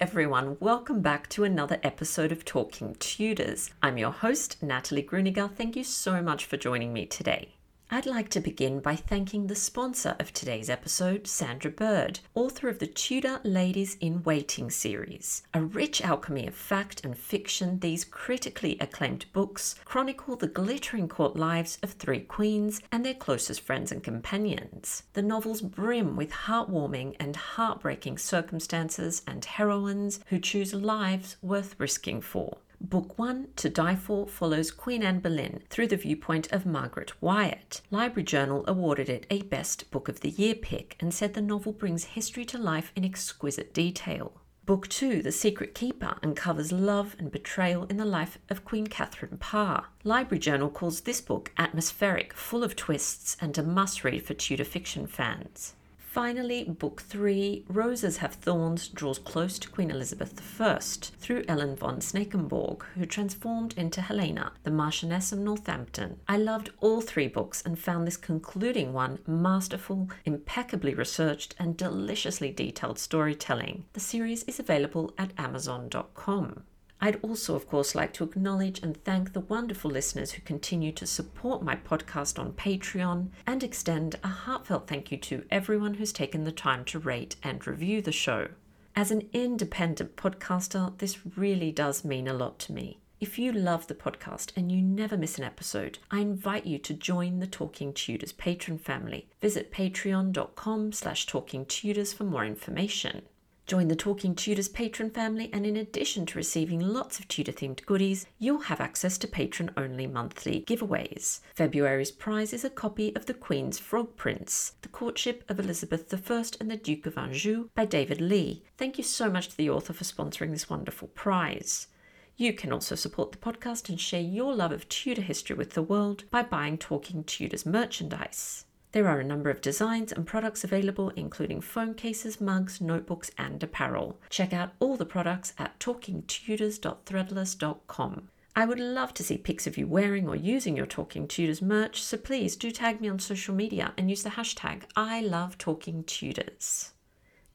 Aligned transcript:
Everyone. 0.00 0.56
Welcome 0.60 1.00
back 1.00 1.28
to 1.30 1.44
another 1.44 1.78
episode 1.82 2.30
of 2.30 2.44
Talking 2.44 2.96
Tudors. 2.98 3.70
I'm 3.82 3.98
your 3.98 4.10
host, 4.10 4.62
Natalie 4.62 5.02
Gruniger. 5.02 5.50
Thank 5.50 5.76
you 5.76 5.84
so 5.84 6.20
much 6.20 6.44
for 6.44 6.56
joining 6.56 6.92
me 6.92 7.06
today. 7.06 7.55
I'd 7.88 8.04
like 8.04 8.30
to 8.30 8.40
begin 8.40 8.80
by 8.80 8.96
thanking 8.96 9.46
the 9.46 9.54
sponsor 9.54 10.16
of 10.18 10.32
today's 10.32 10.68
episode, 10.68 11.28
Sandra 11.28 11.70
Byrd, 11.70 12.18
author 12.34 12.68
of 12.68 12.80
the 12.80 12.88
Tudor 12.88 13.38
Ladies 13.44 13.96
in 14.00 14.24
Waiting 14.24 14.72
series. 14.72 15.44
A 15.54 15.62
rich 15.62 16.02
alchemy 16.02 16.48
of 16.48 16.54
fact 16.56 17.04
and 17.04 17.16
fiction, 17.16 17.78
these 17.78 18.04
critically 18.04 18.76
acclaimed 18.80 19.26
books 19.32 19.76
chronicle 19.84 20.34
the 20.34 20.48
glittering 20.48 21.06
court 21.06 21.36
lives 21.36 21.78
of 21.80 21.92
three 21.92 22.18
queens 22.18 22.82
and 22.90 23.06
their 23.06 23.14
closest 23.14 23.60
friends 23.60 23.92
and 23.92 24.02
companions. 24.02 25.04
The 25.12 25.22
novels 25.22 25.60
brim 25.62 26.16
with 26.16 26.32
heartwarming 26.32 27.14
and 27.20 27.36
heartbreaking 27.36 28.18
circumstances 28.18 29.22
and 29.28 29.44
heroines 29.44 30.18
who 30.26 30.40
choose 30.40 30.74
lives 30.74 31.36
worth 31.40 31.76
risking 31.78 32.20
for. 32.20 32.58
Book 32.80 33.18
1, 33.18 33.48
To 33.56 33.70
Die 33.70 33.96
For, 33.96 34.28
follows 34.28 34.70
Queen 34.70 35.02
Anne 35.02 35.20
Boleyn 35.20 35.62
through 35.70 35.88
the 35.88 35.96
viewpoint 35.96 36.52
of 36.52 36.66
Margaret 36.66 37.20
Wyatt. 37.22 37.80
Library 37.90 38.22
Journal 38.22 38.64
awarded 38.68 39.08
it 39.08 39.26
a 39.30 39.42
Best 39.42 39.90
Book 39.90 40.08
of 40.08 40.20
the 40.20 40.30
Year 40.30 40.54
pick 40.54 40.96
and 41.00 41.12
said 41.12 41.34
the 41.34 41.40
novel 41.40 41.72
brings 41.72 42.04
history 42.04 42.44
to 42.44 42.58
life 42.58 42.92
in 42.94 43.04
exquisite 43.04 43.72
detail. 43.72 44.40
Book 44.66 44.88
2, 44.88 45.22
The 45.22 45.32
Secret 45.32 45.74
Keeper, 45.74 46.16
uncovers 46.22 46.72
love 46.72 47.16
and 47.18 47.30
betrayal 47.30 47.84
in 47.84 47.96
the 47.96 48.04
life 48.04 48.38
of 48.50 48.64
Queen 48.64 48.86
Catherine 48.86 49.38
Parr. 49.38 49.86
Library 50.04 50.40
Journal 50.40 50.68
calls 50.68 51.02
this 51.02 51.20
book 51.20 51.52
atmospheric, 51.56 52.34
full 52.34 52.62
of 52.62 52.76
twists, 52.76 53.36
and 53.40 53.56
a 53.56 53.62
must 53.62 54.04
read 54.04 54.24
for 54.26 54.34
Tudor 54.34 54.64
fiction 54.64 55.06
fans. 55.06 55.74
Finally, 56.16 56.64
Book 56.64 57.02
3, 57.02 57.66
Roses 57.68 58.16
Have 58.16 58.36
Thorns, 58.36 58.88
draws 58.88 59.18
close 59.18 59.58
to 59.58 59.68
Queen 59.68 59.90
Elizabeth 59.90 60.58
I 60.58 60.78
through 60.80 61.44
Ellen 61.46 61.76
von 61.76 62.00
Snakenborg, 62.00 62.84
who 62.94 63.04
transformed 63.04 63.74
into 63.76 64.00
Helena, 64.00 64.52
the 64.62 64.70
Marchioness 64.70 65.30
of 65.30 65.40
Northampton. 65.40 66.18
I 66.26 66.38
loved 66.38 66.70
all 66.80 67.02
three 67.02 67.28
books 67.28 67.60
and 67.66 67.78
found 67.78 68.06
this 68.06 68.16
concluding 68.16 68.94
one 68.94 69.18
masterful, 69.26 70.08
impeccably 70.24 70.94
researched, 70.94 71.54
and 71.58 71.76
deliciously 71.76 72.50
detailed 72.50 72.98
storytelling. 72.98 73.84
The 73.92 74.00
series 74.00 74.42
is 74.44 74.58
available 74.58 75.12
at 75.18 75.32
Amazon.com. 75.36 76.62
I'd 77.00 77.20
also, 77.22 77.54
of 77.54 77.68
course, 77.68 77.94
like 77.94 78.12
to 78.14 78.24
acknowledge 78.24 78.82
and 78.82 78.96
thank 79.04 79.32
the 79.32 79.40
wonderful 79.40 79.90
listeners 79.90 80.32
who 80.32 80.42
continue 80.42 80.92
to 80.92 81.06
support 81.06 81.62
my 81.62 81.76
podcast 81.76 82.38
on 82.38 82.52
Patreon 82.52 83.28
and 83.46 83.62
extend 83.62 84.16
a 84.24 84.28
heartfelt 84.28 84.86
thank 84.88 85.12
you 85.12 85.18
to 85.18 85.44
everyone 85.50 85.94
who's 85.94 86.12
taken 86.12 86.44
the 86.44 86.52
time 86.52 86.84
to 86.86 86.98
rate 86.98 87.36
and 87.42 87.66
review 87.66 88.00
the 88.00 88.12
show. 88.12 88.48
As 88.94 89.10
an 89.10 89.28
independent 89.34 90.16
podcaster, 90.16 90.96
this 90.98 91.18
really 91.36 91.70
does 91.70 92.02
mean 92.02 92.26
a 92.26 92.32
lot 92.32 92.58
to 92.60 92.72
me. 92.72 93.00
If 93.20 93.38
you 93.38 93.52
love 93.52 93.86
the 93.86 93.94
podcast 93.94 94.52
and 94.56 94.70
you 94.70 94.82
never 94.82 95.16
miss 95.16 95.38
an 95.38 95.44
episode, 95.44 95.98
I 96.10 96.20
invite 96.20 96.66
you 96.66 96.78
to 96.78 96.94
join 96.94 97.40
the 97.40 97.46
Talking 97.46 97.92
Tudors 97.92 98.32
patron 98.32 98.78
family. 98.78 99.28
Visit 99.40 99.72
patreon.com 99.72 100.92
slash 100.92 101.26
talkingtudors 101.26 102.14
for 102.14 102.24
more 102.24 102.44
information. 102.44 103.22
Join 103.66 103.88
the 103.88 103.96
Talking 103.96 104.36
Tudors 104.36 104.68
patron 104.68 105.10
family, 105.10 105.50
and 105.52 105.66
in 105.66 105.76
addition 105.76 106.24
to 106.26 106.38
receiving 106.38 106.78
lots 106.78 107.18
of 107.18 107.26
Tudor 107.26 107.50
themed 107.50 107.84
goodies, 107.84 108.24
you'll 108.38 108.60
have 108.60 108.80
access 108.80 109.18
to 109.18 109.26
patron 109.26 109.72
only 109.76 110.06
monthly 110.06 110.64
giveaways. 110.68 111.40
February's 111.52 112.12
prize 112.12 112.52
is 112.52 112.64
a 112.64 112.70
copy 112.70 113.14
of 113.16 113.26
The 113.26 113.34
Queen's 113.34 113.80
Frog 113.80 114.16
Prince, 114.16 114.74
The 114.82 114.88
Courtship 114.88 115.42
of 115.48 115.58
Elizabeth 115.58 116.14
I 116.14 116.44
and 116.60 116.70
the 116.70 116.76
Duke 116.76 117.06
of 117.06 117.18
Anjou 117.18 117.70
by 117.74 117.86
David 117.86 118.20
Lee. 118.20 118.62
Thank 118.78 118.98
you 118.98 119.04
so 119.04 119.28
much 119.28 119.48
to 119.48 119.56
the 119.56 119.70
author 119.70 119.92
for 119.92 120.04
sponsoring 120.04 120.52
this 120.52 120.70
wonderful 120.70 121.08
prize. 121.08 121.88
You 122.36 122.52
can 122.52 122.70
also 122.72 122.94
support 122.94 123.32
the 123.32 123.38
podcast 123.38 123.88
and 123.88 124.00
share 124.00 124.20
your 124.20 124.54
love 124.54 124.70
of 124.70 124.88
Tudor 124.88 125.22
history 125.22 125.56
with 125.56 125.72
the 125.72 125.82
world 125.82 126.22
by 126.30 126.44
buying 126.44 126.78
Talking 126.78 127.24
Tudors 127.24 127.66
merchandise. 127.66 128.64
There 128.92 129.08
are 129.08 129.18
a 129.20 129.24
number 129.24 129.50
of 129.50 129.60
designs 129.60 130.12
and 130.12 130.26
products 130.26 130.64
available, 130.64 131.10
including 131.10 131.60
phone 131.60 131.94
cases, 131.94 132.40
mugs, 132.40 132.80
notebooks, 132.80 133.30
and 133.36 133.62
apparel. 133.62 134.18
Check 134.30 134.52
out 134.52 134.72
all 134.80 134.96
the 134.96 135.04
products 135.04 135.52
at 135.58 135.78
talkingtudors.threadless.com. 135.78 138.28
I 138.58 138.64
would 138.64 138.80
love 138.80 139.12
to 139.14 139.22
see 139.22 139.36
pics 139.36 139.66
of 139.66 139.76
you 139.76 139.86
wearing 139.86 140.26
or 140.26 140.34
using 140.34 140.78
your 140.78 140.86
Talking 140.86 141.28
Tudors 141.28 141.60
merch, 141.60 142.02
so 142.02 142.16
please 142.16 142.56
do 142.56 142.70
tag 142.70 143.02
me 143.02 143.08
on 143.10 143.18
social 143.18 143.54
media 143.54 143.92
and 143.98 144.08
use 144.08 144.22
the 144.22 144.30
hashtag 144.30 144.84
I 144.96 145.20
love 145.20 145.58
Talking 145.58 146.04
Tudors. 146.04 146.92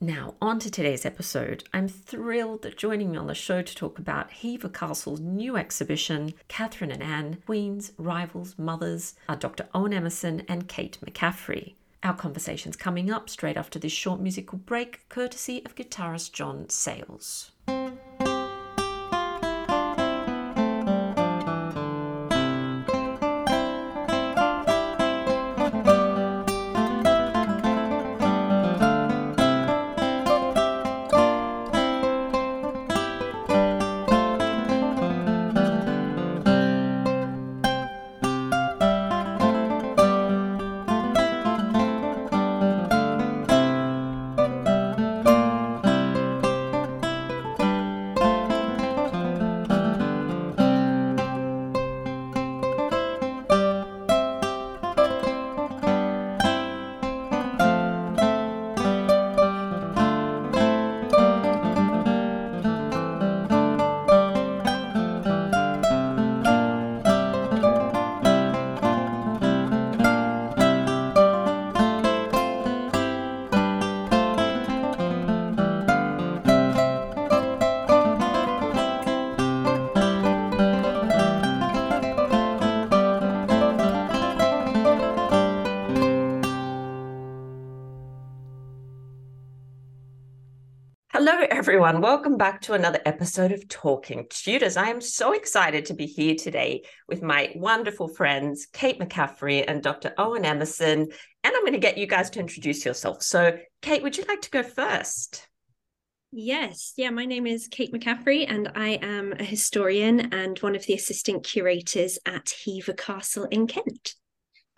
Now, 0.03 0.33
on 0.41 0.57
to 0.61 0.71
today's 0.71 1.05
episode. 1.05 1.63
I'm 1.75 1.87
thrilled 1.87 2.63
that 2.63 2.75
joining 2.75 3.11
me 3.11 3.19
on 3.19 3.27
the 3.27 3.35
show 3.35 3.61
to 3.61 3.75
talk 3.75 3.99
about 3.99 4.31
Hever 4.31 4.67
Castle's 4.67 5.19
new 5.19 5.57
exhibition, 5.57 6.33
Catherine 6.47 6.89
and 6.89 7.03
Anne, 7.03 7.37
Queens, 7.45 7.91
Rivals, 7.99 8.55
Mothers, 8.57 9.13
are 9.29 9.35
Dr. 9.35 9.67
Owen 9.75 9.93
Emerson 9.93 10.41
and 10.47 10.67
Kate 10.67 10.97
McCaffrey. 11.05 11.75
Our 12.01 12.15
conversation's 12.15 12.75
coming 12.75 13.11
up 13.11 13.29
straight 13.29 13.57
after 13.57 13.77
this 13.77 13.91
short 13.91 14.19
musical 14.19 14.57
break, 14.57 15.07
courtesy 15.07 15.63
of 15.65 15.75
guitarist 15.75 16.31
John 16.31 16.67
Sayles. 16.67 17.51
Everyone. 91.71 92.01
Welcome 92.01 92.35
back 92.35 92.59
to 92.63 92.73
another 92.73 92.99
episode 93.05 93.53
of 93.53 93.65
Talking 93.69 94.27
Tudors. 94.29 94.75
I 94.75 94.89
am 94.89 94.99
so 94.99 95.31
excited 95.31 95.85
to 95.85 95.93
be 95.93 96.05
here 96.05 96.35
today 96.35 96.83
with 97.07 97.21
my 97.21 97.53
wonderful 97.55 98.09
friends, 98.09 98.67
Kate 98.73 98.99
McCaffrey 98.99 99.63
and 99.65 99.81
Dr. 99.81 100.13
Owen 100.17 100.43
Emerson. 100.43 100.99
And 100.99 101.09
I'm 101.55 101.61
going 101.61 101.71
to 101.71 101.79
get 101.79 101.97
you 101.97 102.07
guys 102.07 102.29
to 102.31 102.41
introduce 102.41 102.83
yourself. 102.83 103.23
So, 103.23 103.57
Kate, 103.81 104.03
would 104.03 104.17
you 104.17 104.25
like 104.27 104.41
to 104.41 104.49
go 104.49 104.63
first? 104.63 105.47
Yes, 106.33 106.91
yeah, 106.97 107.09
my 107.09 107.23
name 107.23 107.47
is 107.47 107.69
Kate 107.69 107.93
McCaffrey, 107.93 108.45
and 108.49 108.69
I 108.75 108.99
am 109.01 109.31
a 109.39 109.43
historian 109.45 110.33
and 110.33 110.59
one 110.59 110.75
of 110.75 110.85
the 110.85 110.93
assistant 110.93 111.45
curators 111.45 112.19
at 112.25 112.51
Hever 112.65 112.97
Castle 112.97 113.45
in 113.45 113.67
Kent. 113.67 114.15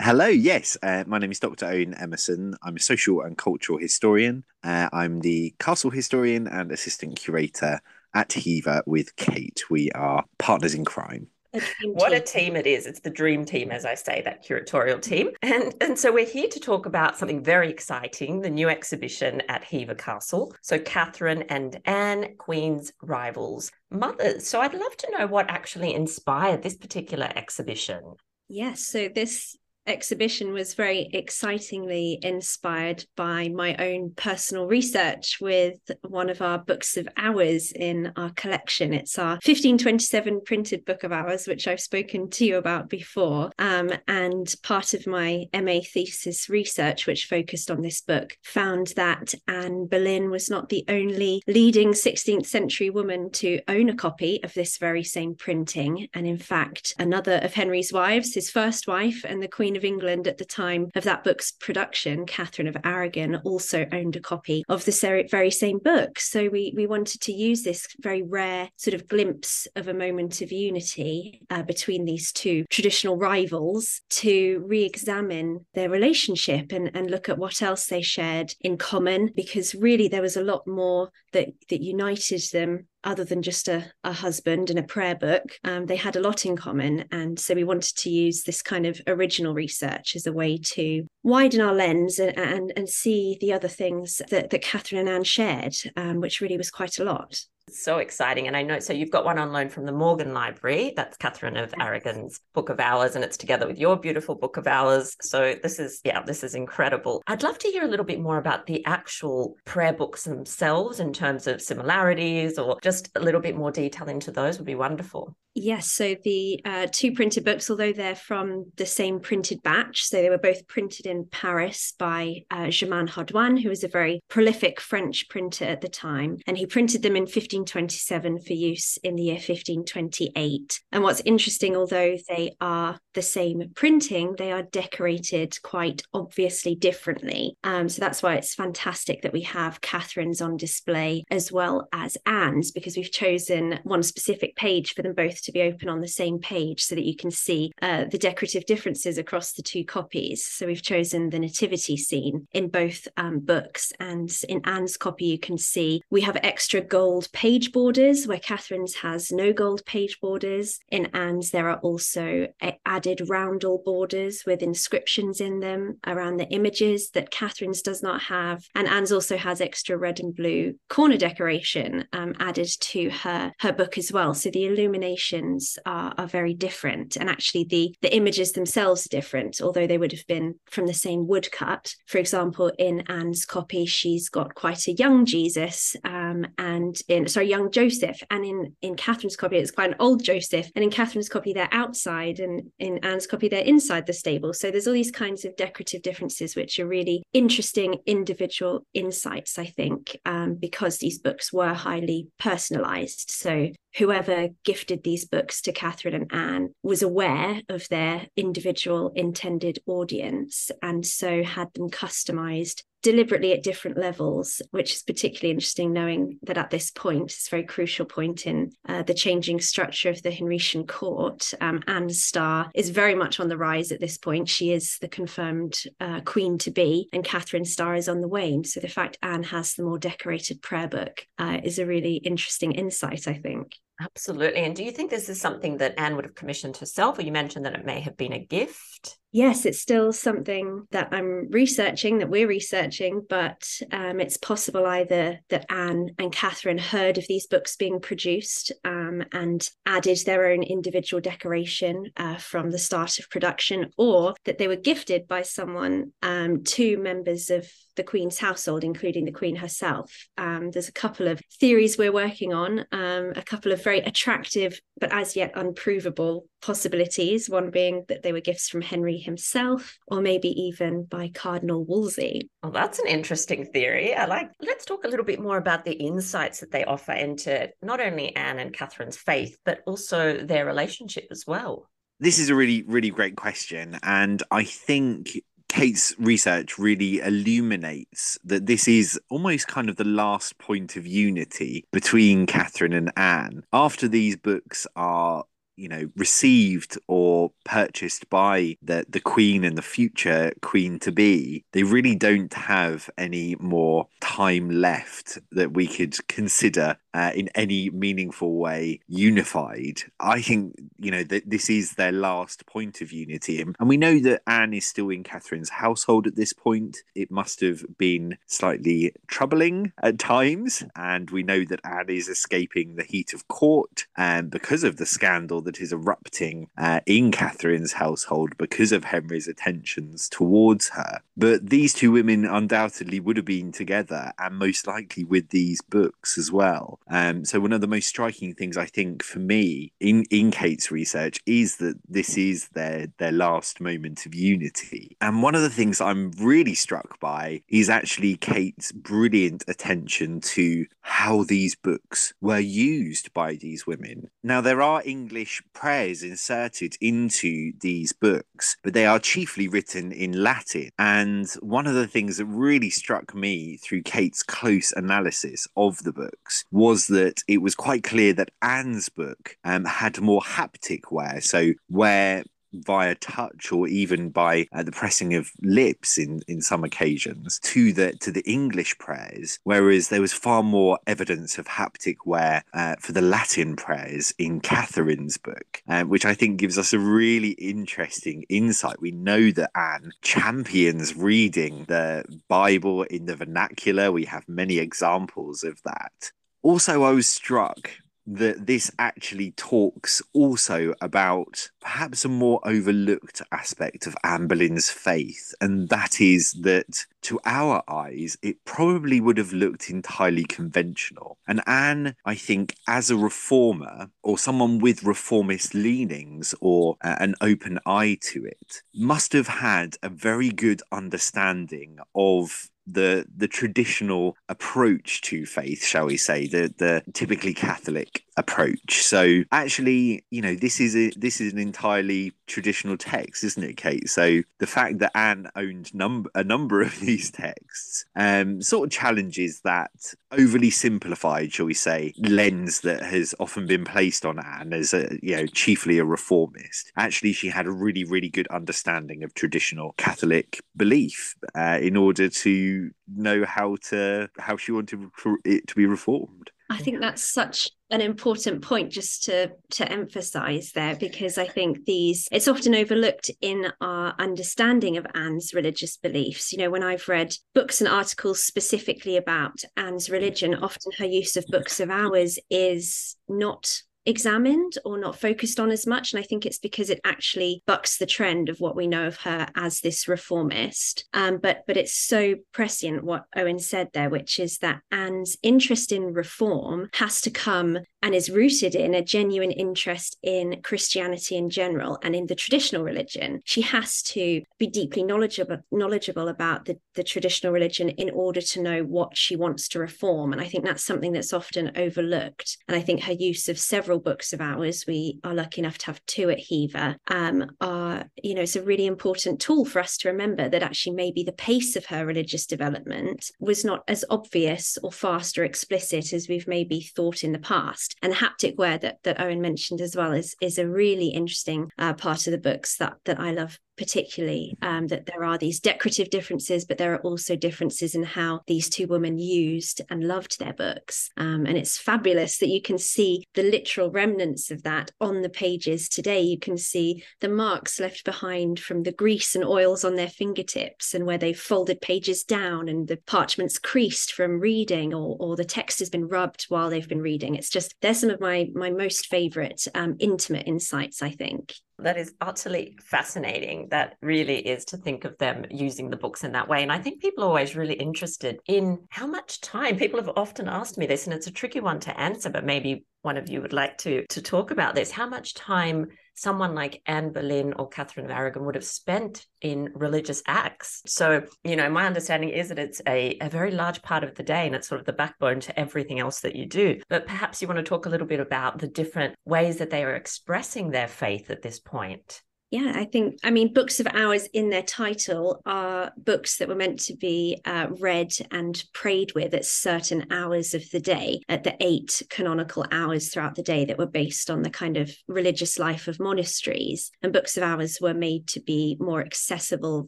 Hello, 0.05 0.27
yes, 0.27 0.77
uh, 0.83 1.05
my 1.07 1.17
name 1.17 1.31
is 1.31 1.39
Dr. 1.39 1.65
Owen 1.65 1.93
Emerson. 1.93 2.57
I'm 2.61 2.75
a 2.75 2.79
social 2.81 3.21
and 3.21 3.37
cultural 3.37 3.79
historian. 3.79 4.43
Uh, 4.61 4.89
I'm 4.91 5.21
the 5.21 5.55
castle 5.59 5.91
historian 5.91 6.45
and 6.45 6.73
assistant 6.73 7.15
curator 7.15 7.79
at 8.13 8.33
Hever 8.33 8.83
with 8.85 9.15
Kate. 9.15 9.63
We 9.69 9.91
are 9.91 10.25
partners 10.39 10.73
in 10.73 10.83
crime. 10.83 11.27
A 11.53 11.61
what 11.85 12.11
a 12.11 12.19
team 12.19 12.57
it 12.57 12.67
is. 12.67 12.85
It's 12.85 12.99
the 12.99 13.09
dream 13.09 13.45
team, 13.45 13.71
as 13.71 13.85
I 13.85 13.95
say, 13.95 14.21
that 14.25 14.45
curatorial 14.45 15.01
team. 15.01 15.29
And, 15.41 15.73
and 15.79 15.97
so 15.97 16.11
we're 16.11 16.25
here 16.25 16.49
to 16.49 16.59
talk 16.59 16.85
about 16.85 17.17
something 17.17 17.41
very 17.41 17.69
exciting 17.69 18.41
the 18.41 18.49
new 18.49 18.67
exhibition 18.67 19.41
at 19.47 19.63
Hever 19.63 19.95
Castle. 19.95 20.53
So, 20.61 20.79
Catherine 20.79 21.43
and 21.43 21.79
Anne, 21.85 22.35
Queen's 22.39 22.91
rivals, 23.01 23.71
mothers. 23.89 24.45
So, 24.45 24.59
I'd 24.59 24.73
love 24.73 24.97
to 24.97 25.17
know 25.17 25.27
what 25.27 25.49
actually 25.49 25.93
inspired 25.93 26.61
this 26.61 26.75
particular 26.75 27.29
exhibition. 27.33 28.15
Yes, 28.49 28.85
so 28.85 29.07
this 29.07 29.55
exhibition 29.85 30.53
was 30.53 30.73
very 30.73 31.09
excitingly 31.13 32.19
inspired 32.21 33.05
by 33.15 33.49
my 33.49 33.75
own 33.77 34.13
personal 34.15 34.65
research 34.65 35.39
with 35.41 35.79
one 36.01 36.29
of 36.29 36.41
our 36.41 36.57
books 36.57 36.95
of 36.97 37.07
hours 37.17 37.71
in 37.71 38.11
our 38.15 38.29
collection. 38.31 38.93
It's 38.93 39.19
our 39.19 39.33
1527 39.33 40.41
printed 40.45 40.85
book 40.85 41.03
of 41.03 41.11
hours, 41.11 41.47
which 41.47 41.67
I've 41.67 41.79
spoken 41.79 42.29
to 42.31 42.45
you 42.45 42.57
about 42.57 42.89
before. 42.89 43.51
Um, 43.59 43.91
and 44.07 44.53
part 44.63 44.93
of 44.93 45.05
my 45.07 45.45
MA 45.53 45.79
thesis 45.81 46.49
research, 46.49 47.05
which 47.05 47.25
focused 47.25 47.69
on 47.69 47.81
this 47.81 48.01
book, 48.01 48.37
found 48.43 48.93
that 48.95 49.33
Anne 49.47 49.87
Boleyn 49.87 50.29
was 50.29 50.49
not 50.49 50.69
the 50.69 50.85
only 50.87 51.41
leading 51.47 51.89
16th 51.89 52.45
century 52.45 52.89
woman 52.89 53.31
to 53.31 53.59
own 53.67 53.89
a 53.89 53.95
copy 53.95 54.41
of 54.43 54.53
this 54.53 54.77
very 54.77 55.03
same 55.03 55.35
printing. 55.35 56.07
And 56.13 56.25
in 56.25 56.37
fact, 56.37 56.93
another 56.97 57.37
of 57.37 57.53
Henry's 57.53 57.91
wives, 57.91 58.33
his 58.33 58.49
first 58.49 58.87
wife, 58.87 59.25
and 59.27 59.41
the 59.41 59.47
Queen 59.47 59.72
Queen 59.73 59.77
of 59.79 59.85
England 59.85 60.27
at 60.27 60.37
the 60.37 60.45
time 60.45 60.91
of 60.93 61.03
that 61.03 61.23
book's 61.23 61.51
production, 61.51 62.27
Catherine 62.27 62.67
of 62.67 62.77
Aragon, 62.83 63.37
also 63.43 63.87
owned 63.91 64.15
a 64.15 64.19
copy 64.19 64.63
of 64.69 64.85
the 64.85 65.25
very 65.31 65.49
same 65.49 65.79
book. 65.79 66.19
So 66.19 66.47
we 66.47 66.73
we 66.75 66.85
wanted 66.85 67.21
to 67.21 67.33
use 67.33 67.63
this 67.63 67.87
very 67.99 68.21
rare 68.21 68.69
sort 68.77 68.93
of 68.93 69.07
glimpse 69.07 69.67
of 69.75 69.87
a 69.87 69.93
moment 69.95 70.41
of 70.41 70.51
unity 70.51 71.41
uh, 71.49 71.63
between 71.63 72.05
these 72.05 72.31
two 72.31 72.65
traditional 72.69 73.17
rivals 73.17 74.01
to 74.21 74.63
re-examine 74.67 75.65
their 75.73 75.89
relationship 75.89 76.71
and, 76.71 76.91
and 76.93 77.09
look 77.09 77.27
at 77.27 77.39
what 77.39 77.63
else 77.63 77.87
they 77.87 78.03
shared 78.03 78.53
in 78.61 78.77
common, 78.77 79.31
because 79.35 79.73
really 79.73 80.07
there 80.07 80.21
was 80.21 80.37
a 80.37 80.43
lot 80.43 80.67
more 80.67 81.09
that 81.33 81.49
that 81.69 81.81
united 81.81 82.41
them 82.51 82.87
other 83.03 83.25
than 83.25 83.41
just 83.41 83.67
a, 83.67 83.85
a 84.03 84.13
husband 84.13 84.69
and 84.69 84.79
a 84.79 84.83
prayer 84.83 85.15
book. 85.15 85.43
Um, 85.63 85.85
they 85.85 85.95
had 85.95 86.15
a 86.15 86.21
lot 86.21 86.45
in 86.45 86.55
common. 86.55 87.05
And 87.11 87.37
so 87.37 87.53
we 87.53 87.63
wanted 87.63 87.97
to 87.97 88.09
use 88.09 88.43
this 88.43 88.61
kind 88.61 88.85
of 88.85 89.01
original 89.07 89.53
research 89.53 90.15
as 90.15 90.25
a 90.25 90.31
way 90.33 90.57
to 90.57 91.05
widen 91.21 91.59
our 91.59 91.73
lens 91.73 92.19
and, 92.19 92.37
and, 92.37 92.73
and 92.77 92.87
see 92.87 93.37
the 93.41 93.51
other 93.53 93.67
things 93.67 94.21
that, 94.29 94.51
that 94.51 94.61
Catherine 94.61 95.01
and 95.01 95.09
Anne 95.09 95.23
shared, 95.23 95.75
um, 95.97 96.21
which 96.21 96.39
really 96.39 96.57
was 96.57 96.71
quite 96.71 96.99
a 96.99 97.03
lot 97.03 97.43
so 97.81 97.97
exciting. 97.97 98.47
And 98.47 98.57
I 98.57 98.63
know, 98.63 98.79
so 98.79 98.93
you've 98.93 99.09
got 99.11 99.25
one 99.25 99.37
on 99.37 99.51
loan 99.51 99.69
from 99.69 99.85
the 99.85 99.91
Morgan 99.91 100.33
Library. 100.33 100.93
That's 100.95 101.17
Catherine 101.17 101.57
of 101.57 101.73
Aragon's 101.79 102.39
Book 102.53 102.69
of 102.69 102.79
Hours, 102.79 103.15
and 103.15 103.23
it's 103.23 103.37
together 103.37 103.67
with 103.67 103.77
your 103.77 103.97
beautiful 103.97 104.35
Book 104.35 104.57
of 104.57 104.67
Hours. 104.67 105.15
So 105.21 105.55
this 105.61 105.79
is, 105.79 106.01
yeah, 106.03 106.21
this 106.23 106.43
is 106.43 106.55
incredible. 106.55 107.23
I'd 107.27 107.43
love 107.43 107.57
to 107.59 107.67
hear 107.67 107.83
a 107.83 107.87
little 107.87 108.05
bit 108.05 108.19
more 108.19 108.37
about 108.37 108.65
the 108.65 108.85
actual 108.85 109.55
prayer 109.65 109.93
books 109.93 110.23
themselves 110.23 110.99
in 110.99 111.13
terms 111.13 111.47
of 111.47 111.61
similarities 111.61 112.57
or 112.57 112.79
just 112.81 113.09
a 113.15 113.19
little 113.19 113.41
bit 113.41 113.55
more 113.55 113.71
detail 113.71 114.07
into 114.07 114.31
those 114.31 114.57
would 114.57 114.65
be 114.65 114.75
wonderful. 114.75 115.35
Yes, 115.55 115.91
so 115.91 116.15
the 116.23 116.61
uh, 116.65 116.87
two 116.91 117.11
printed 117.11 117.45
books, 117.45 117.69
although 117.69 117.93
they're 117.93 118.15
from 118.15 118.71
the 118.75 118.87
same 118.87 119.19
printed 119.19 119.61
batch, 119.61 120.03
so 120.03 120.17
they 120.17 120.31
were 120.31 120.39
both 120.39 120.67
printed 120.67 121.05
in 121.05 121.27
Paris 121.29 121.93
by 121.99 122.43
uh, 122.49 122.69
Germain 122.69 123.07
Hardouin, 123.07 123.61
who 123.61 123.69
was 123.69 123.83
a 123.83 123.87
very 123.87 124.19
prolific 124.29 124.81
French 124.81 125.29
printer 125.29 125.65
at 125.65 125.81
the 125.81 125.89
time, 125.89 126.39
and 126.47 126.57
he 126.57 126.65
printed 126.65 127.03
them 127.03 127.15
in 127.15 127.27
1527 127.63 128.39
for 128.39 128.53
use 128.53 128.97
in 128.97 129.15
the 129.15 129.23
year 129.23 129.35
1528. 129.35 130.81
And 130.91 131.03
what's 131.03 131.21
interesting, 131.25 131.75
although 131.75 132.17
they 132.27 132.55
are 132.61 132.99
the 133.13 133.21
same 133.21 133.71
printing, 133.75 134.35
they 134.37 134.51
are 134.51 134.63
decorated 134.63 135.61
quite 135.61 136.01
obviously 136.13 136.75
differently. 136.75 137.55
Um, 137.63 137.89
so 137.89 137.99
that's 137.99 138.21
why 138.21 138.35
it's 138.35 138.55
fantastic 138.55 139.21
that 139.21 139.33
we 139.33 139.41
have 139.41 139.81
Catherine's 139.81 140.41
on 140.41 140.57
display 140.57 141.23
as 141.31 141.51
well 141.51 141.87
as 141.93 142.17
Anne's, 142.25 142.71
because 142.71 142.97
we've 142.97 143.11
chosen 143.11 143.79
one 143.83 144.03
specific 144.03 144.55
page 144.55 144.93
for 144.93 145.01
them 145.01 145.13
both 145.13 145.41
to 145.43 145.51
be 145.51 145.61
open 145.61 145.89
on 145.89 146.01
the 146.01 146.07
same 146.07 146.39
page 146.39 146.83
so 146.83 146.95
that 146.95 147.05
you 147.05 147.15
can 147.15 147.31
see 147.31 147.71
uh, 147.81 148.05
the 148.05 148.17
decorative 148.17 148.65
differences 148.65 149.17
across 149.17 149.53
the 149.53 149.61
two 149.61 149.83
copies. 149.83 150.45
So 150.45 150.65
we've 150.65 150.81
chosen 150.81 151.29
the 151.29 151.39
nativity 151.39 151.97
scene 151.97 152.47
in 152.51 152.69
both 152.69 153.07
um, 153.17 153.39
books. 153.39 153.93
And 153.99 154.31
in 154.49 154.61
Anne's 154.65 154.97
copy, 154.97 155.25
you 155.25 155.39
can 155.39 155.57
see 155.57 156.01
we 156.09 156.21
have 156.21 156.37
extra 156.43 156.81
gold 156.81 157.31
page 157.43 157.73
borders 157.73 158.25
where 158.25 158.39
Catherine's 158.39 158.95
has 158.95 159.29
no 159.29 159.51
gold 159.51 159.85
page 159.85 160.17
borders. 160.21 160.79
In 160.87 161.07
Anne's, 161.07 161.51
there 161.51 161.67
are 161.67 161.79
also 161.79 162.47
added 162.85 163.27
roundel 163.27 163.81
borders 163.83 164.43
with 164.47 164.63
inscriptions 164.63 165.41
in 165.41 165.59
them 165.59 165.99
around 166.07 166.37
the 166.37 166.47
images 166.51 167.09
that 167.09 167.31
Catherine's 167.31 167.81
does 167.81 168.01
not 168.01 168.21
have. 168.21 168.63
And 168.75 168.87
Anne's 168.87 169.11
also 169.11 169.35
has 169.35 169.59
extra 169.59 169.97
red 169.97 170.21
and 170.21 170.33
blue 170.33 170.75
corner 170.87 171.17
decoration 171.17 172.05
um, 172.13 172.33
added 172.39 172.69
to 172.79 173.09
her, 173.09 173.51
her 173.59 173.73
book 173.73 173.97
as 173.97 174.09
well. 174.09 174.33
So 174.33 174.49
the 174.49 174.65
illuminations 174.65 175.77
are, 175.85 176.13
are 176.17 176.27
very 176.27 176.53
different. 176.53 177.17
And 177.17 177.29
actually, 177.29 177.65
the, 177.65 177.93
the 178.01 178.15
images 178.15 178.53
themselves 178.53 179.05
are 179.05 179.09
different, 179.09 179.59
although 179.59 179.85
they 179.85 179.97
would 179.97 180.13
have 180.13 180.27
been 180.27 180.55
from 180.71 180.87
the 180.87 180.93
same 180.93 181.27
woodcut. 181.27 181.93
For 182.05 182.19
example, 182.19 182.71
in 182.79 183.01
Anne's 183.09 183.43
copy, 183.43 183.85
she's 183.85 184.29
got 184.29 184.55
quite 184.55 184.87
a 184.87 184.93
young 184.93 185.25
Jesus, 185.25 185.97
um, 186.05 186.47
and 186.57 186.95
in 187.09 187.32
sorry, 187.33 187.49
young 187.49 187.71
Joseph. 187.71 188.21
And 188.29 188.45
in, 188.45 188.75
in 188.81 188.95
Catherine's 188.95 189.35
copy, 189.35 189.57
it's 189.57 189.71
quite 189.71 189.89
an 189.89 189.95
old 189.99 190.23
Joseph. 190.23 190.69
And 190.75 190.83
in 190.83 190.91
Catherine's 190.91 191.29
copy, 191.29 191.53
they're 191.53 191.69
outside, 191.71 192.39
and 192.39 192.71
in 192.79 192.99
Anne's 192.99 193.27
copy, 193.27 193.47
they're 193.49 193.63
inside 193.63 194.05
the 194.05 194.13
stable. 194.13 194.53
So 194.53 194.71
there's 194.71 194.87
all 194.87 194.93
these 194.93 195.11
kinds 195.11 195.45
of 195.45 195.55
decorative 195.55 196.01
differences, 196.01 196.55
which 196.55 196.79
are 196.79 196.87
really 196.87 197.23
interesting 197.33 197.97
individual 198.05 198.85
insights, 198.93 199.57
I 199.57 199.65
think, 199.65 200.17
um, 200.25 200.55
because 200.55 200.97
these 200.97 201.19
books 201.19 201.51
were 201.51 201.73
highly 201.73 202.27
personalized. 202.39 203.31
So 203.31 203.69
whoever 203.95 204.49
gifted 204.63 205.03
these 205.03 205.25
books 205.25 205.61
to 205.61 205.71
Catherine 205.71 206.15
and 206.15 206.33
Anne 206.33 206.73
was 206.83 207.01
aware 207.01 207.61
of 207.69 207.87
their 207.89 208.27
individual 208.35 209.11
intended 209.15 209.79
audience 209.85 210.71
and 210.81 211.05
so 211.05 211.43
had 211.43 211.73
them 211.73 211.89
customized 211.89 212.83
deliberately 213.03 213.51
at 213.51 213.61
different 213.61 213.97
levels, 213.97 214.61
which 214.71 214.93
is 214.93 215.03
particularly 215.03 215.51
interesting, 215.51 215.93
knowing 215.93 216.39
that 216.41 216.57
at 216.57 216.71
this 216.71 216.89
point, 216.89 217.31
it's 217.31 217.47
a 217.47 217.51
very 217.51 217.63
crucial 217.63 218.05
point 218.05 218.47
in 218.47 218.71
uh, 218.87 219.03
the 219.03 219.13
changing 219.13 219.59
structure 219.59 220.09
of 220.09 220.23
the 220.23 220.31
Henrician 220.31 220.87
court. 220.87 221.53
Um, 221.61 221.83
Anne's 221.85 222.23
star 222.23 222.71
is 222.73 222.89
very 222.89 223.13
much 223.13 223.39
on 223.39 223.49
the 223.49 223.57
rise 223.57 223.91
at 223.91 223.99
this 223.99 224.17
point. 224.17 224.49
She 224.49 224.71
is 224.71 224.97
the 225.01 225.09
confirmed 225.09 225.83
uh, 225.99 226.21
queen 226.21 226.57
to 226.59 226.71
be, 226.71 227.09
and 227.11 227.25
Catherine's 227.25 227.73
star 227.73 227.93
is 227.93 228.07
on 228.07 228.21
the 228.21 228.27
wane. 228.27 228.63
So 228.63 228.79
the 228.79 228.87
fact 228.87 229.17
Anne 229.21 229.43
has 229.43 229.73
the 229.73 229.83
more 229.83 229.99
decorated 229.99 230.61
prayer 230.61 230.87
book 230.87 231.27
uh, 231.37 231.59
is 231.61 231.79
a 231.79 231.85
really 231.85 232.15
interesting 232.15 232.71
insight, 232.71 233.27
I 233.27 233.33
think. 233.33 233.75
Absolutely. 233.99 234.61
And 234.61 234.75
do 234.75 234.83
you 234.83 234.91
think 234.91 235.09
this 235.09 235.29
is 235.29 235.39
something 235.39 235.77
that 235.77 235.97
Anne 235.97 236.15
would 236.15 236.25
have 236.25 236.35
commissioned 236.35 236.77
herself, 236.77 237.17
or 237.17 237.21
you 237.21 237.31
mentioned 237.31 237.65
that 237.65 237.75
it 237.75 237.85
may 237.85 238.01
have 238.01 238.17
been 238.17 238.33
a 238.33 238.43
gift? 238.43 239.17
Yes, 239.33 239.65
it's 239.65 239.81
still 239.81 240.13
something 240.13 240.87
that 240.91 241.09
I'm 241.11 241.49
researching, 241.49 242.19
that 242.19 242.29
we're 242.29 242.47
researching, 242.47 243.25
but 243.27 243.67
um, 243.91 244.21
it's 244.21 244.37
possible 244.37 244.85
either 244.85 245.39
that 245.49 245.65
Anne 245.69 246.11
and 246.19 246.31
Catherine 246.31 246.77
heard 246.77 247.17
of 247.17 247.27
these 247.27 247.47
books 247.47 247.75
being 247.75 247.99
produced 247.99 248.71
um, 248.85 249.23
and 249.33 249.67
added 249.85 250.19
their 250.25 250.51
own 250.51 250.61
individual 250.63 251.19
decoration 251.19 252.11
uh, 252.15 252.35
from 252.35 252.69
the 252.69 252.79
start 252.79 253.19
of 253.19 253.29
production, 253.29 253.91
or 253.97 254.35
that 254.45 254.59
they 254.59 254.67
were 254.67 254.75
gifted 254.75 255.27
by 255.27 255.41
someone 255.41 256.11
um, 256.21 256.63
to 256.63 256.97
members 256.97 257.49
of 257.49 257.67
the 257.95 258.03
Queen's 258.03 258.39
household, 258.39 258.83
including 258.83 259.25
the 259.25 259.31
Queen 259.31 259.55
herself. 259.55 260.27
Um, 260.37 260.71
there's 260.71 260.87
a 260.87 260.93
couple 260.93 261.27
of 261.27 261.41
theories 261.59 261.97
we're 261.97 262.11
working 262.13 262.53
on, 262.53 262.85
um, 262.91 263.33
a 263.35 263.43
couple 263.43 263.71
of 263.71 263.83
very 263.83 263.99
attractive 263.99 264.79
but 264.99 265.11
as 265.11 265.35
yet 265.35 265.51
unprovable 265.55 266.47
possibilities. 266.61 267.49
One 267.49 267.71
being 267.71 268.05
that 268.07 268.23
they 268.23 268.31
were 268.31 268.39
gifts 268.39 268.69
from 268.69 268.81
Henry 268.81 269.17
himself, 269.17 269.97
or 270.07 270.21
maybe 270.21 270.49
even 270.49 271.05
by 271.05 271.31
Cardinal 271.33 271.83
Wolsey. 271.83 272.49
Well, 272.61 272.71
that's 272.71 272.99
an 272.99 273.07
interesting 273.07 273.65
theory. 273.65 274.13
I 274.13 274.25
like. 274.25 274.49
Let's 274.61 274.85
talk 274.85 275.03
a 275.03 275.07
little 275.07 275.25
bit 275.25 275.39
more 275.39 275.57
about 275.57 275.85
the 275.85 275.93
insights 275.93 276.59
that 276.59 276.71
they 276.71 276.85
offer 276.85 277.13
into 277.13 277.69
not 277.81 277.99
only 277.99 278.35
Anne 278.35 278.59
and 278.59 278.73
Catherine's 278.73 279.17
faith, 279.17 279.57
but 279.65 279.79
also 279.85 280.37
their 280.37 280.65
relationship 280.65 281.27
as 281.31 281.45
well. 281.45 281.89
This 282.19 282.39
is 282.39 282.49
a 282.49 282.55
really, 282.55 282.83
really 282.83 283.09
great 283.09 283.35
question. 283.35 283.99
And 284.03 284.41
I 284.51 284.63
think 284.63 285.31
Kate's 285.73 286.13
research 286.19 286.77
really 286.77 287.17
illuminates 287.17 288.37
that 288.43 288.67
this 288.67 288.87
is 288.87 289.19
almost 289.31 289.67
kind 289.67 289.89
of 289.89 289.95
the 289.95 290.03
last 290.03 290.59
point 290.59 290.95
of 290.95 291.07
unity 291.07 291.83
between 291.91 292.45
Catherine 292.45 292.93
and 292.93 293.11
Anne. 293.17 293.63
After 293.73 294.07
these 294.07 294.35
books 294.35 294.85
are 294.95 295.45
you 295.75 295.89
know 295.89 296.07
received 296.15 296.99
or 297.07 297.51
purchased 297.65 298.29
by 298.29 298.77
the 298.83 299.03
the 299.09 299.19
queen 299.19 299.63
and 299.63 299.75
the 299.75 299.81
future 299.81 300.53
queen 300.61 300.99
to 300.99 301.11
be 301.11 301.65
they 301.71 301.81
really 301.81 302.15
don't 302.15 302.53
have 302.53 303.09
any 303.17 303.55
more 303.59 304.07
time 304.21 304.69
left 304.69 305.39
that 305.51 305.73
we 305.73 305.87
could 305.87 306.15
consider 306.27 306.95
uh, 307.13 307.31
in 307.35 307.49
any 307.55 307.89
meaningful 307.89 308.55
way 308.55 308.99
unified 309.07 310.01
i 310.19 310.41
think 310.41 310.75
you 310.99 311.11
know 311.11 311.23
that 311.23 311.49
this 311.49 311.69
is 311.69 311.93
their 311.93 312.11
last 312.11 312.65
point 312.65 313.01
of 313.01 313.11
unity 313.11 313.61
and 313.61 313.89
we 313.89 313.97
know 313.97 314.19
that 314.19 314.41
anne 314.47 314.73
is 314.73 314.85
still 314.85 315.09
in 315.09 315.23
catherine's 315.23 315.69
household 315.69 316.27
at 316.27 316.35
this 316.35 316.53
point 316.53 316.97
it 317.15 317.31
must 317.31 317.61
have 317.61 317.85
been 317.97 318.37
slightly 318.45 319.13
troubling 319.27 319.91
at 320.01 320.19
times 320.19 320.83
and 320.95 321.29
we 321.29 321.43
know 321.43 321.63
that 321.63 321.79
anne 321.83 322.09
is 322.09 322.27
escaping 322.27 322.95
the 322.95 323.03
heat 323.03 323.33
of 323.33 323.47
court 323.47 324.05
and 324.17 324.49
because 324.51 324.83
of 324.83 324.97
the 324.97 325.05
scandal 325.05 325.61
that 325.61 325.79
is 325.79 325.93
erupting 325.93 326.69
uh, 326.77 326.99
in 327.05 327.31
Catherine's 327.31 327.93
household 327.93 328.57
because 328.57 328.91
of 328.91 329.05
Henry's 329.05 329.47
attentions 329.47 330.29
towards 330.29 330.89
her. 330.89 331.21
But 331.35 331.69
these 331.69 331.93
two 331.93 332.11
women 332.11 332.45
undoubtedly 332.45 333.19
would 333.19 333.37
have 333.37 333.45
been 333.45 333.71
together 333.71 334.33
and 334.37 334.57
most 334.57 334.87
likely 334.87 335.23
with 335.23 335.49
these 335.49 335.81
books 335.81 336.37
as 336.37 336.51
well. 336.51 336.99
Um, 337.09 337.45
so, 337.45 337.59
one 337.59 337.73
of 337.73 337.81
the 337.81 337.87
most 337.87 338.07
striking 338.07 338.53
things 338.53 338.77
I 338.77 338.85
think 338.85 339.23
for 339.23 339.39
me 339.39 339.93
in, 339.99 340.23
in 340.29 340.51
Kate's 340.51 340.91
research 340.91 341.39
is 341.45 341.77
that 341.77 341.99
this 342.07 342.37
is 342.37 342.69
their, 342.69 343.07
their 343.17 343.31
last 343.31 343.81
moment 343.81 344.25
of 344.25 344.35
unity. 344.35 345.17
And 345.21 345.43
one 345.43 345.55
of 345.55 345.61
the 345.61 345.69
things 345.69 346.01
I'm 346.01 346.31
really 346.39 346.75
struck 346.75 347.19
by 347.19 347.61
is 347.67 347.89
actually 347.89 348.37
Kate's 348.37 348.91
brilliant 348.91 349.63
attention 349.67 350.41
to 350.41 350.85
how 351.01 351.43
these 351.43 351.75
books 351.75 352.33
were 352.41 352.59
used 352.59 353.33
by 353.33 353.55
these 353.55 353.85
women. 353.85 354.29
Now, 354.41 354.61
there 354.61 354.81
are 354.81 355.01
English 355.05 355.61
prayers 355.73 356.23
inserted 356.23 356.95
into 357.01 357.73
these 357.81 358.13
books, 358.13 358.77
but 358.83 358.93
they 358.93 359.05
are 359.05 359.19
chiefly 359.19 359.67
written 359.67 360.11
in 360.11 360.43
Latin. 360.43 360.89
And 360.97 361.49
one 361.59 361.87
of 361.87 361.95
the 361.95 362.07
things 362.07 362.37
that 362.37 362.45
really 362.45 362.89
struck 362.89 363.35
me 363.35 363.77
through 363.77 364.03
Kate's 364.03 364.43
close 364.43 364.93
analysis 364.93 365.67
of 365.75 366.03
the 366.03 366.13
books 366.13 366.65
was 366.71 366.92
that 367.07 367.41
it 367.47 367.61
was 367.61 367.75
quite 367.75 368.03
clear 368.03 368.33
that 368.33 368.51
Anne's 368.61 369.09
book 369.09 369.57
um, 369.63 369.85
had 369.85 370.21
more 370.21 370.41
haptic 370.41 371.11
wear. 371.11 371.41
So, 371.41 371.73
where 371.87 372.43
via 372.73 373.15
touch 373.15 373.71
or 373.71 373.87
even 373.87 374.29
by 374.29 374.67
uh, 374.73 374.83
the 374.83 374.91
pressing 374.91 375.33
of 375.35 375.51
lips 375.61 376.17
in 376.17 376.41
in 376.47 376.61
some 376.61 376.83
occasions 376.83 377.59
to 377.59 377.93
the 377.93 378.13
to 378.13 378.31
the 378.31 378.41
English 378.41 378.97
prayers, 378.97 379.59
whereas 379.63 380.09
there 380.09 380.21
was 380.21 380.33
far 380.33 380.63
more 380.63 380.99
evidence 381.07 381.57
of 381.57 381.67
haptic 381.67 382.17
wear 382.25 382.63
uh, 382.73 382.95
for 382.99 383.11
the 383.11 383.21
Latin 383.21 383.75
prayers 383.75 384.33
in 384.37 384.59
Catherine's 384.59 385.37
book, 385.37 385.81
uh, 385.87 386.03
which 386.03 386.25
I 386.25 386.33
think 386.33 386.57
gives 386.57 386.77
us 386.77 386.93
a 386.93 386.99
really 386.99 387.51
interesting 387.51 388.45
insight. 388.49 389.01
We 389.01 389.11
know 389.11 389.51
that 389.51 389.71
Anne 389.75 390.11
champions 390.21 391.15
reading 391.15 391.85
the 391.87 392.25
Bible 392.47 393.03
in 393.03 393.25
the 393.25 393.35
vernacular. 393.35 394.11
We 394.11 394.25
have 394.25 394.47
many 394.47 394.79
examples 394.79 395.63
of 395.63 395.81
that. 395.83 396.31
Also, 396.63 397.03
I 397.03 397.11
was 397.11 397.27
struck 397.27 397.91
that 398.25 398.67
this 398.67 398.89
actually 398.97 399.51
talks 399.51 400.21
also 400.33 400.93
about 401.01 401.69
perhaps 401.81 402.23
a 402.23 402.29
more 402.29 402.61
overlooked 402.63 403.41
aspect 403.51 404.07
of 404.07 404.15
Anne 404.23 404.47
Boleyn's 404.47 404.89
faith, 404.89 405.53
and 405.59 405.89
that 405.89 406.21
is 406.21 406.53
that 406.61 407.05
to 407.23 407.39
our 407.45 407.83
eyes, 407.89 408.37
it 408.41 408.63
probably 408.65 409.19
would 409.19 409.37
have 409.37 409.51
looked 409.51 409.89
entirely 409.89 410.45
conventional. 410.45 411.37
And 411.47 411.61
Anne, 411.67 412.15
I 412.25 412.35
think, 412.35 412.75
as 412.87 413.09
a 413.09 413.17
reformer 413.17 414.09
or 414.23 414.37
someone 414.37 414.79
with 414.79 415.03
reformist 415.03 415.73
leanings 415.73 416.55
or 416.61 416.95
uh, 417.03 417.17
an 417.19 417.35
open 417.41 417.79
eye 417.85 418.17
to 418.31 418.45
it, 418.45 418.83
must 418.95 419.33
have 419.33 419.47
had 419.47 419.97
a 420.01 420.09
very 420.09 420.49
good 420.49 420.81
understanding 420.91 421.97
of 422.15 422.69
the 422.85 423.25
the 423.35 423.47
traditional 423.47 424.35
approach 424.49 425.21
to 425.21 425.45
faith 425.45 425.85
shall 425.85 426.05
we 426.05 426.17
say 426.17 426.47
the 426.47 426.73
the 426.77 427.03
typically 427.13 427.53
catholic 427.53 428.23
approach. 428.37 429.03
So 429.03 429.43
actually 429.51 430.25
you 430.29 430.41
know 430.41 430.55
this 430.55 430.79
is 430.79 430.95
a 430.95 431.11
this 431.17 431.39
is 431.41 431.53
an 431.53 431.59
entirely 431.59 432.33
traditional 432.47 432.97
text 432.97 433.43
isn't 433.43 433.63
it 433.63 433.77
kate? 433.77 434.09
So 434.09 434.41
the 434.59 434.67
fact 434.67 434.99
that 434.99 435.11
anne 435.15 435.49
owned 435.55 435.93
number 435.93 436.29
a 436.35 436.43
number 436.43 436.81
of 436.81 436.99
these 437.03 437.31
texts 437.31 438.05
um 438.15 438.61
sort 438.61 438.87
of 438.87 438.91
challenges 438.91 439.61
that 439.63 439.91
overly 440.31 440.69
simplified 440.69 441.53
shall 441.53 441.65
we 441.65 441.73
say 441.73 442.13
lens 442.17 442.81
that 442.81 443.03
has 443.03 443.35
often 443.39 443.67
been 443.67 443.85
placed 443.85 444.25
on 444.25 444.39
anne 444.39 444.73
as 444.73 444.93
a 444.93 445.17
you 445.21 445.35
know 445.35 445.45
chiefly 445.47 445.99
a 445.99 446.05
reformist. 446.05 446.91
Actually 446.97 447.33
she 447.33 447.49
had 447.49 447.65
a 447.65 447.71
really 447.71 448.03
really 448.03 448.29
good 448.29 448.47
understanding 448.47 449.23
of 449.23 449.33
traditional 449.33 449.93
catholic 449.97 450.61
belief 450.75 451.35
uh, 451.55 451.77
in 451.81 451.95
order 451.95 452.29
to 452.29 452.91
know 453.07 453.45
how 453.45 453.75
to 453.89 454.29
how 454.39 454.57
she 454.57 454.71
wanted 454.71 454.99
it 455.45 455.67
to 455.67 455.75
be 455.75 455.85
reformed. 455.85 456.51
I 456.73 456.79
think 456.79 456.99
that's 456.99 457.31
such 457.31 457.69
an 457.91 458.01
important 458.01 458.63
point 458.63 458.91
just 458.91 459.25
to 459.25 459.51
to 459.71 459.91
emphasize 459.91 460.71
there 460.71 460.95
because 460.95 461.37
I 461.37 461.45
think 461.45 461.85
these 461.85 462.27
it's 462.31 462.47
often 462.47 462.73
overlooked 462.73 463.29
in 463.41 463.71
our 463.79 464.15
understanding 464.17 464.97
of 464.97 465.05
Anne's 465.13 465.53
religious 465.53 465.97
beliefs. 465.97 466.51
You 466.51 466.57
know, 466.57 466.71
when 466.71 466.81
I've 466.81 467.07
read 467.07 467.35
books 467.53 467.79
and 467.79 467.87
articles 467.87 468.43
specifically 468.43 469.17
about 469.17 469.63
Anne's 469.77 470.07
mm. 470.07 470.13
religion, 470.13 470.55
often 470.55 470.91
her 470.97 471.05
use 471.05 471.37
of 471.37 471.45
books 471.47 471.79
of 471.79 471.91
hours 471.91 472.39
is 472.49 473.15
not 473.29 473.83
examined 474.05 474.73
or 474.85 474.97
not 474.97 475.19
focused 475.19 475.59
on 475.59 475.71
as 475.71 475.87
much. 475.87 476.13
And 476.13 476.19
I 476.19 476.23
think 476.23 476.45
it's 476.45 476.59
because 476.59 476.89
it 476.89 476.99
actually 477.03 477.63
bucks 477.65 477.97
the 477.97 478.05
trend 478.05 478.49
of 478.49 478.59
what 478.59 478.75
we 478.75 478.87
know 478.87 479.07
of 479.07 479.17
her 479.21 479.47
as 479.55 479.79
this 479.79 480.07
reformist. 480.07 481.05
Um, 481.13 481.37
but 481.37 481.63
but 481.67 481.77
it's 481.77 481.93
so 481.93 482.35
prescient 482.51 483.03
what 483.03 483.25
Owen 483.35 483.59
said 483.59 483.89
there, 483.93 484.09
which 484.09 484.39
is 484.39 484.57
that 484.59 484.81
Anne's 484.91 485.37
interest 485.41 485.91
in 485.91 486.13
reform 486.13 486.89
has 486.93 487.21
to 487.21 487.31
come 487.31 487.79
and 488.03 488.13
is 488.13 488.29
rooted 488.29 488.75
in 488.75 488.93
a 488.93 489.01
genuine 489.01 489.51
interest 489.51 490.17
in 490.21 490.61
Christianity 490.61 491.37
in 491.37 491.49
general 491.49 491.97
and 492.03 492.13
in 492.13 492.27
the 492.27 492.35
traditional 492.35 492.83
religion. 492.83 493.41
She 493.45 493.61
has 493.61 494.03
to 494.03 494.43
be 494.59 494.67
deeply 494.67 495.03
knowledgeable 495.03 495.59
knowledgeable 495.71 496.27
about 496.27 496.65
the, 496.65 496.77
the 496.95 497.03
traditional 497.03 497.53
religion 497.53 497.89
in 497.89 498.09
order 498.09 498.41
to 498.41 498.61
know 498.61 498.81
what 498.83 499.17
she 499.17 499.35
wants 499.35 499.69
to 499.69 499.79
reform. 499.79 500.33
And 500.33 500.41
I 500.41 500.47
think 500.47 500.65
that's 500.65 500.83
something 500.83 501.13
that's 501.13 501.33
often 501.33 501.71
overlooked. 501.77 502.57
And 502.67 502.75
I 502.75 502.81
think 502.81 503.03
her 503.03 503.13
use 503.13 503.47
of 503.47 503.57
several 503.57 503.99
books 503.99 504.33
of 504.33 504.41
hours, 504.41 504.85
we 504.85 505.19
are 505.23 505.33
lucky 505.33 505.61
enough 505.61 505.77
to 505.79 505.85
have 505.87 506.05
two 506.05 506.29
at 506.29 506.41
Hever, 506.41 506.97
um, 507.07 507.51
are, 507.61 508.05
you 508.21 508.35
know, 508.35 508.41
it's 508.41 508.57
a 508.57 508.61
really 508.61 508.85
important 508.85 509.39
tool 509.39 509.63
for 509.63 509.79
us 509.79 509.95
to 509.97 510.09
remember 510.09 510.49
that 510.49 510.63
actually 510.63 510.95
maybe 510.95 511.23
the 511.23 511.31
pace 511.31 511.77
of 511.77 511.85
her 511.85 512.05
religious 512.05 512.45
development 512.45 513.31
was 513.39 513.63
not 513.63 513.83
as 513.87 514.03
obvious 514.09 514.77
or 514.83 514.91
fast 514.91 515.37
or 515.37 515.45
explicit 515.45 516.11
as 516.11 516.27
we've 516.27 516.47
maybe 516.47 516.81
thought 516.81 517.23
in 517.23 517.31
the 517.31 517.39
past 517.39 517.92
and 518.01 518.13
haptic 518.13 518.57
wear 518.57 518.77
that 518.77 518.97
that 519.03 519.21
Owen 519.21 519.41
mentioned 519.41 519.81
as 519.81 519.95
well 519.95 520.11
is 520.11 520.35
is 520.41 520.57
a 520.57 520.67
really 520.67 521.07
interesting 521.07 521.69
uh, 521.77 521.93
part 521.93 522.27
of 522.27 522.31
the 522.31 522.37
books 522.37 522.77
that 522.77 522.95
that 523.05 523.19
I 523.19 523.31
love 523.31 523.59
particularly 523.77 524.57
um, 524.61 524.87
that 524.87 525.05
there 525.05 525.23
are 525.23 525.37
these 525.37 525.59
decorative 525.59 526.09
differences, 526.09 526.65
but 526.65 526.77
there 526.77 526.93
are 526.93 527.01
also 527.01 527.35
differences 527.35 527.95
in 527.95 528.03
how 528.03 528.41
these 528.47 528.69
two 528.69 528.87
women 528.87 529.17
used 529.17 529.81
and 529.89 530.07
loved 530.07 530.39
their 530.39 530.53
books. 530.53 531.09
Um, 531.17 531.45
and 531.45 531.57
it's 531.57 531.77
fabulous 531.77 532.37
that 532.39 532.49
you 532.49 532.61
can 532.61 532.77
see 532.77 533.23
the 533.33 533.43
literal 533.43 533.91
remnants 533.91 534.51
of 534.51 534.63
that 534.63 534.91
on 535.01 535.21
the 535.21 535.29
pages 535.29 535.89
today. 535.89 536.21
You 536.21 536.39
can 536.39 536.57
see 536.57 537.03
the 537.21 537.29
marks 537.29 537.79
left 537.79 538.03
behind 538.03 538.59
from 538.59 538.83
the 538.83 538.91
grease 538.91 539.35
and 539.35 539.43
oils 539.43 539.83
on 539.83 539.95
their 539.95 540.09
fingertips 540.09 540.93
and 540.93 541.05
where 541.05 541.17
they've 541.17 541.39
folded 541.39 541.81
pages 541.81 542.23
down 542.23 542.67
and 542.67 542.87
the 542.87 542.97
parchment's 543.07 543.59
creased 543.59 544.13
from 544.13 544.39
reading 544.39 544.93
or, 544.93 545.17
or 545.19 545.35
the 545.35 545.45
text 545.45 545.79
has 545.79 545.89
been 545.89 546.07
rubbed 546.07 546.45
while 546.49 546.69
they've 546.69 546.87
been 546.87 547.01
reading. 547.01 547.35
It's 547.35 547.49
just, 547.49 547.75
they're 547.81 547.93
some 547.93 548.09
of 548.09 548.19
my, 548.19 548.49
my 548.53 548.69
most 548.69 549.07
favorite 549.07 549.67
um, 549.73 549.95
intimate 549.99 550.47
insights, 550.47 551.01
I 551.01 551.09
think. 551.09 551.53
That 551.79 551.97
is 551.97 552.13
utterly 552.21 552.77
fascinating. 552.81 553.67
That 553.69 553.95
really 554.01 554.37
is 554.39 554.65
to 554.65 554.77
think 554.77 555.05
of 555.05 555.17
them 555.17 555.45
using 555.49 555.89
the 555.89 555.97
books 555.97 556.23
in 556.23 556.31
that 556.33 556.47
way. 556.47 556.61
And 556.61 556.71
I 556.71 556.79
think 556.79 557.01
people 557.01 557.23
are 557.23 557.27
always 557.27 557.55
really 557.55 557.73
interested 557.73 558.39
in 558.47 558.79
how 558.89 559.07
much 559.07 559.41
time 559.41 559.77
people 559.83 559.99
have 559.99 560.11
often 560.15 560.47
asked 560.47 560.77
me 560.77 560.85
this, 560.85 561.05
and 561.05 561.13
it's 561.13 561.27
a 561.27 561.31
tricky 561.31 561.59
one 561.59 561.79
to 561.81 561.99
answer, 561.99 562.29
but 562.29 562.45
maybe 562.45 562.85
one 563.01 563.17
of 563.17 563.29
you 563.29 563.41
would 563.41 563.53
like 563.53 563.77
to 563.79 564.05
to 564.07 564.21
talk 564.21 564.51
about 564.51 564.75
this. 564.75 564.91
How 564.91 565.07
much 565.07 565.33
time 565.33 565.87
someone 566.13 566.55
like 566.55 566.81
Anne 566.85 567.11
Boleyn 567.11 567.53
or 567.53 567.67
Catherine 567.67 568.05
of 568.05 568.11
Aragon 568.11 568.45
would 568.45 568.55
have 568.55 568.63
spent 568.63 569.25
in 569.41 569.71
religious 569.73 570.21
acts. 570.27 570.81
So, 570.85 571.23
you 571.43 571.55
know, 571.55 571.69
my 571.69 571.85
understanding 571.85 572.29
is 572.29 572.49
that 572.49 572.59
it's 572.59 572.81
a, 572.87 573.17
a 573.21 573.29
very 573.29 573.51
large 573.51 573.81
part 573.81 574.03
of 574.03 574.15
the 574.15 574.23
day 574.23 574.45
and 574.45 574.55
it's 574.55 574.67
sort 574.67 574.79
of 574.79 574.85
the 574.85 574.93
backbone 574.93 575.39
to 575.41 575.59
everything 575.59 575.99
else 575.99 576.21
that 576.21 576.35
you 576.35 576.45
do. 576.45 576.79
But 576.89 577.07
perhaps 577.07 577.41
you 577.41 577.47
want 577.47 577.57
to 577.57 577.63
talk 577.63 577.85
a 577.85 577.89
little 577.89 578.07
bit 578.07 578.19
about 578.19 578.59
the 578.59 578.67
different 578.67 579.15
ways 579.25 579.57
that 579.57 579.69
they 579.69 579.83
are 579.83 579.95
expressing 579.95 580.71
their 580.71 580.87
faith 580.87 581.29
at 581.29 581.41
this 581.41 581.59
point. 581.59 582.21
Yeah, 582.53 582.73
I 582.75 582.85
think, 582.85 583.17
I 583.23 583.31
mean, 583.31 583.51
books 583.51 583.79
of 583.79 583.87
hours 583.87 584.27
in 584.27 584.51
their 584.51 584.61
title 584.61 585.41
are 585.43 585.91
books 585.97 586.37
that 586.37 586.47
were 586.47 586.53
meant 586.53 586.81
to 586.81 586.95
be 586.95 587.41
uh, 587.45 587.65
read 587.79 588.13
and 588.29 588.63
prayed 588.75 589.15
with 589.15 589.33
at 589.33 589.43
certain 589.43 590.05
hours 590.11 590.53
of 590.53 590.69
the 590.69 590.79
day, 590.79 591.21
at 591.27 591.43
the 591.43 591.55
eight 591.61 592.03
canonical 592.11 592.63
hours 592.71 593.09
throughout 593.09 593.33
the 593.33 593.41
day 593.41 593.65
that 593.65 593.79
were 593.79 593.87
based 593.87 594.29
on 594.29 594.43
the 594.43 594.51
kind 594.51 594.77
of 594.77 594.95
religious 595.07 595.57
life 595.57 595.87
of 595.87 595.99
monasteries. 595.99 596.91
And 597.01 597.11
books 597.11 597.37
of 597.37 597.41
hours 597.41 597.79
were 597.81 597.95
made 597.95 598.27
to 598.27 598.39
be 598.39 598.77
more 598.79 599.01
accessible 599.01 599.87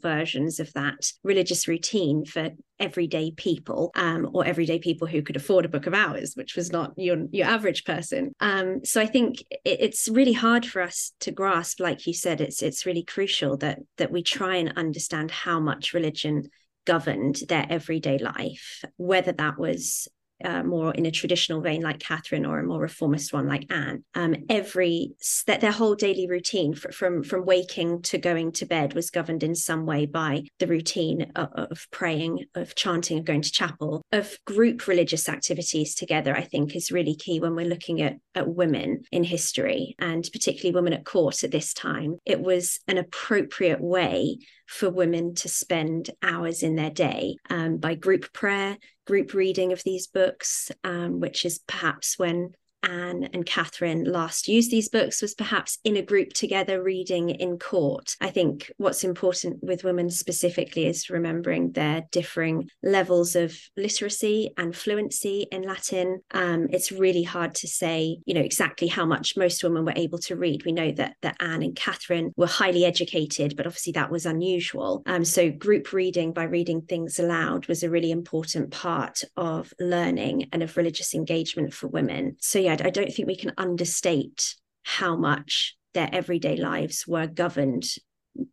versions 0.01 0.60
of 0.60 0.74
that 0.74 1.12
religious 1.24 1.67
routine 1.67 2.25
for 2.25 2.50
everyday 2.79 3.32
people 3.32 3.91
um, 3.96 4.29
or 4.34 4.46
everyday 4.46 4.79
people 4.79 5.08
who 5.08 5.22
could 5.22 5.36
afford 5.36 5.65
a 5.65 5.70
book 5.70 5.88
of 5.88 5.94
hours 5.94 6.34
which 6.36 6.55
was 6.55 6.72
not 6.72 6.94
your 6.98 7.25
your 7.32 7.48
average 7.48 7.86
person. 7.86 8.32
Um, 8.39 8.84
so 8.84 9.01
i 9.01 9.05
think 9.05 9.41
it, 9.50 9.77
it's 9.79 10.08
really 10.10 10.34
hard 10.34 10.65
for 10.65 10.82
us 10.82 11.13
to 11.22 11.32
grasp 11.32 11.79
like 11.79 12.05
you 12.05 12.13
said 12.13 12.41
it's 12.41 12.62
it's 12.62 12.86
really 12.86 13.03
crucial 13.03 13.58
that 13.58 13.79
that 13.98 14.12
we 14.12 14.24
try 14.24 14.58
and 14.58 14.74
understand 14.77 15.32
how 15.32 15.60
much 15.60 15.94
religion 15.94 16.50
governed 16.86 17.39
their 17.50 17.65
everyday 17.70 18.17
life 18.17 18.84
whether 18.98 19.32
that 19.32 19.58
was 19.58 20.08
uh, 20.44 20.63
more 20.63 20.94
in 20.94 21.06
a 21.06 21.12
traditional 21.12 21.62
vein 21.62 21.82
like 21.82 22.00
Catherine 22.00 22.46
or 22.46 22.60
a 22.60 22.63
more 22.63 22.82
reformist 22.82 23.34
one 23.34 23.48
like 23.48 23.72
Anne. 23.72 24.04
Um, 24.13 24.36
every 24.50 25.13
that 25.48 25.62
their 25.62 25.72
whole 25.72 25.96
daily 25.96 26.27
routine 26.27 26.74
for, 26.74 26.92
from 26.92 27.24
from 27.24 27.46
waking 27.46 28.01
to 28.04 28.18
going 28.18 28.51
to 28.54 28.65
bed 28.65 28.94
was 28.94 29.10
governed 29.10 29.44
in 29.44 29.56
some 29.56 29.86
way 29.86 30.06
by 30.06 30.44
the 30.60 30.68
routine 30.68 31.32
of, 31.36 31.50
of, 31.54 31.88
praying, 31.92 32.46
of 32.56 32.75
chanting, 32.75 33.20
of 33.20 33.25
going 33.25 33.42
to 33.42 33.51
chapel, 33.51 34.01
of 34.12 34.38
group 34.46 34.88
religious 34.88 35.30
activities 35.30 35.96
together. 35.96 36.36
I 36.36 36.42
think 36.42 36.75
is 36.75 36.92
really 36.92 37.15
key 37.15 37.39
when 37.39 37.56
we're 37.56 37.65
looking 37.65 38.01
at 38.01 38.18
at 38.34 38.48
women 38.48 39.04
in 39.12 39.24
history 39.24 39.96
and 40.00 40.27
particularly 40.32 40.75
women 40.75 40.94
at 40.94 41.06
court 41.06 41.44
at 41.44 41.51
this 41.51 41.74
time. 41.74 42.18
It 42.25 42.42
was 42.42 42.80
an 42.88 42.98
appropriate 42.98 43.82
way 43.82 44.39
for 44.65 44.89
women 44.89 45.36
to 45.36 45.50
spend 45.50 46.10
hours 46.22 46.63
in 46.63 46.75
their 46.75 46.89
day 46.89 47.38
um, 47.50 47.77
by 47.77 47.95
group 47.95 48.31
prayer, 48.34 48.77
group 49.05 49.34
reading 49.34 49.72
of 49.72 49.84
these 49.84 50.07
books, 50.07 50.72
um, 50.84 51.19
which 51.19 51.45
is 51.45 51.60
perhaps 51.67 52.17
when 52.17 52.55
Anne 52.86 53.30
and 53.34 53.46
Catherine 53.46 54.04
last 54.04 54.48
used 54.48 54.72
these 54.72 54.89
books 54.89 55.22
was 55.22 55.34
perhaps 55.34 55.80
in 55.84 55.98
a 55.98 56.01
group 56.01 56.34
together 56.34 56.82
reading 56.82 57.30
in 57.30 57.58
court. 57.58 58.15
I 58.22 58.30
think 58.30 58.72
what's 58.77 59.04
important 59.04 59.63
with 59.63 59.84
women 59.84 60.10
specifically 60.10 60.86
is 60.88 61.10
remembering 61.10 61.72
their 61.72 62.04
differing 62.12 62.70
levels 62.84 63.36
of 63.36 63.58
literacy 63.75 64.51
and 64.58 64.75
fluency 64.75 65.48
in 65.51 65.63
Latin. 65.63 66.22
Um, 66.32 66.68
it's 66.70 66.92
really 66.92 67.24
hard 67.24 67.56
to 67.56 67.68
say, 67.68 68.20
you 68.25 68.34
know, 68.34 68.42
exactly 68.42 68.88
how 68.88 69.06
much 69.06 69.38
most 69.38 69.63
women 69.63 69.86
were 69.86 69.94
able 69.96 70.20
to 70.20 70.36
read. 70.36 70.65
We 70.65 70.72
know 70.72 70.92
that 70.92 71.15
that 71.22 71.38
Anne 71.39 71.63
and 71.63 71.75
Catherine 71.75 72.32
were 72.36 72.48
highly 72.48 72.86
educated, 72.86 73.56
but 73.56 73.65
obviously 73.65 73.94
that 73.94 74.12
was 74.12 74.25
unusual. 74.25 75.04
Um, 75.06 75.25
so 75.25 75.50
group 75.50 75.92
reading 75.94 76.34
by 76.34 76.44
reading 76.44 76.82
things 76.82 77.20
aloud 77.20 77.68
was 77.68 77.84
a 77.84 77.89
really 77.89 78.12
important 78.12 78.72
part 78.72 79.24
of 79.36 79.74
learning 79.80 80.50
and 80.51 80.62
of 80.62 80.77
religious 80.77 81.13
engagement 81.13 81.74
for 81.74 81.88
women. 81.88 82.38
So 82.39 82.60
yeah, 82.60 82.75
I 82.82 82.89
don't 82.89 83.12
think 83.12 83.27
we 83.27 83.38
can 83.38 83.53
understate 83.58 84.55
how 84.84 85.15
much 85.15 85.75
their 85.94 86.10
everyday 86.12 86.58
lives 86.58 87.05
were 87.08 87.27
governed 87.27 87.86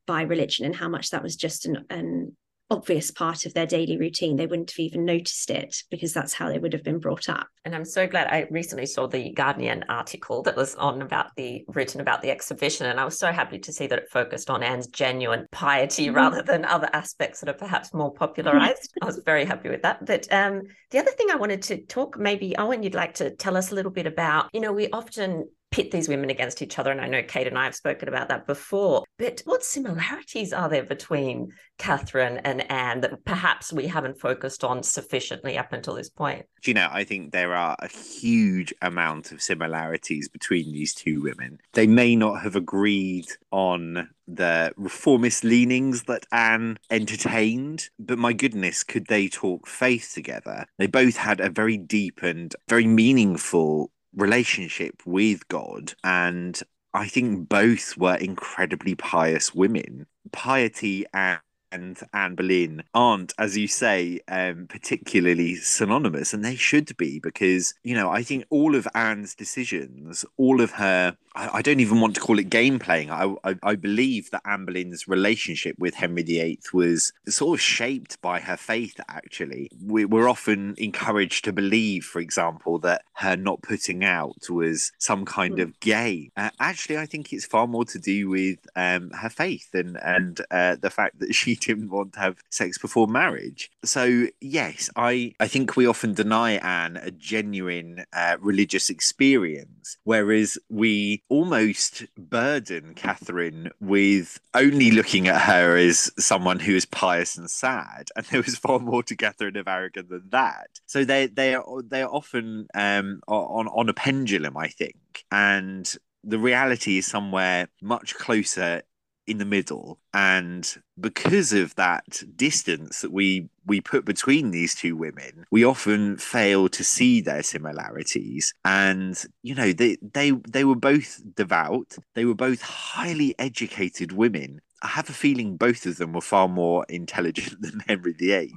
by 0.07 0.23
religion 0.23 0.65
and 0.65 0.75
how 0.75 0.89
much 0.89 1.11
that 1.11 1.23
was 1.23 1.37
just 1.37 1.67
an, 1.67 1.85
an 1.91 2.37
obvious 2.73 3.11
part 3.11 3.45
of 3.45 3.53
their 3.53 3.67
daily 3.67 3.99
routine. 3.99 4.37
They 4.37 4.47
wouldn't 4.47 4.71
have 4.71 4.79
even 4.79 5.05
noticed 5.05 5.51
it 5.51 5.83
because 5.91 6.15
that's 6.15 6.33
how 6.33 6.49
they 6.49 6.59
would 6.59 6.73
have 6.73 6.83
been 6.83 6.99
brought 6.99 7.29
up. 7.29 7.47
And 7.67 7.75
I'm 7.75 7.85
so 7.85 8.07
glad 8.07 8.29
I 8.29 8.47
recently 8.51 8.87
saw 8.87 9.07
the 9.07 9.31
Guardian 9.33 9.85
article 9.91 10.43
that 10.45 10.57
was 10.57 10.75
on 10.77 11.03
about 11.03 11.27
the 11.37 11.65
written 11.69 12.01
about 12.01 12.23
the 12.23 12.31
exhibition. 12.31 12.87
And 12.87 12.99
I 12.99 13.05
was 13.05 13.19
so 13.19 13.31
happy 13.31 13.59
to 13.59 13.73
see 13.73 13.87
that 13.89 13.99
it 13.99 14.09
focused 14.11 14.49
on 14.49 14.63
Anne's 14.63 14.87
genuine 14.87 15.47
piety 15.53 16.07
mm-hmm. 16.07 16.17
rather 16.17 16.43
than 16.43 16.65
other 16.65 16.89
aspects 16.95 17.41
that 17.41 17.51
are 17.51 17.59
perhaps 17.59 17.93
more 17.93 18.13
popularized. 18.13 18.91
I 19.03 19.07
was 19.07 19.21
very 19.25 19.45
happy 19.45 19.69
with 19.69 19.83
that. 19.83 20.05
But 20.07 20.33
um, 20.33 20.63
the 20.91 20.99
other 20.99 21.11
thing 21.13 21.29
I 21.31 21.37
wanted 21.37 21.63
to 21.65 21.83
talk, 21.83 22.19
maybe 22.19 22.57
Owen, 22.57 22.83
you'd 22.83 22.95
like 22.95 23.15
to 23.15 23.31
tell 23.37 23.57
us 23.57 23.71
a 23.71 23.75
little 23.75 23.93
bit 23.93 24.07
about, 24.07 24.49
you 24.55 24.61
know, 24.61 24.73
we 24.73 24.89
often 24.91 25.47
pit 25.73 25.91
these 25.91 26.09
women 26.09 26.31
against 26.31 26.63
each 26.63 26.79
other. 26.79 26.93
And 26.93 27.01
I 27.01 27.09
know 27.09 27.23
Kate 27.23 27.49
and 27.49 27.59
I 27.59 27.65
have 27.65 27.75
spoken 27.75 28.09
about 28.09 28.29
that 28.29 28.47
before. 28.47 29.05
But 29.19 29.43
what 29.45 29.65
similarities 29.65 30.53
are 30.53 30.69
there 30.69 30.85
between 30.85 31.53
Catherine 31.79 32.39
and 32.39 32.71
Anne 32.71 33.01
that 33.01 33.25
perhaps 33.25 33.73
we 33.73 33.89
haven't 33.89 34.21
focused 34.21 34.63
on 34.63 34.83
sufficiently 34.83 35.59
up 35.59 35.73
until 35.73 35.95
this 35.95 36.11
point? 36.11 36.47
you 36.67 36.75
know, 36.75 36.89
I 36.91 37.05
think 37.05 37.33
there 37.33 37.55
are 37.55 37.77
a 37.81 37.89
huge 37.89 38.73
amount 38.83 39.33
of 39.33 39.43
similarities 39.43 40.29
between 40.29 40.73
these 40.73 40.95
two 40.95 41.21
women. 41.21 41.59
They 41.73 41.87
may 41.87 42.15
not 42.17 42.43
have 42.43 42.57
agreed 42.57 43.27
on 43.51 44.11
the 44.29 44.73
reformist 44.77 45.45
leanings 45.45 46.05
that 46.05 46.27
Anne 46.31 46.79
entertained, 46.91 47.91
but 47.99 48.19
my 48.19 48.33
goodness, 48.33 48.85
could 48.85 49.07
they 49.07 49.29
talk 49.29 49.67
faith 49.67 50.13
together? 50.15 50.67
They 50.79 50.87
both 50.87 51.17
had 51.17 51.41
a 51.41 51.51
very 51.51 51.77
deep 51.77 52.23
and 52.23 52.55
very 52.69 52.87
meaningful 52.87 53.91
relationship 54.15 55.03
with 55.07 55.47
God. 55.49 55.95
And 56.05 56.61
I 56.95 57.09
think 57.09 57.49
both 57.49 57.97
were 57.97 58.17
incredibly 58.17 58.95
pious 58.95 59.55
women. 59.55 60.07
Piety 60.33 61.05
and 61.13 61.41
and 61.73 61.99
Anne 62.13 62.35
Boleyn 62.35 62.83
aren't, 62.95 63.33
as 63.39 63.57
you 63.57 63.67
say, 63.67 64.21
um, 64.29 64.67
particularly 64.69 65.55
synonymous, 65.57 66.35
and 66.35 66.45
they 66.45 66.55
should 66.55 66.95
be 66.97 67.19
because 67.19 67.75
you 67.83 67.95
know 67.95 68.11
I 68.11 68.23
think 68.23 68.45
all 68.51 68.75
of 68.77 68.87
Anne's 68.95 69.35
decisions, 69.35 70.25
all 70.37 70.61
of 70.61 70.73
her, 70.73 71.17
I, 71.35 71.59
I 71.59 71.63
don't 71.63 71.81
even 71.81 72.01
want 72.01 72.15
to 72.15 72.21
call 72.21 72.39
it 72.39 72.51
game 72.51 72.79
playing. 72.79 73.11
I, 73.11 73.35
I, 73.45 73.57
I 73.63 73.75
believe 73.77 74.31
that 74.31 74.43
Anne 74.45 74.65
Boleyn's 74.65 75.09
relationship 75.09 75.77
with 75.79 75.95
Henry 75.95 76.23
VIII 76.23 76.61
was 76.73 77.13
sort 77.29 77.59
of 77.59 77.63
shaped 77.63 78.21
by 78.21 78.41
her 78.41 78.57
faith. 78.57 79.01
Actually, 79.09 79.71
we, 79.85 80.05
we're 80.05 80.29
often 80.29 80.75
encouraged 80.79 81.45
to 81.45 81.53
believe, 81.53 82.05
for 82.05 82.21
example, 82.21 82.79
that 82.81 83.03
her 83.15 83.37
not 83.37 83.63
putting 83.63 84.05
out 84.05 84.51
was 84.51 84.93
some 84.99 85.25
kind 85.25 85.59
of 85.59 85.79
gay. 85.81 86.31
Uh, 86.37 86.51
actually, 86.61 86.99
I 86.99 87.07
think 87.07 87.33
it's 87.33 87.45
far 87.45 87.67
more 87.67 87.85
to 87.87 87.99
do 87.99 88.29
with 88.29 88.59
um, 88.77 89.11
her 89.11 89.29
faith 89.29 89.71
and 89.75 89.97
and 90.03 90.41
uh, 90.51 90.77
the 90.81 90.91
fact 90.91 91.21
that 91.21 91.35
she 91.35 91.55
didn't 91.67 91.91
want 91.91 92.15
to 92.15 92.21
have 92.21 92.37
sex 92.51 92.79
before 92.79 93.07
marriage. 93.07 93.71
So 93.85 94.27
yes, 94.41 94.91
I 94.97 95.35
I 95.41 95.49
think 95.49 95.77
we 95.77 95.87
often 95.87 96.15
deny 96.15 96.53
Anne 96.53 96.97
a 96.97 97.11
genuine 97.11 98.05
uh, 98.13 98.37
religious 98.41 98.91
experience, 98.91 99.97
whereas 100.05 100.59
we 100.69 101.22
almost 101.29 102.05
burden 102.17 102.95
Catherine 102.95 103.71
with 103.81 104.39
only 104.55 104.91
looking 104.91 105.29
at 105.29 105.41
her 105.43 105.77
as 105.77 106.11
someone 106.19 106.61
who 106.61 106.75
is 106.75 106.87
pious 106.87 107.37
and 107.37 107.51
sad, 107.51 108.09
and 108.17 108.27
there 108.27 108.43
was 108.43 108.57
far 108.57 108.79
more 108.79 109.03
to 109.05 109.17
Catherine 109.17 109.57
of 109.57 109.69
Aragon 109.69 110.07
than 110.09 110.29
that. 110.31 110.69
So 110.87 111.05
they 111.05 111.27
they 111.27 111.55
are 111.55 111.65
they 111.83 112.03
are 112.03 112.11
often 112.11 112.67
um, 112.75 113.21
on 113.27 113.69
on 113.69 113.89
a 113.89 113.95
pendulum, 113.95 114.57
I 114.57 114.69
think, 114.69 115.25
and 115.31 115.93
the 116.25 116.39
reality 116.39 116.99
is 116.99 117.07
somewhere 117.07 117.69
much 117.81 118.15
closer 118.15 118.83
in 119.27 119.39
the 119.39 119.45
middle. 119.45 119.99
And 120.13 120.69
because 120.99 121.53
of 121.53 121.75
that 121.77 122.23
distance 122.37 123.01
that 123.01 123.13
we 123.13 123.49
we 123.65 123.81
put 123.81 124.05
between 124.05 124.51
these 124.51 124.75
two 124.75 124.97
women 124.97 125.47
we 125.51 125.65
often 125.65 126.17
fail 126.17 126.69
to 126.69 126.85
see 126.85 127.21
their 127.21 127.43
similarities. 127.43 128.53
And 128.65 129.23
you 129.43 129.55
know 129.55 129.73
they 129.73 129.97
they 130.03 130.31
they 130.31 130.65
were 130.65 130.77
both 130.77 131.21
devout. 131.35 131.97
They 132.15 132.25
were 132.25 132.35
both 132.35 132.63
highly 132.63 133.35
educated 133.39 134.13
women 134.13 134.61
I 134.83 134.89
have 134.89 135.09
a 135.09 135.13
feeling 135.13 135.57
both 135.57 135.87
of 135.87 135.97
them 135.97 136.13
were 136.13 136.21
far 136.21 136.49
more 136.49 136.85
intelligent 136.89 137.61
than 137.61 137.81
Henry 137.87 138.13
VIII. 138.13 138.53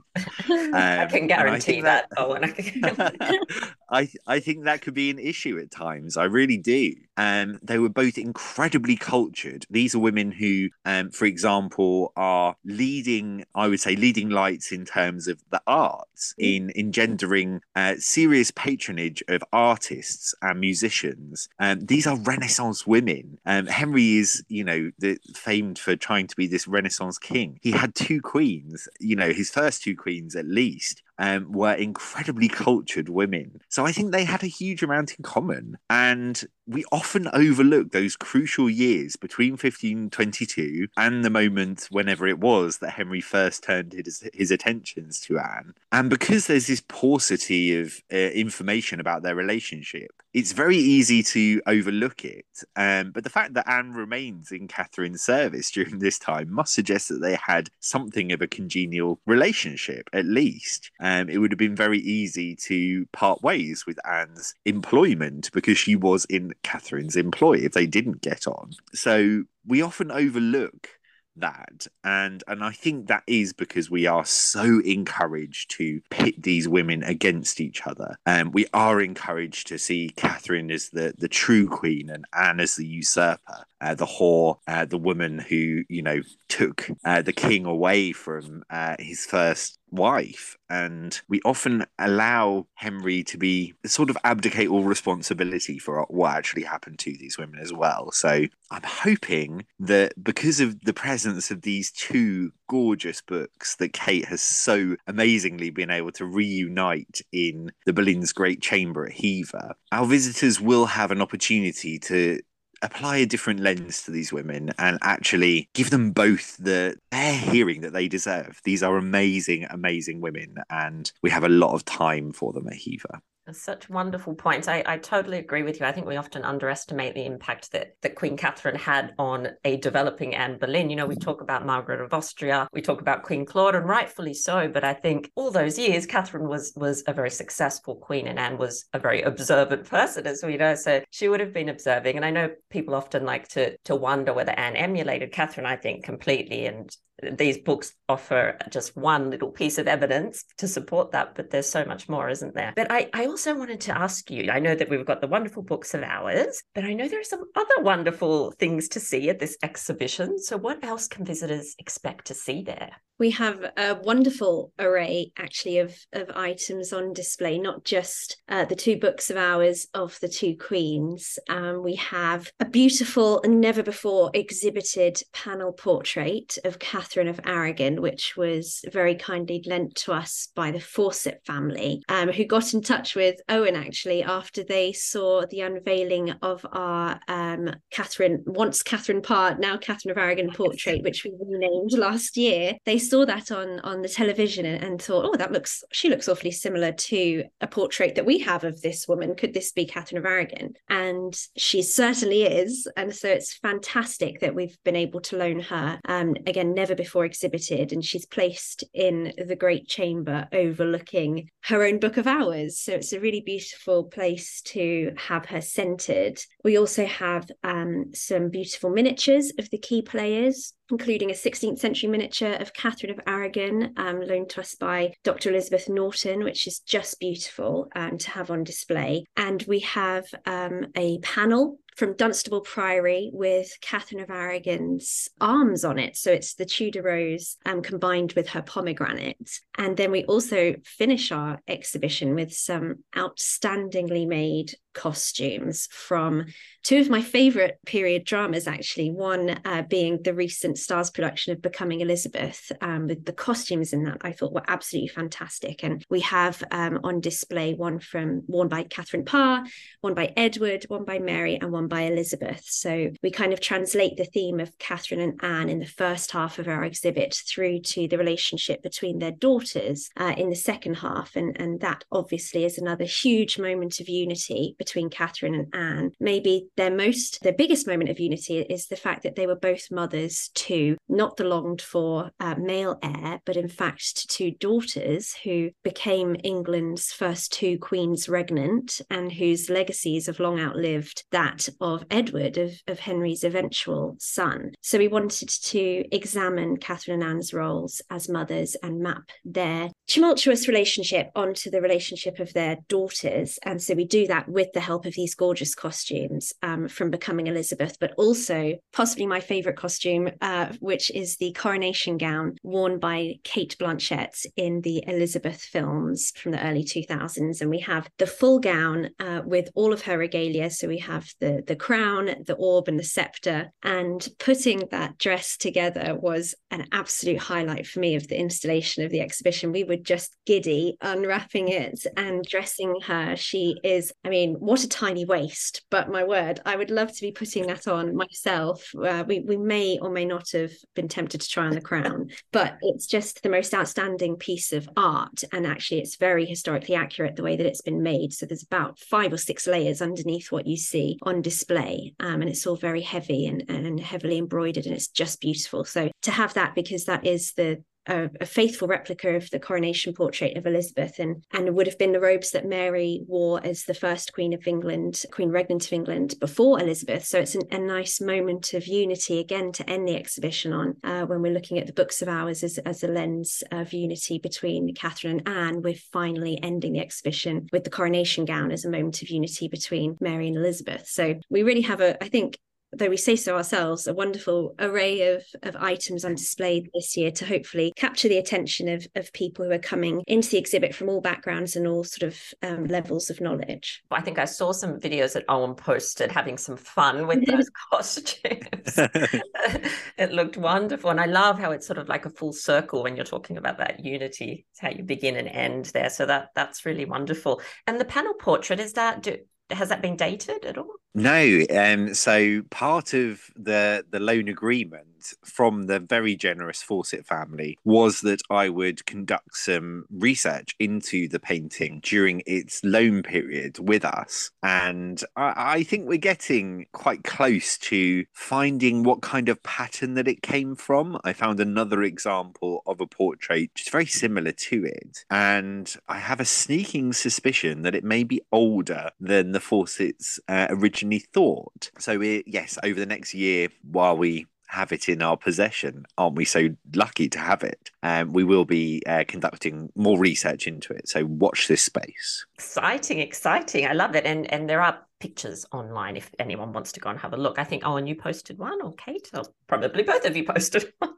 Um, 0.50 0.74
I 0.74 1.06
can 1.06 1.28
guarantee 1.28 1.80
I 1.80 1.82
that, 1.82 2.10
that 2.10 2.20
Owen. 2.20 3.74
I 3.90 4.10
I 4.26 4.40
think 4.40 4.64
that 4.66 4.82
could 4.82 4.96
be 4.96 5.10
an 5.10 5.20
issue 5.20 5.60
at 5.60 5.72
times. 5.72 6.18
I 6.18 6.24
really 6.26 6.58
do. 6.58 6.96
Um, 7.18 7.60
they 7.62 7.78
were 7.78 7.90
both 7.90 8.18
incredibly 8.18 8.96
cultured. 8.96 9.66
These 9.70 9.96
are 9.96 10.00
women 10.00 10.32
who, 10.32 10.70
um, 10.84 11.12
for 11.12 11.26
example, 11.26 12.12
are 12.16 12.56
leading, 12.66 13.46
I 13.54 13.68
would 13.68 13.80
say, 13.80 13.96
leading 13.96 14.30
lights 14.30 14.72
in 14.72 14.86
terms 14.86 15.28
of 15.28 15.42
the 15.50 15.62
arts, 15.66 16.34
mm. 16.40 16.56
in 16.56 16.72
engendering 16.76 17.62
uh, 17.76 17.96
serious 18.00 18.52
patronage 18.52 19.24
of 19.28 19.44
artists 19.54 20.34
and 20.42 20.60
musicians. 20.60 21.48
Um, 21.60 21.82
these 21.82 22.08
are 22.08 22.18
Renaissance 22.18 22.86
women. 22.86 23.40
Um, 23.46 23.68
Henry 23.68 24.18
is, 24.18 24.44
you 24.50 24.64
know, 24.64 24.92
the, 25.00 25.18
famed 25.36 25.80
for 25.80 25.96
trying 25.96 26.15
to 26.24 26.36
be 26.36 26.48
this 26.48 26.68
Renaissance 26.68 27.18
king. 27.18 27.60
He 27.62 27.72
had 27.72 27.96
two 27.96 28.22
queens, 28.22 28.88
you 29.00 29.16
know, 29.16 29.32
his 29.32 29.50
first 29.50 29.84
two 29.84 29.96
queens 29.96 30.36
at 30.36 30.46
least 30.46 31.04
um, 31.18 31.52
were 31.52 31.74
incredibly 31.74 32.48
cultured 32.48 33.10
women. 33.10 33.62
So 33.70 33.86
I 33.86 33.92
think 33.92 34.12
they 34.12 34.24
had 34.24 34.44
a 34.44 34.48
huge 34.48 34.84
amount 34.84 35.16
in 35.18 35.24
common. 35.24 35.78
And 35.90 36.44
we 36.68 36.84
often 36.92 37.28
overlook 37.34 37.92
those 37.92 38.16
crucial 38.16 38.70
years 38.70 39.16
between 39.16 39.52
1522 39.52 40.88
and 40.98 41.24
the 41.24 41.30
moment 41.30 41.88
whenever 41.92 42.28
it 42.28 42.40
was 42.40 42.80
that 42.80 42.92
Henry 42.92 43.22
first 43.22 43.64
turned 43.64 43.94
his, 43.94 44.28
his 44.34 44.52
attentions 44.52 45.20
to 45.22 45.38
Anne. 45.38 45.74
And 45.92 46.10
because 46.10 46.48
there's 46.48 46.68
this 46.68 46.82
paucity 46.88 47.80
of 47.80 48.02
uh, 48.12 48.16
information 48.16 49.00
about 49.00 49.24
their 49.24 49.36
relationship, 49.36 50.12
it's 50.34 50.52
very 50.52 50.78
easy 50.78 51.24
to 51.24 51.62
overlook 51.66 52.26
it. 52.26 52.46
Um, 52.76 53.12
but 53.12 53.24
the 53.24 53.30
fact 53.30 53.54
that 53.54 53.70
Anne 53.70 53.94
remains 53.94 54.52
in 54.52 54.68
Catherine's 54.68 55.22
service 55.22 55.72
during 55.76 56.00
this 56.00 56.20
time 56.20 56.52
must 56.52 56.74
suggest 56.74 57.10
that 57.10 57.22
they 57.22 57.36
had 57.36 57.70
something 57.80 58.32
of 58.32 58.42
a 58.42 58.48
congenial 58.48 59.20
relationship, 59.26 60.10
at 60.14 60.26
least. 60.26 60.92
Um, 61.00 61.30
it 61.30 61.38
would 61.38 61.52
have 61.52 61.60
been 61.60 61.76
very 61.76 62.00
easy 62.00 62.56
to 62.68 63.06
part 63.14 63.44
ways 63.44 63.86
with 63.86 64.00
Anne's 64.06 64.56
employment 64.66 65.52
because 65.54 65.78
she 65.78 65.96
was 65.96 66.26
in 66.26 66.54
Catherine's 66.64 67.16
employ 67.16 67.54
if 67.54 67.74
they 67.74 67.88
didn't 67.88 68.22
get 68.22 68.48
on. 68.48 68.72
So 68.94 69.44
we 69.66 69.82
often 69.82 70.12
overlook 70.12 70.90
that 71.38 71.86
and 72.04 72.44
and 72.48 72.64
i 72.64 72.72
think 72.72 73.08
that 73.08 73.24
is 73.28 73.52
because 73.54 73.90
we 73.92 74.06
are 74.06 74.26
so 74.26 74.80
encouraged 74.86 75.70
to 75.70 76.00
pit 76.10 76.42
these 76.42 76.68
women 76.68 77.04
against 77.04 77.60
each 77.60 77.86
other 77.86 78.16
and 78.26 78.48
um, 78.48 78.52
we 78.54 78.66
are 78.74 79.02
encouraged 79.02 79.68
to 79.68 79.78
see 79.78 80.10
catherine 80.16 80.72
as 80.72 80.90
the 80.90 81.14
the 81.18 81.28
true 81.28 81.68
queen 81.68 82.10
and 82.10 82.26
anne 82.34 82.60
as 82.60 82.76
the 82.76 82.86
usurper 82.86 83.66
uh, 83.82 83.94
the 83.94 84.06
whore 84.06 84.58
uh, 84.68 84.86
the 84.86 84.98
woman 84.98 85.38
who 85.38 85.84
you 85.90 86.02
know 86.02 86.22
took 86.48 86.88
uh, 87.04 87.22
the 87.22 87.34
king 87.34 87.66
away 87.66 88.12
from 88.12 88.64
uh, 88.70 88.96
his 89.00 89.26
first 89.26 89.78
wife 89.92 90.58
and 90.70 91.22
we 91.28 91.40
often 91.46 91.86
allow 92.00 92.66
henry 92.76 93.24
to 93.24 93.38
be 93.38 93.74
sort 93.86 94.10
of 94.10 94.18
abdicate 94.24 94.68
all 94.68 94.84
responsibility 94.84 95.78
for 95.78 96.06
what 96.10 96.36
actually 96.36 96.64
happened 96.64 96.98
to 97.00 97.16
these 97.18 97.38
women 97.38 97.60
as 97.60 97.72
well. 97.72 98.12
So 98.12 98.46
i'm 98.72 98.84
hoping 98.84 99.66
that 99.80 100.14
because 100.22 100.60
of 100.60 100.82
the 100.82 100.94
presence 100.94 101.52
of 101.52 101.62
these 101.62 101.92
two 101.92 102.52
gorgeous 102.68 103.22
books 103.22 103.76
that 103.76 103.94
kate 103.94 104.26
has 104.26 104.42
so 104.42 104.96
amazingly 105.08 105.70
been 105.70 105.92
able 105.92 106.12
to 106.12 106.26
reunite 106.26 107.22
in 107.32 107.72
the 107.86 107.94
boleyn's 107.94 108.34
great 108.34 108.62
chamber 108.62 109.06
at 109.06 109.14
hever 109.14 109.76
our 109.92 110.06
visitors 110.06 110.60
will 110.60 110.88
have 110.88 111.12
an 111.12 111.22
opportunity 111.22 112.00
to 112.00 112.40
apply 112.86 113.18
a 113.18 113.26
different 113.26 113.60
lens 113.60 114.04
to 114.04 114.12
these 114.12 114.32
women 114.32 114.72
and 114.78 114.98
actually 115.02 115.70
give 115.74 115.90
them 115.90 116.12
both 116.12 116.58
the 116.58 116.98
their 117.12 117.34
hearing 117.34 117.82
that 117.82 117.94
they 117.94 118.08
deserve. 118.08 118.62
These 118.64 118.84
are 118.84 118.98
amazing, 118.98 119.66
amazing 119.70 120.22
women, 120.22 120.56
and 120.70 121.12
we 121.22 121.30
have 121.30 121.44
a 121.44 121.50
lot 121.50 121.74
of 121.74 121.86
time 121.86 122.32
for 122.32 122.54
them 122.54 122.68
at. 122.68 123.22
Such 123.52 123.90
wonderful 123.92 124.34
points. 124.34 124.68
I, 124.68 124.82
I 124.88 124.98
totally 124.98 125.38
agree 125.38 125.62
with 125.62 125.80
you. 125.80 125.86
I 125.86 125.92
think 125.92 126.08
we 126.08 126.16
often 126.16 126.44
underestimate 126.44 127.14
the 127.14 127.26
impact 127.26 127.72
that, 127.74 127.96
that 128.02 128.16
Queen 128.16 128.36
Catherine 128.38 128.76
had 128.76 129.14
on 129.20 129.50
a 129.64 129.78
developing 129.78 130.34
Anne 130.34 130.58
Boleyn. 130.58 130.90
You 130.90 130.96
know, 130.96 131.06
we 131.06 131.16
talk 131.16 131.42
about 131.42 131.64
Margaret 131.64 132.02
of 132.02 132.12
Austria, 132.12 132.68
we 132.74 132.82
talk 132.82 133.02
about 133.02 133.22
Queen 133.22 133.46
Claude, 133.46 133.76
and 133.76 133.88
rightfully 133.88 134.34
so. 134.34 134.68
But 134.68 134.84
I 134.84 134.94
think 134.94 135.30
all 135.36 135.52
those 135.52 135.78
years, 135.78 136.08
Catherine 136.08 136.50
was 136.50 136.74
was 136.76 137.04
a 137.06 137.14
very 137.14 137.30
successful 137.30 137.96
queen, 137.96 138.28
and 138.28 138.40
Anne 138.40 138.58
was 138.58 138.86
a 138.94 139.00
very 139.00 139.22
observant 139.22 139.86
person, 139.90 140.26
as 140.26 140.42
we 140.42 140.58
know. 140.58 140.74
So 140.74 141.04
she 141.12 141.28
would 141.28 141.40
have 141.40 141.54
been 141.54 141.70
observing. 141.70 142.16
And 142.16 142.26
I 142.26 142.32
know 142.32 142.50
people 142.72 142.96
often 142.96 143.26
like 143.26 143.48
to 143.50 143.78
to 143.86 143.96
wonder 143.96 144.34
whether 144.34 144.54
Anne 144.54 144.76
emulated 144.76 145.32
Catherine. 145.32 145.68
I 145.68 145.76
think 145.76 146.04
completely, 146.04 146.66
and 146.66 146.90
these 147.22 147.58
books 147.58 147.94
offer 148.10 148.58
just 148.70 148.96
one 148.96 149.30
little 149.30 149.52
piece 149.52 149.78
of 149.78 149.88
evidence 149.88 150.44
to 150.58 150.68
support 150.68 151.12
that, 151.12 151.36
but 151.36 151.50
there's 151.50 151.70
so 151.70 151.86
much 151.86 152.10
more, 152.10 152.30
isn't 152.30 152.56
there? 152.56 152.74
But 152.76 152.92
I, 152.92 153.10
I 153.14 153.26
also 153.26 153.56
wanted 153.56 153.82
to 153.82 153.98
ask 153.98 154.30
you 154.30 154.52
I 154.52 154.60
know 154.60 154.76
that 154.76 154.90
we've 154.90 155.06
got 155.06 155.22
the 155.22 155.28
wonderful 155.28 155.64
books 155.64 155.94
of 155.94 156.04
hours, 156.04 156.62
but 156.74 156.84
I 156.84 156.94
know 156.94 157.08
there 157.08 157.20
are 157.20 157.24
some 157.24 157.44
other 157.56 157.84
wonderful 157.84 158.52
things 158.60 158.90
to 158.90 159.00
see 159.00 159.30
at 159.30 159.40
this 159.40 159.58
exhibition. 159.64 160.40
So, 160.40 160.58
what 160.58 160.84
else 160.84 161.08
can 161.08 161.26
visitors 161.26 161.76
expect 161.80 162.28
to 162.28 162.34
see 162.34 162.64
there? 162.64 162.92
we 163.18 163.32
have 163.32 163.64
a 163.78 163.96
wonderful 164.04 164.74
array 164.78 165.32
actually 165.38 165.80
of, 165.80 165.96
of 166.12 166.30
items 166.36 166.92
on 166.92 167.14
display 167.14 167.58
not 167.58 167.84
just 167.84 168.38
uh, 168.50 168.66
the 168.66 168.76
two 168.76 168.98
books 168.98 169.30
of 169.30 169.38
hours 169.38 169.88
of 169.94 170.20
the 170.20 170.28
two 170.28 170.56
queens 170.58 171.40
um, 171.50 171.82
we 171.82 171.96
have 171.96 172.52
a 172.60 172.66
beautiful 172.66 173.42
and 173.44 173.62
never 173.62 173.84
before 173.84 174.30
exhibited 174.34 175.22
panel 175.32 175.72
portrait 175.72 176.58
of 176.66 176.80
catherine 176.80 177.05
of 177.16 177.40
aragon 177.46 178.02
which 178.02 178.36
was 178.36 178.82
very 178.92 179.16
kindly 179.16 179.64
lent 179.66 179.96
to 179.96 180.12
us 180.12 180.50
by 180.56 180.72
the 180.72 180.80
fawcett 180.80 181.42
family 181.46 182.04
um, 182.10 182.30
who 182.30 182.46
got 182.46 182.74
in 182.74 182.82
touch 182.82 183.16
with 183.16 183.36
owen 183.50 183.76
actually 183.76 184.24
after 184.24 184.64
they 184.64 184.92
saw 184.92 185.46
the 185.50 185.62
unveiling 185.62 186.32
of 186.42 186.66
our 186.72 187.20
um, 187.28 187.70
catherine 187.92 188.44
once 188.46 188.84
catherine 188.84 189.22
parr 189.22 189.58
now 189.58 189.78
catherine 189.78 190.12
of 190.12 190.18
aragon 190.18 190.52
portrait 190.52 191.04
which 191.04 191.24
we 191.24 191.32
renamed 191.40 191.94
last 191.94 192.36
year 192.36 192.74
they 192.86 193.00
saw 193.00 193.26
that 193.26 193.52
on 193.52 193.80
on 193.82 194.02
the 194.02 194.10
television 194.10 194.66
and, 194.66 194.84
and, 194.84 195.02
thought, 195.02 195.26
oh, 195.26 195.38
that 195.38 195.52
looks 195.52 195.84
she 195.92 196.10
looks 196.10 196.28
awfully 196.28 196.52
similar 196.52 196.92
to 196.92 197.44
a 197.62 197.68
portrait 197.68 198.16
that 198.16 198.26
we 198.26 198.40
have 198.40 198.64
of 198.64 198.82
this 198.82 199.08
woman. 199.08 199.36
Could 199.36 199.54
this 199.54 199.72
be 199.72 199.86
Catherine 199.86 200.20
of 200.20 200.26
Aragon? 200.26 200.74
And 200.90 201.36
she 201.58 201.82
certainly 201.82 202.44
is. 202.44 202.88
And 202.98 203.14
so 203.16 203.30
it's 203.30 203.58
fantastic 203.58 204.40
that 204.40 204.56
we've 204.56 204.78
been 204.84 204.96
able 204.96 205.22
to 205.22 205.38
loan 205.38 205.60
her. 205.62 206.00
Um, 206.06 206.36
again, 206.48 206.74
never 206.74 206.95
before 206.96 207.26
exhibited, 207.26 207.92
and 207.92 208.04
she's 208.04 208.26
placed 208.26 208.84
in 208.94 209.34
the 209.38 209.56
great 209.56 209.88
chamber 209.88 210.48
overlooking 210.52 211.50
her 211.66 211.84
own 211.84 212.00
book 212.00 212.18
of 212.18 212.28
hours. 212.28 212.80
So 212.80 212.94
it's 212.94 213.14
a 213.14 213.20
really 213.20 213.42
beautiful 213.42 214.06
place 214.06 214.62
to 214.64 215.14
have 215.18 215.46
her 215.48 215.62
centered. 215.62 216.40
We 216.64 216.78
also 216.78 217.06
have 217.06 217.50
um, 217.64 218.12
some 218.14 218.50
beautiful 218.50 218.90
miniatures 218.90 219.52
of 219.58 219.70
the 219.70 219.78
key 219.78 220.02
players 220.02 220.74
including 220.92 221.32
a 221.32 221.34
16th 221.34 221.80
century 221.80 222.10
miniature 222.10 222.54
of 222.54 222.74
Catherine 222.74 223.12
of 223.12 223.20
Aragon, 223.26 223.94
um, 223.98 224.22
loaned 224.22 224.50
to 224.52 224.62
us 224.62 224.76
by 224.76 225.14
Dr. 225.24 225.50
Elizabeth 225.50 225.90
Norton, 225.90 226.44
which 226.44 226.68
is 226.68 226.80
just 226.80 227.20
beautiful 227.20 227.88
um, 227.96 228.18
to 228.20 228.30
have 228.32 228.52
on 228.52 228.64
display. 228.64 229.26
And 229.36 229.64
we 229.68 229.80
have 229.80 230.26
um, 230.46 230.88
a 230.96 231.20
panel 231.20 231.80
from 231.96 232.16
Dunstable 232.16 232.62
Priory 232.62 233.30
with 233.34 233.78
Catherine 233.82 234.22
of 234.22 234.30
Aragon's 234.30 235.30
arms 235.40 235.86
on 235.86 235.98
it. 235.98 236.18
So 236.18 236.32
it's 236.32 236.56
the 236.56 236.66
Tudor 236.66 237.02
rose 237.02 237.58
um, 237.66 237.82
combined 237.82 238.34
with 238.34 238.50
her 238.50 238.62
pomegranate. 238.62 239.60
And 239.78 239.96
then 239.96 240.12
we 240.12 240.26
also 240.26 240.76
finish 240.84 241.32
our 241.32 241.62
exhibition 241.68 242.36
with 242.36 242.54
some 242.54 243.04
outstandingly 243.16 244.28
made 244.28 244.76
costumes 244.96 245.88
from 245.92 246.46
two 246.84 247.00
of 247.00 247.10
my 247.10 247.22
favorite 247.22 247.78
period 247.86 248.26
dramas 248.26 248.68
actually. 248.68 249.12
One 249.12 249.60
uh, 249.66 249.84
being 249.84 250.24
the 250.24 250.34
recent 250.34 250.78
Starz 250.78 251.14
production 251.14 251.54
of 251.54 251.62
becoming 251.62 252.02
elizabeth 252.02 252.72
um, 252.82 253.08
with 253.08 253.26
the 253.26 253.34
costumes 253.34 253.94
in 253.94 254.04
that 254.04 254.18
i 254.22 254.32
thought 254.32 254.54
were 254.54 254.64
absolutely 254.68 255.10
fantastic. 255.10 255.84
And 255.84 256.04
we 256.10 256.22
have 256.22 256.64
um, 256.72 257.00
on 257.04 257.22
display 257.22 257.74
one 257.74 258.00
from 258.00 258.44
worn 258.48 258.70
by 258.70 258.84
catherine 258.84 259.26
parr 259.26 259.64
one 260.02 260.14
by 260.14 260.34
edward 260.38 260.86
one 260.88 261.06
by 261.06 261.20
mary 261.20 261.56
and 261.56 261.72
one 261.72 261.88
by 261.88 262.02
elizabeth. 262.02 262.64
So 262.66 263.12
we 263.22 263.32
kind 263.32 263.54
of 263.54 263.60
translate 263.60 264.18
the 264.18 264.26
theme 264.26 264.60
of 264.60 264.78
catherine 264.80 265.22
and 265.22 265.40
anne 265.44 265.70
in 265.70 265.80
the 265.80 265.86
first 265.86 266.32
half 266.32 266.58
of 266.60 266.68
our 266.68 266.84
exhibit 266.84 267.36
through 267.48 267.82
to 267.82 268.08
the 268.08 268.18
relationship 268.18 268.82
between 268.82 269.20
their 269.20 269.32
daughters 269.32 270.10
uh, 270.18 270.34
in 270.38 270.50
the 270.50 270.56
second 270.56 270.96
half. 270.96 271.36
And, 271.36 271.60
and 271.60 271.82
that 271.82 272.04
obviously 272.12 272.66
is 272.66 272.78
another 272.78 273.04
huge 273.06 273.60
moment 273.60 274.00
of 274.00 274.08
unity 274.08 274.76
between 274.86 275.10
Catherine 275.10 275.56
and 275.56 275.74
Anne. 275.74 276.12
Maybe 276.20 276.68
their 276.78 276.92
most, 276.92 277.42
their 277.42 277.54
biggest 277.54 277.88
moment 277.88 278.10
of 278.10 278.20
unity 278.20 278.60
is 278.60 278.88
the 278.88 278.96
fact 278.96 279.24
that 279.24 279.36
they 279.36 279.48
were 279.48 279.56
both 279.56 279.92
mothers 279.92 280.52
to 280.56 280.96
not 281.10 281.38
the 281.38 281.44
longed 281.44 281.82
for 281.82 282.32
uh, 282.40 282.56
male 282.58 283.00
heir, 283.02 283.40
but 283.46 283.58
in 283.58 283.68
fact 283.68 284.18
to 284.18 284.28
two 284.28 284.52
daughters 284.52 285.36
who 285.44 285.72
became 285.84 286.36
England's 286.44 287.12
first 287.12 287.52
two 287.52 287.78
queens 287.80 288.30
regnant 288.30 289.02
and 289.10 289.32
whose 289.32 289.70
legacies 289.70 290.28
have 290.28 290.40
long 290.40 290.60
outlived 290.60 291.24
that 291.32 291.68
of 291.82 292.06
Edward, 292.12 292.58
of, 292.58 292.72
of 292.88 293.00
Henry's 293.00 293.44
eventual 293.44 294.16
son. 294.20 294.72
So 294.82 294.98
we 294.98 295.08
wanted 295.08 295.50
to 295.50 296.06
examine 296.16 296.78
Catherine 296.78 297.22
and 297.22 297.32
Anne's 297.32 297.54
roles 297.54 298.02
as 298.10 298.30
mothers 298.30 298.76
and 298.84 299.00
map 299.00 299.30
their 299.44 299.90
tumultuous 300.08 300.68
relationship 300.68 301.32
onto 301.36 301.72
the 301.72 301.82
relationship 301.82 302.40
of 302.40 302.54
their 302.54 302.78
daughters. 302.88 303.58
And 303.64 303.82
so 303.82 303.96
we 303.96 304.06
do 304.06 304.28
that 304.28 304.48
with 304.48 304.72
the 304.76 304.82
help 304.82 305.06
of 305.06 305.16
these 305.16 305.34
gorgeous 305.34 305.74
costumes 305.74 306.54
um, 306.62 306.88
from 306.88 307.10
Becoming 307.10 307.48
Elizabeth, 307.48 307.98
but 308.00 308.14
also 308.18 308.76
possibly 308.94 309.26
my 309.26 309.40
favorite 309.40 309.78
costume, 309.78 310.30
uh, 310.42 310.74
which 310.80 311.10
is 311.12 311.38
the 311.38 311.54
coronation 311.54 312.18
gown 312.18 312.58
worn 312.62 313.00
by 313.00 313.36
Cate 313.44 313.76
Blanchett 313.80 314.46
in 314.56 314.82
the 314.82 315.04
Elizabeth 315.08 315.62
films 315.62 316.32
from 316.36 316.52
the 316.52 316.64
early 316.64 316.84
2000s. 316.84 317.62
And 317.62 317.70
we 317.70 317.80
have 317.80 318.10
the 318.20 318.28
full 318.28 318.60
gown 318.60 319.10
uh, 319.20 319.42
with 319.46 319.70
all 319.76 319.94
of 319.94 320.04
her 320.04 320.18
regalia. 320.18 320.70
So 320.70 320.88
we 320.90 321.00
have 321.00 321.28
the, 321.40 321.64
the 321.66 321.76
crown, 321.76 322.44
the 322.46 322.56
orb, 322.56 322.90
and 322.90 323.00
the 323.00 323.04
scepter. 323.04 323.72
And 323.82 324.28
putting 324.40 324.84
that 324.92 325.18
dress 325.18 325.56
together 325.58 326.18
was 326.20 326.54
an 326.70 326.88
absolute 326.92 327.40
highlight 327.40 327.88
for 327.88 328.02
me 328.02 328.16
of 328.16 328.28
the 328.28 328.38
installation 328.38 329.06
of 329.06 329.12
the 329.12 329.22
exhibition. 329.22 329.72
We 329.72 329.86
were 329.86 329.96
just 329.96 330.36
giddy 330.46 330.98
unwrapping 331.02 331.70
it 331.70 332.06
and 332.18 332.44
dressing 332.44 333.00
her. 333.06 333.38
She 333.38 333.78
is, 333.84 334.12
I 334.26 334.30
mean, 334.30 334.58
what 334.66 334.84
a 334.84 334.90
tiny 334.90 335.26
waist, 335.26 335.84
but 335.92 336.10
my 336.10 336.24
word, 336.24 336.60
I 336.66 336.76
would 336.76 336.90
love 336.90 337.14
to 337.14 337.22
be 337.22 337.32
putting 337.32 337.68
that 337.68 337.88
on 337.88 338.16
myself. 338.16 338.84
Uh, 338.96 339.24
we, 339.28 339.42
we 339.42 339.58
may 339.58 340.00
or 340.00 340.10
may 340.10 340.26
not 340.26 340.50
have 340.54 340.72
been 340.96 341.08
tempted 341.08 341.42
to 341.42 341.50
try 341.50 341.66
on 341.66 341.74
the 341.74 341.82
crown, 341.82 342.30
but 342.52 342.78
it's 342.82 343.06
just 343.06 343.44
the 343.44 343.50
most 343.50 343.74
outstanding 343.74 344.36
piece 344.36 344.74
of 344.74 344.90
art. 344.98 345.44
And 345.54 345.68
actually, 345.68 346.00
it's 346.00 346.16
very 346.16 346.46
historically 346.46 346.96
accurate 346.96 347.36
the 347.36 347.44
way 347.44 347.56
that 347.56 347.66
it's 347.66 347.82
been 347.82 348.02
made. 348.02 348.34
So 348.34 348.46
there's 348.46 348.64
about 348.64 349.00
five 349.00 349.32
or 349.32 349.38
six 349.38 349.68
layers 349.68 350.02
underneath 350.02 350.52
what 350.52 350.68
you 350.68 350.78
see 350.78 351.20
on 351.22 351.42
display. 351.42 352.14
Um, 352.20 352.42
and 352.42 352.50
it's 352.50 352.66
all 352.66 352.76
very 352.76 353.02
heavy 353.02 353.46
and, 353.46 353.64
and 353.70 354.00
heavily 354.00 354.38
embroidered, 354.38 354.86
and 354.86 354.96
it's 354.96 355.08
just 355.08 355.42
beautiful. 355.42 355.86
So 355.86 356.10
to 356.24 356.32
have 356.32 356.56
that, 356.56 356.74
because 356.74 357.06
that 357.06 357.26
is 357.26 357.54
the 357.54 357.84
a, 358.08 358.30
a, 358.42 358.46
faithful 358.46 358.88
replica 358.88 359.36
of 359.36 359.50
the 359.50 359.60
coronation 359.60 360.14
portrait 360.14 360.58
of 360.58 360.66
Elizabeth, 360.66 361.20
and 361.20 361.44
and 361.52 361.76
would 361.76 361.88
have 361.88 361.98
been 361.98 362.12
the 362.12 362.20
robes 362.20 362.52
that 362.52 362.66
Mary 362.66 363.24
wore 363.28 363.66
as 363.66 363.84
the 363.84 363.94
first 363.94 364.34
Queen 364.34 364.54
of 364.54 364.68
England, 364.68 365.24
Queen 365.32 365.50
Regnant 365.50 365.86
of 365.86 365.94
England 365.94 366.36
before 366.40 366.80
Elizabeth. 366.80 367.26
So 367.26 367.40
it's 367.40 367.56
an, 367.56 367.64
a 367.72 367.80
nice 367.80 368.22
moment 368.22 368.74
of 368.74 368.88
unity 368.88 369.40
again 369.40 369.72
to 369.74 369.90
end 369.90 370.08
the 370.08 370.16
exhibition 370.16 370.74
on 370.74 370.96
uh, 371.04 371.26
when 371.26 371.42
we're 371.42 371.54
looking 371.54 371.80
at 371.80 371.88
the 371.88 371.94
books 371.94 372.22
of 372.22 372.28
hours 372.28 372.64
as, 372.64 372.78
as 372.80 373.04
a 373.04 373.08
lens 373.08 373.64
of 373.72 373.94
unity 373.94 374.40
between 374.40 374.94
Catherine 374.94 375.42
and 375.46 375.48
Anne. 375.48 375.82
We're 375.82 375.96
finally 375.96 376.60
ending 376.62 376.94
the 376.94 377.00
exhibition 377.00 377.68
with 377.72 377.84
the 377.84 377.90
coronation 377.90 378.46
gown 378.46 378.72
as 378.72 378.86
a 378.86 378.90
moment 378.90 379.22
of 379.22 379.30
unity 379.30 379.68
between 379.68 380.18
Mary 380.20 380.48
and 380.48 380.58
Elizabeth. 380.58 381.08
So 381.08 381.40
we 381.50 381.64
really 381.64 381.82
have 381.82 382.02
a, 382.02 382.22
I 382.24 382.30
think, 382.30 382.58
though 382.98 383.10
we 383.10 383.18
say 383.18 383.36
so 383.36 383.56
ourselves, 383.56 384.08
a 384.08 384.14
wonderful 384.14 384.76
array 384.80 385.34
of, 385.34 385.44
of 385.64 385.76
items 385.76 386.26
on 386.26 386.36
display 386.36 386.88
this 386.94 387.16
year 387.18 387.32
to 387.32 387.46
hopefully 387.46 387.94
capture 387.96 388.28
the 388.28 388.38
attention 388.38 388.88
of, 388.88 389.08
of 389.16 389.34
people 389.34 389.66
who 389.66 389.72
are 389.72 389.80
coming 389.80 390.24
into 390.28 390.50
the 390.50 390.58
exhibit 390.58 390.96
from 390.96 391.10
all 391.10 391.22
backgrounds 391.22 391.76
and 391.76 391.88
all 391.88 392.04
sort 392.04 392.24
of 392.24 392.40
um, 392.64 392.86
levels 392.86 393.30
of 393.30 393.42
knowledge. 393.42 394.04
I 394.12 394.22
think 394.22 394.40
I 394.40 394.46
saw 394.46 394.72
some 394.72 395.00
videos 395.00 395.34
that 395.34 395.46
Owen 395.50 395.76
posted 395.76 396.32
having 396.32 396.58
some 396.58 396.78
fun 396.78 397.28
with 397.28 397.46
those 397.48 397.70
costumes. 397.92 398.98
it 400.18 400.32
looked 400.32 400.58
wonderful. 400.58 401.10
And 401.10 401.20
I 401.20 401.26
love 401.26 401.60
how 401.60 401.72
it's 401.72 401.88
sort 401.88 402.00
of 402.00 402.08
like 402.08 402.26
a 402.26 402.30
full 402.30 402.54
circle 402.54 403.04
when 403.04 403.16
you're 403.16 403.26
talking 403.26 403.58
about 403.58 403.78
that 403.80 404.04
unity. 404.04 404.66
It's 404.72 404.80
how 404.80 404.90
you 404.90 405.04
begin 405.04 405.36
and 405.36 405.48
end 405.48 405.86
there. 405.86 406.10
So 406.10 406.26
that 406.26 406.50
that's 406.56 406.86
really 406.86 407.06
wonderful. 407.06 407.62
And 407.88 408.00
the 408.00 408.06
panel 408.06 408.34
portrait, 408.34 408.80
is 408.80 408.94
that 408.94 409.24
do, 409.24 409.38
has 409.70 409.90
that 409.90 410.02
been 410.02 410.16
dated 410.16 410.66
at 410.66 410.78
all? 410.78 410.96
No, 411.18 411.64
um, 411.74 412.14
so 412.14 412.62
part 412.72 413.14
of 413.14 413.50
the 413.56 414.04
the 414.12 414.20
loan 414.20 414.50
agreement 414.50 415.34
from 415.44 415.88
the 415.88 415.98
very 415.98 416.36
generous 416.36 416.84
Fawcett 416.84 417.26
family 417.26 417.80
was 417.84 418.22
that 418.22 418.42
I 418.50 418.70
would 418.70 419.06
conduct 419.08 419.56
some 419.56 420.06
research 420.12 420.76
into 420.78 421.28
the 421.28 421.40
painting 421.40 422.02
during 422.04 422.44
its 422.46 422.82
loan 422.84 423.24
period 423.24 423.80
with 423.80 424.04
us, 424.04 424.52
and 424.62 425.24
I, 425.38 425.54
I 425.56 425.84
think 425.84 426.06
we're 426.10 426.18
getting 426.18 426.86
quite 426.92 427.24
close 427.24 427.78
to 427.78 428.26
finding 428.34 429.04
what 429.04 429.22
kind 429.22 429.48
of 429.48 429.64
pattern 429.64 430.16
that 430.16 430.28
it 430.28 430.42
came 430.42 430.76
from. 430.76 431.18
I 431.24 431.32
found 431.32 431.62
another 431.62 432.04
example 432.04 432.84
of 432.86 433.00
a 433.00 433.08
portrait 433.08 433.74
just 433.74 433.90
very 433.90 434.06
similar 434.06 434.52
to 434.52 434.84
it, 434.84 435.24
and 435.30 435.96
I 436.10 436.20
have 436.20 436.42
a 436.42 436.46
sneaking 436.46 437.14
suspicion 437.14 437.84
that 437.84 437.96
it 437.96 438.04
may 438.04 438.26
be 438.26 438.42
older 438.52 439.12
than 439.18 439.54
the 439.54 439.62
Fawcett's 439.62 440.42
uh, 440.50 440.68
original 440.70 441.05
originally 441.06 441.26
thought. 441.34 441.90
So, 442.00 442.18
we, 442.18 442.44
yes, 442.46 442.78
over 442.84 443.00
the 443.00 443.06
next 443.06 443.34
year, 443.34 443.70
while 443.84 444.18
we 444.18 444.48
have 444.68 444.92
it 444.92 445.08
in 445.08 445.22
our 445.22 445.38
possession, 445.38 446.06
aren't 446.18 446.36
we 446.36 446.44
so 446.46 446.70
lucky 446.96 447.30
to 447.30 447.40
have 447.40 447.64
it? 447.64 447.92
Um, 448.02 448.34
we 448.34 448.44
will 448.44 448.66
be 448.66 449.02
uh, 449.06 449.24
conducting 449.28 449.90
more 449.96 450.18
research 450.18 450.68
into 450.68 450.92
it. 450.94 451.08
So 451.08 451.26
watch 451.26 451.68
this 451.68 451.84
space. 451.84 452.46
Exciting, 452.56 453.20
exciting! 453.20 453.86
I 453.86 453.94
love 453.94 454.16
it, 454.16 454.26
and 454.26 454.52
and 454.52 454.68
there 454.68 454.82
are 454.82 455.00
pictures 455.20 455.66
online 455.72 456.18
if 456.18 456.30
anyone 456.40 456.74
wants 456.74 456.92
to 456.94 457.00
go 457.00 457.10
and 457.10 457.20
have 457.20 457.34
a 457.34 457.38
look. 457.38 457.60
I 457.60 457.64
think 457.64 457.84
oh, 457.86 457.98
and 457.98 458.10
you 458.10 458.16
posted 458.16 458.58
one, 458.58 458.82
or 458.82 458.94
Kate, 458.96 459.30
or 459.36 459.44
probably 459.68 460.02
both 460.02 460.26
of 460.26 460.36
you 460.36 460.44
posted 460.44 460.92
one 461.00 461.14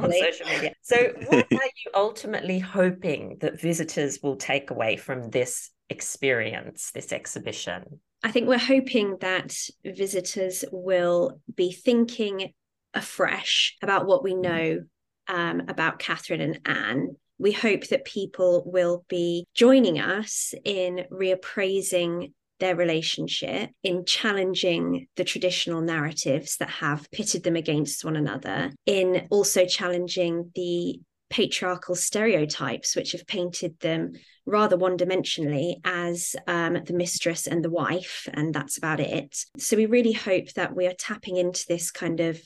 on 0.00 0.12
social 0.12 0.46
media. 0.48 0.74
So, 0.82 1.12
what 1.28 1.46
are 1.52 1.70
you 1.84 1.90
ultimately 1.94 2.58
hoping 2.58 3.38
that 3.40 3.60
visitors 3.60 4.18
will 4.20 4.36
take 4.36 4.70
away 4.70 4.96
from 4.96 5.30
this 5.30 5.70
experience, 5.88 6.90
this 6.90 7.12
exhibition? 7.12 8.00
I 8.22 8.30
think 8.30 8.48
we're 8.48 8.58
hoping 8.58 9.16
that 9.20 9.56
visitors 9.84 10.64
will 10.70 11.40
be 11.54 11.72
thinking 11.72 12.52
afresh 12.92 13.76
about 13.82 14.06
what 14.06 14.22
we 14.22 14.34
know 14.34 14.80
um, 15.28 15.62
about 15.68 15.98
Catherine 15.98 16.40
and 16.40 16.60
Anne. 16.66 17.16
We 17.38 17.52
hope 17.52 17.88
that 17.88 18.04
people 18.04 18.64
will 18.66 19.04
be 19.08 19.46
joining 19.54 19.98
us 19.98 20.52
in 20.64 21.06
reappraising 21.10 22.32
their 22.58 22.76
relationship, 22.76 23.70
in 23.82 24.04
challenging 24.04 25.06
the 25.16 25.24
traditional 25.24 25.80
narratives 25.80 26.58
that 26.58 26.68
have 26.68 27.10
pitted 27.10 27.42
them 27.42 27.56
against 27.56 28.04
one 28.04 28.16
another, 28.16 28.70
in 28.84 29.26
also 29.30 29.64
challenging 29.64 30.50
the 30.54 31.00
patriarchal 31.30 31.94
stereotypes 31.94 32.94
which 32.94 33.12
have 33.12 33.26
painted 33.26 33.78
them 33.80 34.12
rather 34.46 34.76
one 34.76 34.98
dimensionally 34.98 35.76
as 35.84 36.34
um, 36.46 36.76
the 36.84 36.92
mistress 36.92 37.46
and 37.46 37.64
the 37.64 37.70
wife, 37.70 38.28
and 38.34 38.52
that's 38.52 38.76
about 38.76 39.00
it. 39.00 39.44
So 39.58 39.76
we 39.76 39.86
really 39.86 40.12
hope 40.12 40.52
that 40.54 40.74
we 40.74 40.86
are 40.86 40.94
tapping 40.94 41.36
into 41.36 41.64
this 41.68 41.90
kind 41.90 42.20
of 42.20 42.40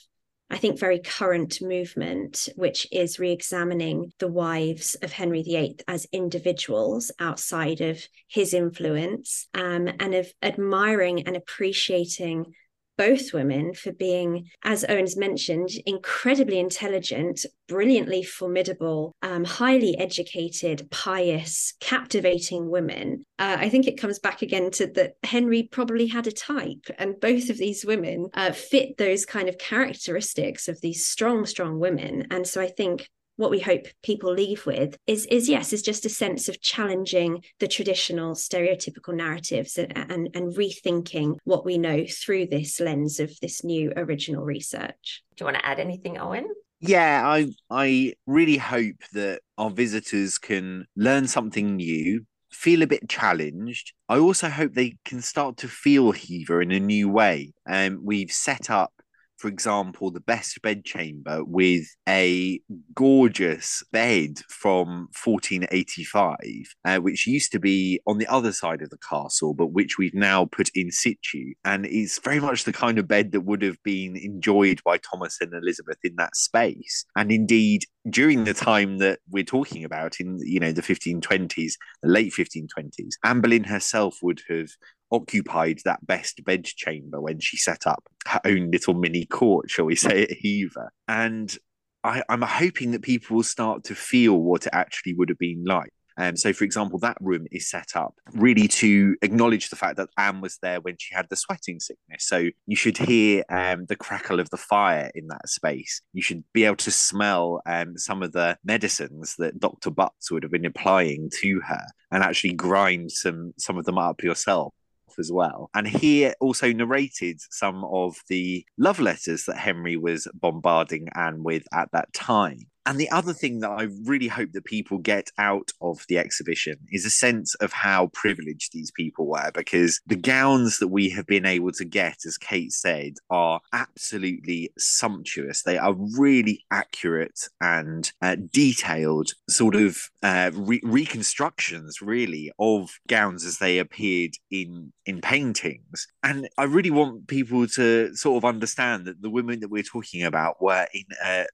I 0.50 0.58
think, 0.58 0.78
very 0.78 1.00
current 1.00 1.62
movement, 1.62 2.50
which 2.54 2.86
is 2.92 3.18
re 3.18 3.32
examining 3.32 4.12
the 4.18 4.28
wives 4.28 4.94
of 4.96 5.10
Henry 5.10 5.42
VIII 5.42 5.78
as 5.88 6.06
individuals 6.12 7.10
outside 7.18 7.80
of 7.80 8.06
his 8.28 8.52
influence 8.52 9.48
um, 9.54 9.88
and 9.98 10.14
of 10.14 10.30
admiring 10.42 11.26
and 11.26 11.34
appreciating 11.34 12.54
both 12.96 13.32
women 13.32 13.74
for 13.74 13.92
being, 13.92 14.48
as 14.62 14.84
Owen's 14.88 15.16
mentioned, 15.16 15.70
incredibly 15.86 16.58
intelligent, 16.58 17.44
brilliantly 17.68 18.22
formidable, 18.22 19.14
um, 19.22 19.44
highly 19.44 19.98
educated, 19.98 20.88
pious, 20.90 21.74
captivating 21.80 22.70
women. 22.70 23.24
Uh, 23.38 23.56
I 23.58 23.68
think 23.68 23.86
it 23.86 24.00
comes 24.00 24.18
back 24.18 24.42
again 24.42 24.70
to 24.72 24.86
that 24.88 25.14
Henry 25.22 25.64
probably 25.70 26.06
had 26.06 26.26
a 26.26 26.32
type, 26.32 26.86
and 26.98 27.20
both 27.20 27.50
of 27.50 27.58
these 27.58 27.84
women 27.84 28.28
uh, 28.34 28.52
fit 28.52 28.96
those 28.96 29.24
kind 29.24 29.48
of 29.48 29.58
characteristics 29.58 30.68
of 30.68 30.80
these 30.80 31.06
strong, 31.06 31.46
strong 31.46 31.78
women. 31.78 32.26
And 32.30 32.46
so 32.46 32.60
I 32.60 32.68
think 32.68 33.08
what 33.36 33.50
we 33.50 33.60
hope 33.60 33.86
people 34.02 34.32
leave 34.32 34.66
with 34.66 34.96
is 35.06 35.26
is 35.26 35.48
yes 35.48 35.72
is 35.72 35.82
just 35.82 36.04
a 36.04 36.08
sense 36.08 36.48
of 36.48 36.60
challenging 36.60 37.42
the 37.60 37.68
traditional 37.68 38.34
stereotypical 38.34 39.14
narratives 39.14 39.78
and, 39.78 39.92
and, 39.96 40.28
and 40.34 40.56
rethinking 40.56 41.36
what 41.44 41.64
we 41.64 41.78
know 41.78 42.04
through 42.08 42.46
this 42.46 42.80
lens 42.80 43.20
of 43.20 43.38
this 43.40 43.64
new 43.64 43.92
original 43.96 44.44
research 44.44 45.22
do 45.36 45.42
you 45.42 45.46
want 45.46 45.56
to 45.56 45.66
add 45.66 45.78
anything 45.78 46.18
owen 46.18 46.48
yeah 46.80 47.22
i 47.26 47.46
i 47.70 48.12
really 48.26 48.58
hope 48.58 48.96
that 49.12 49.40
our 49.58 49.70
visitors 49.70 50.38
can 50.38 50.86
learn 50.96 51.26
something 51.26 51.76
new 51.76 52.24
feel 52.54 52.82
a 52.82 52.86
bit 52.86 53.08
challenged. 53.08 53.92
I 54.08 54.18
also 54.18 54.48
hope 54.48 54.72
they 54.72 54.96
can 55.04 55.20
start 55.20 55.56
to 55.58 55.68
feel 55.68 56.12
Hever 56.12 56.62
in 56.62 56.70
a 56.70 56.80
new 56.80 57.08
way. 57.08 57.52
And 57.66 57.96
um, 57.96 58.00
we've 58.04 58.30
set 58.30 58.70
up 58.70 58.92
for 59.36 59.48
example, 59.48 60.10
the 60.10 60.20
best 60.20 60.60
bedchamber 60.62 61.44
with 61.44 61.86
a 62.08 62.60
gorgeous 62.94 63.82
bed 63.92 64.38
from 64.48 65.08
1485, 65.24 66.38
uh, 66.84 66.98
which 66.98 67.26
used 67.26 67.52
to 67.52 67.58
be 67.58 68.00
on 68.06 68.18
the 68.18 68.26
other 68.26 68.52
side 68.52 68.82
of 68.82 68.90
the 68.90 68.98
castle, 68.98 69.54
but 69.54 69.68
which 69.68 69.98
we've 69.98 70.14
now 70.14 70.44
put 70.46 70.70
in 70.74 70.90
situ. 70.90 71.54
And 71.64 71.86
it's 71.86 72.18
very 72.20 72.40
much 72.40 72.64
the 72.64 72.72
kind 72.72 72.98
of 72.98 73.08
bed 73.08 73.32
that 73.32 73.42
would 73.42 73.62
have 73.62 73.82
been 73.82 74.16
enjoyed 74.16 74.80
by 74.84 74.98
Thomas 74.98 75.38
and 75.40 75.52
Elizabeth 75.52 75.98
in 76.04 76.16
that 76.16 76.36
space. 76.36 77.04
And 77.16 77.32
indeed, 77.32 77.84
during 78.08 78.44
the 78.44 78.54
time 78.54 78.98
that 78.98 79.18
we're 79.30 79.44
talking 79.44 79.82
about 79.84 80.20
in 80.20 80.38
you 80.42 80.60
know 80.60 80.72
the 80.72 80.82
1520s 80.82 81.72
the 82.02 82.08
late 82.08 82.32
1520s 82.32 83.14
anne 83.24 83.40
boleyn 83.40 83.64
herself 83.64 84.18
would 84.22 84.42
have 84.48 84.68
occupied 85.10 85.80
that 85.84 86.06
best 86.06 86.44
bedchamber 86.44 87.20
when 87.20 87.40
she 87.40 87.56
set 87.56 87.86
up 87.86 88.04
her 88.26 88.40
own 88.44 88.70
little 88.70 88.94
mini 88.94 89.26
court, 89.26 89.70
shall 89.70 89.84
we 89.84 89.96
say, 89.96 90.22
at 90.22 90.30
Hever. 90.42 90.92
And 91.08 91.56
I, 92.02 92.22
I'm 92.28 92.42
hoping 92.42 92.90
that 92.92 93.02
people 93.02 93.36
will 93.36 93.42
start 93.42 93.84
to 93.84 93.94
feel 93.94 94.34
what 94.34 94.66
it 94.66 94.74
actually 94.74 95.14
would 95.14 95.28
have 95.28 95.38
been 95.38 95.64
like. 95.64 95.90
Um, 96.16 96.36
so, 96.36 96.52
for 96.52 96.64
example, 96.64 96.98
that 97.00 97.16
room 97.20 97.46
is 97.50 97.68
set 97.68 97.96
up 97.96 98.14
really 98.34 98.68
to 98.68 99.16
acknowledge 99.22 99.68
the 99.68 99.76
fact 99.76 99.96
that 99.96 100.10
Anne 100.16 100.40
was 100.40 100.58
there 100.62 100.80
when 100.80 100.96
she 100.98 101.14
had 101.14 101.26
the 101.28 101.36
sweating 101.36 101.80
sickness. 101.80 102.28
So, 102.28 102.50
you 102.66 102.76
should 102.76 102.98
hear 102.98 103.42
um, 103.48 103.86
the 103.86 103.96
crackle 103.96 104.38
of 104.38 104.50
the 104.50 104.56
fire 104.56 105.10
in 105.14 105.26
that 105.28 105.48
space. 105.48 106.02
You 106.12 106.22
should 106.22 106.44
be 106.52 106.64
able 106.64 106.76
to 106.76 106.90
smell 106.90 107.62
um, 107.66 107.98
some 107.98 108.22
of 108.22 108.32
the 108.32 108.58
medicines 108.64 109.34
that 109.38 109.58
Dr. 109.58 109.90
Butts 109.90 110.30
would 110.30 110.44
have 110.44 110.52
been 110.52 110.66
applying 110.66 111.30
to 111.40 111.60
her 111.66 111.86
and 112.12 112.22
actually 112.22 112.54
grind 112.54 113.10
some, 113.10 113.52
some 113.58 113.76
of 113.76 113.84
them 113.84 113.98
up 113.98 114.22
yourself 114.22 114.72
as 115.18 115.30
well. 115.32 115.70
And 115.74 115.86
he 115.86 116.30
also 116.40 116.72
narrated 116.72 117.40
some 117.50 117.84
of 117.84 118.16
the 118.28 118.64
love 118.78 119.00
letters 119.00 119.44
that 119.44 119.56
Henry 119.56 119.96
was 119.96 120.28
bombarding 120.34 121.08
Anne 121.14 121.42
with 121.42 121.64
at 121.72 121.90
that 121.92 122.12
time. 122.12 122.66
And 122.86 122.98
the 122.98 123.10
other 123.10 123.32
thing 123.32 123.60
that 123.60 123.70
I 123.70 123.88
really 124.04 124.28
hope 124.28 124.52
that 124.52 124.64
people 124.64 124.98
get 124.98 125.30
out 125.38 125.70
of 125.80 126.04
the 126.08 126.18
exhibition 126.18 126.76
is 126.90 127.04
a 127.04 127.10
sense 127.10 127.54
of 127.56 127.72
how 127.72 128.08
privileged 128.08 128.72
these 128.72 128.90
people 128.90 129.26
were, 129.26 129.50
because 129.54 130.00
the 130.06 130.16
gowns 130.16 130.78
that 130.78 130.88
we 130.88 131.08
have 131.10 131.26
been 131.26 131.46
able 131.46 131.72
to 131.72 131.84
get, 131.84 132.18
as 132.26 132.36
Kate 132.38 132.72
said, 132.72 133.14
are 133.30 133.60
absolutely 133.72 134.70
sumptuous. 134.78 135.62
They 135.62 135.78
are 135.78 135.94
really 135.94 136.64
accurate 136.70 137.48
and 137.60 138.10
uh, 138.20 138.36
detailed, 138.52 139.30
sort 139.48 139.74
of 139.74 140.10
uh, 140.22 140.50
re- 140.54 140.80
reconstructions, 140.84 142.02
really, 142.02 142.52
of 142.58 142.90
gowns 143.08 143.44
as 143.44 143.58
they 143.58 143.78
appeared 143.78 144.32
in 144.50 144.92
in 145.06 145.20
paintings. 145.20 146.06
And 146.22 146.48
I 146.56 146.64
really 146.64 146.90
want 146.90 147.28
people 147.28 147.66
to 147.66 148.14
sort 148.16 148.38
of 148.38 148.44
understand 148.48 149.04
that 149.06 149.20
the 149.20 149.30
women 149.30 149.60
that 149.60 149.70
we're 149.70 149.82
talking 149.82 150.22
about 150.22 150.62
were 150.62 150.86
in 150.94 151.04
a 151.22 151.46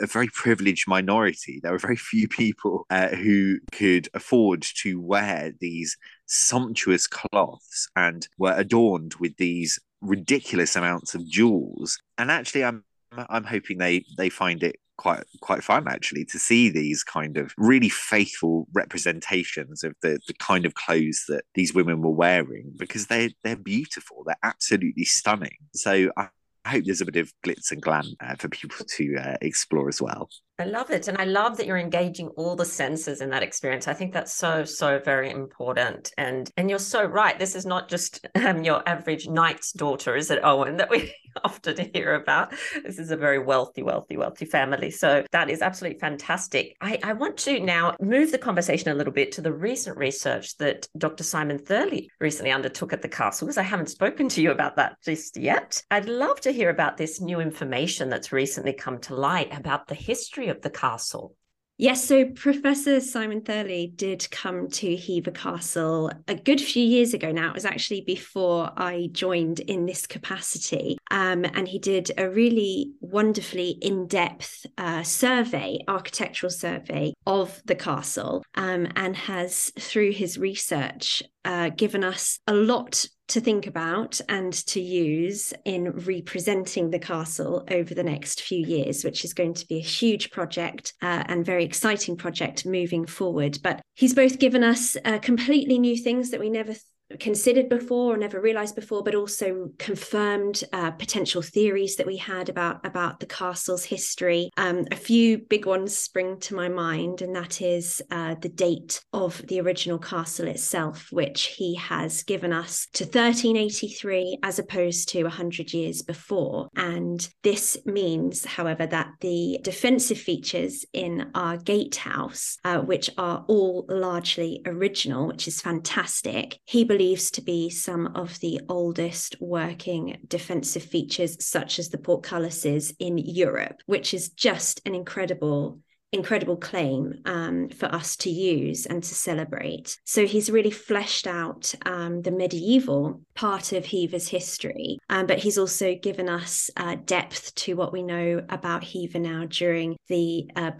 a 0.00 0.06
very 0.06 0.28
privileged 0.28 0.88
minority. 0.88 1.60
There 1.62 1.72
were 1.72 1.78
very 1.78 1.96
few 1.96 2.28
people 2.28 2.86
uh, 2.90 3.08
who 3.08 3.58
could 3.72 4.08
afford 4.14 4.62
to 4.82 5.00
wear 5.00 5.52
these 5.60 5.96
sumptuous 6.26 7.06
cloths 7.06 7.88
and 7.96 8.26
were 8.38 8.54
adorned 8.56 9.14
with 9.20 9.36
these 9.36 9.78
ridiculous 10.00 10.76
amounts 10.76 11.14
of 11.14 11.26
jewels. 11.28 11.98
And 12.18 12.30
actually, 12.30 12.64
I'm 12.64 12.84
I'm 13.12 13.44
hoping 13.44 13.78
they 13.78 14.04
they 14.16 14.28
find 14.28 14.62
it 14.62 14.76
quite 14.96 15.24
quite 15.40 15.62
fun 15.62 15.86
actually 15.88 16.24
to 16.24 16.38
see 16.38 16.70
these 16.70 17.04
kind 17.04 17.36
of 17.36 17.52
really 17.58 17.88
faithful 17.88 18.66
representations 18.72 19.84
of 19.84 19.94
the 20.02 20.18
the 20.26 20.34
kind 20.34 20.64
of 20.64 20.74
clothes 20.74 21.24
that 21.28 21.44
these 21.54 21.74
women 21.74 22.00
were 22.00 22.10
wearing 22.10 22.72
because 22.78 23.06
they 23.08 23.34
they're 23.44 23.56
beautiful 23.56 24.22
they're 24.24 24.36
absolutely 24.42 25.04
stunning 25.04 25.56
so 25.74 26.10
I, 26.16 26.28
I 26.66 26.70
hope 26.70 26.84
there's 26.84 27.00
a 27.00 27.06
bit 27.06 27.16
of 27.16 27.32
glitz 27.44 27.70
and 27.70 27.80
glam 27.80 28.16
uh, 28.20 28.34
for 28.34 28.48
people 28.48 28.84
to 28.96 29.16
uh, 29.16 29.36
explore 29.40 29.88
as 29.88 30.02
well. 30.02 30.28
I 30.58 30.64
love 30.64 30.90
it. 30.90 31.06
And 31.06 31.18
I 31.18 31.24
love 31.24 31.58
that 31.58 31.66
you're 31.66 31.76
engaging 31.76 32.28
all 32.28 32.56
the 32.56 32.64
senses 32.64 33.20
in 33.20 33.28
that 33.30 33.42
experience. 33.42 33.88
I 33.88 33.92
think 33.92 34.14
that's 34.14 34.34
so, 34.34 34.64
so 34.64 34.98
very 34.98 35.30
important. 35.30 36.12
And 36.16 36.50
and 36.56 36.70
you're 36.70 36.78
so 36.78 37.04
right. 37.04 37.38
This 37.38 37.54
is 37.54 37.66
not 37.66 37.90
just 37.90 38.26
um, 38.34 38.64
your 38.64 38.82
average 38.88 39.28
knight's 39.28 39.72
daughter, 39.72 40.16
is 40.16 40.30
it, 40.30 40.40
Owen, 40.42 40.78
that 40.78 40.88
we 40.88 41.12
often 41.44 41.90
hear 41.92 42.14
about? 42.14 42.54
This 42.84 42.98
is 42.98 43.10
a 43.10 43.18
very 43.18 43.38
wealthy, 43.38 43.82
wealthy, 43.82 44.16
wealthy 44.16 44.46
family. 44.46 44.90
So 44.90 45.24
that 45.30 45.50
is 45.50 45.60
absolutely 45.60 45.98
fantastic. 45.98 46.74
I, 46.80 46.98
I 47.02 47.12
want 47.12 47.36
to 47.38 47.60
now 47.60 47.94
move 48.00 48.32
the 48.32 48.38
conversation 48.38 48.88
a 48.88 48.94
little 48.94 49.12
bit 49.12 49.32
to 49.32 49.42
the 49.42 49.52
recent 49.52 49.98
research 49.98 50.56
that 50.56 50.88
Dr. 50.96 51.22
Simon 51.24 51.58
Thurley 51.58 52.08
recently 52.18 52.50
undertook 52.50 52.94
at 52.94 53.02
the 53.02 53.08
castle, 53.08 53.46
because 53.46 53.58
I 53.58 53.62
haven't 53.62 53.90
spoken 53.90 54.26
to 54.30 54.40
you 54.40 54.52
about 54.52 54.76
that 54.76 54.96
just 55.04 55.36
yet. 55.36 55.82
I'd 55.90 56.08
love 56.08 56.40
to 56.42 56.50
hear 56.50 56.70
about 56.70 56.96
this 56.96 57.20
new 57.20 57.40
information 57.40 58.08
that's 58.08 58.32
recently 58.32 58.72
come 58.72 58.98
to 59.00 59.14
light 59.14 59.54
about 59.54 59.88
the 59.88 59.94
history 59.94 60.45
of 60.48 60.62
the 60.62 60.70
castle? 60.70 61.34
Yes, 61.78 62.02
so 62.06 62.24
Professor 62.24 63.00
Simon 63.00 63.42
Thurley 63.42 63.94
did 63.94 64.30
come 64.30 64.70
to 64.70 64.96
Hever 64.96 65.30
Castle 65.30 66.10
a 66.26 66.34
good 66.34 66.58
few 66.58 66.82
years 66.82 67.12
ago 67.12 67.30
now. 67.30 67.50
It 67.50 67.54
was 67.54 67.66
actually 67.66 68.00
before 68.00 68.72
I 68.78 69.10
joined 69.12 69.60
in 69.60 69.84
this 69.84 70.06
capacity. 70.06 70.96
Um, 71.10 71.44
and 71.44 71.68
he 71.68 71.78
did 71.78 72.12
a 72.16 72.30
really 72.30 72.92
wonderfully 73.02 73.76
in 73.82 74.06
depth 74.06 74.64
uh, 74.78 75.02
survey, 75.02 75.80
architectural 75.86 76.48
survey 76.48 77.12
of 77.26 77.60
the 77.66 77.74
castle, 77.74 78.42
um, 78.54 78.88
and 78.96 79.14
has, 79.14 79.70
through 79.78 80.12
his 80.12 80.38
research, 80.38 81.22
uh, 81.44 81.68
given 81.68 82.02
us 82.02 82.38
a 82.46 82.54
lot 82.54 83.06
to 83.28 83.40
think 83.40 83.66
about 83.66 84.20
and 84.28 84.52
to 84.52 84.80
use 84.80 85.52
in 85.64 85.90
representing 85.90 86.90
the 86.90 86.98
castle 86.98 87.64
over 87.70 87.94
the 87.94 88.02
next 88.02 88.42
few 88.42 88.64
years, 88.64 89.04
which 89.04 89.24
is 89.24 89.34
going 89.34 89.54
to 89.54 89.66
be 89.66 89.76
a 89.76 89.82
huge 89.82 90.30
project 90.30 90.94
uh, 91.02 91.24
and 91.26 91.44
very 91.44 91.64
exciting 91.64 92.16
project 92.16 92.64
moving 92.66 93.06
forward. 93.06 93.58
But 93.62 93.80
he's 93.94 94.14
both 94.14 94.38
given 94.38 94.62
us 94.62 94.96
uh, 95.04 95.18
completely 95.18 95.78
new 95.78 95.96
things 95.96 96.30
that 96.30 96.40
we 96.40 96.50
never 96.50 96.74
considered 97.20 97.68
before 97.68 98.14
or 98.14 98.16
never 98.16 98.40
realized 98.40 98.74
before 98.74 99.02
but 99.02 99.14
also 99.14 99.70
confirmed 99.78 100.64
uh, 100.72 100.90
potential 100.92 101.42
theories 101.42 101.96
that 101.96 102.06
we 102.06 102.16
had 102.16 102.48
about 102.48 102.84
about 102.84 103.20
the 103.20 103.26
castle's 103.26 103.84
history. 103.84 104.50
Um, 104.56 104.84
a 104.90 104.96
few 104.96 105.38
big 105.38 105.66
ones 105.66 105.96
spring 105.96 106.38
to 106.40 106.54
my 106.54 106.68
mind 106.68 107.22
and 107.22 107.34
that 107.36 107.62
is 107.62 108.02
uh, 108.10 108.34
the 108.40 108.48
date 108.48 109.02
of 109.12 109.46
the 109.46 109.60
original 109.60 109.98
castle 109.98 110.48
itself 110.48 111.08
which 111.10 111.54
he 111.56 111.74
has 111.76 112.22
given 112.22 112.52
us 112.52 112.88
to 112.94 113.04
1383 113.04 114.38
as 114.42 114.58
opposed 114.58 115.08
to 115.10 115.22
100 115.22 115.72
years 115.72 116.02
before. 116.02 116.68
And 116.76 117.26
this 117.42 117.78
means 117.84 118.44
however 118.44 118.86
that 118.86 119.10
the 119.20 119.58
defensive 119.62 120.18
features 120.18 120.84
in 120.92 121.30
our 121.34 121.56
gatehouse 121.56 122.58
uh, 122.64 122.78
which 122.78 123.10
are 123.16 123.44
all 123.48 123.86
largely 123.88 124.62
original 124.66 125.26
which 125.28 125.48
is 125.48 125.60
fantastic 125.60 126.58
he 126.64 126.84
believes 126.96 127.30
to 127.30 127.42
be 127.42 127.68
some 127.68 128.06
of 128.14 128.40
the 128.40 128.58
oldest 128.70 129.36
working 129.38 130.16
defensive 130.28 130.82
features, 130.82 131.36
such 131.44 131.78
as 131.78 131.90
the 131.90 131.98
portcullises 131.98 132.94
in 132.98 133.18
Europe, 133.18 133.82
which 133.84 134.14
is 134.14 134.30
just 134.30 134.80
an 134.86 134.94
incredible 134.94 135.78
incredible 136.16 136.56
claim 136.56 137.20
um, 137.24 137.68
for 137.68 137.86
us 137.94 138.16
to 138.16 138.30
use 138.30 138.86
and 138.86 139.02
to 139.02 139.14
celebrate. 139.14 139.96
So 140.04 140.26
he's 140.26 140.50
really 140.50 140.70
fleshed 140.70 141.26
out 141.26 141.74
um, 141.84 142.22
the 142.22 142.30
medieval 142.30 143.20
part 143.34 143.72
of 143.72 143.86
Hever's 143.86 144.28
history, 144.28 144.98
um, 145.08 145.26
but 145.26 145.38
he's 145.38 145.58
also 145.58 145.94
given 145.94 146.28
us 146.28 146.70
uh, 146.76 146.96
depth 147.04 147.54
to 147.56 147.74
what 147.74 147.92
we 147.92 148.02
know 148.02 148.44
about 148.48 148.84
Hever 148.84 149.18
now 149.18 149.44
during 149.48 149.96
the 150.08 150.48
uh, 150.56 150.70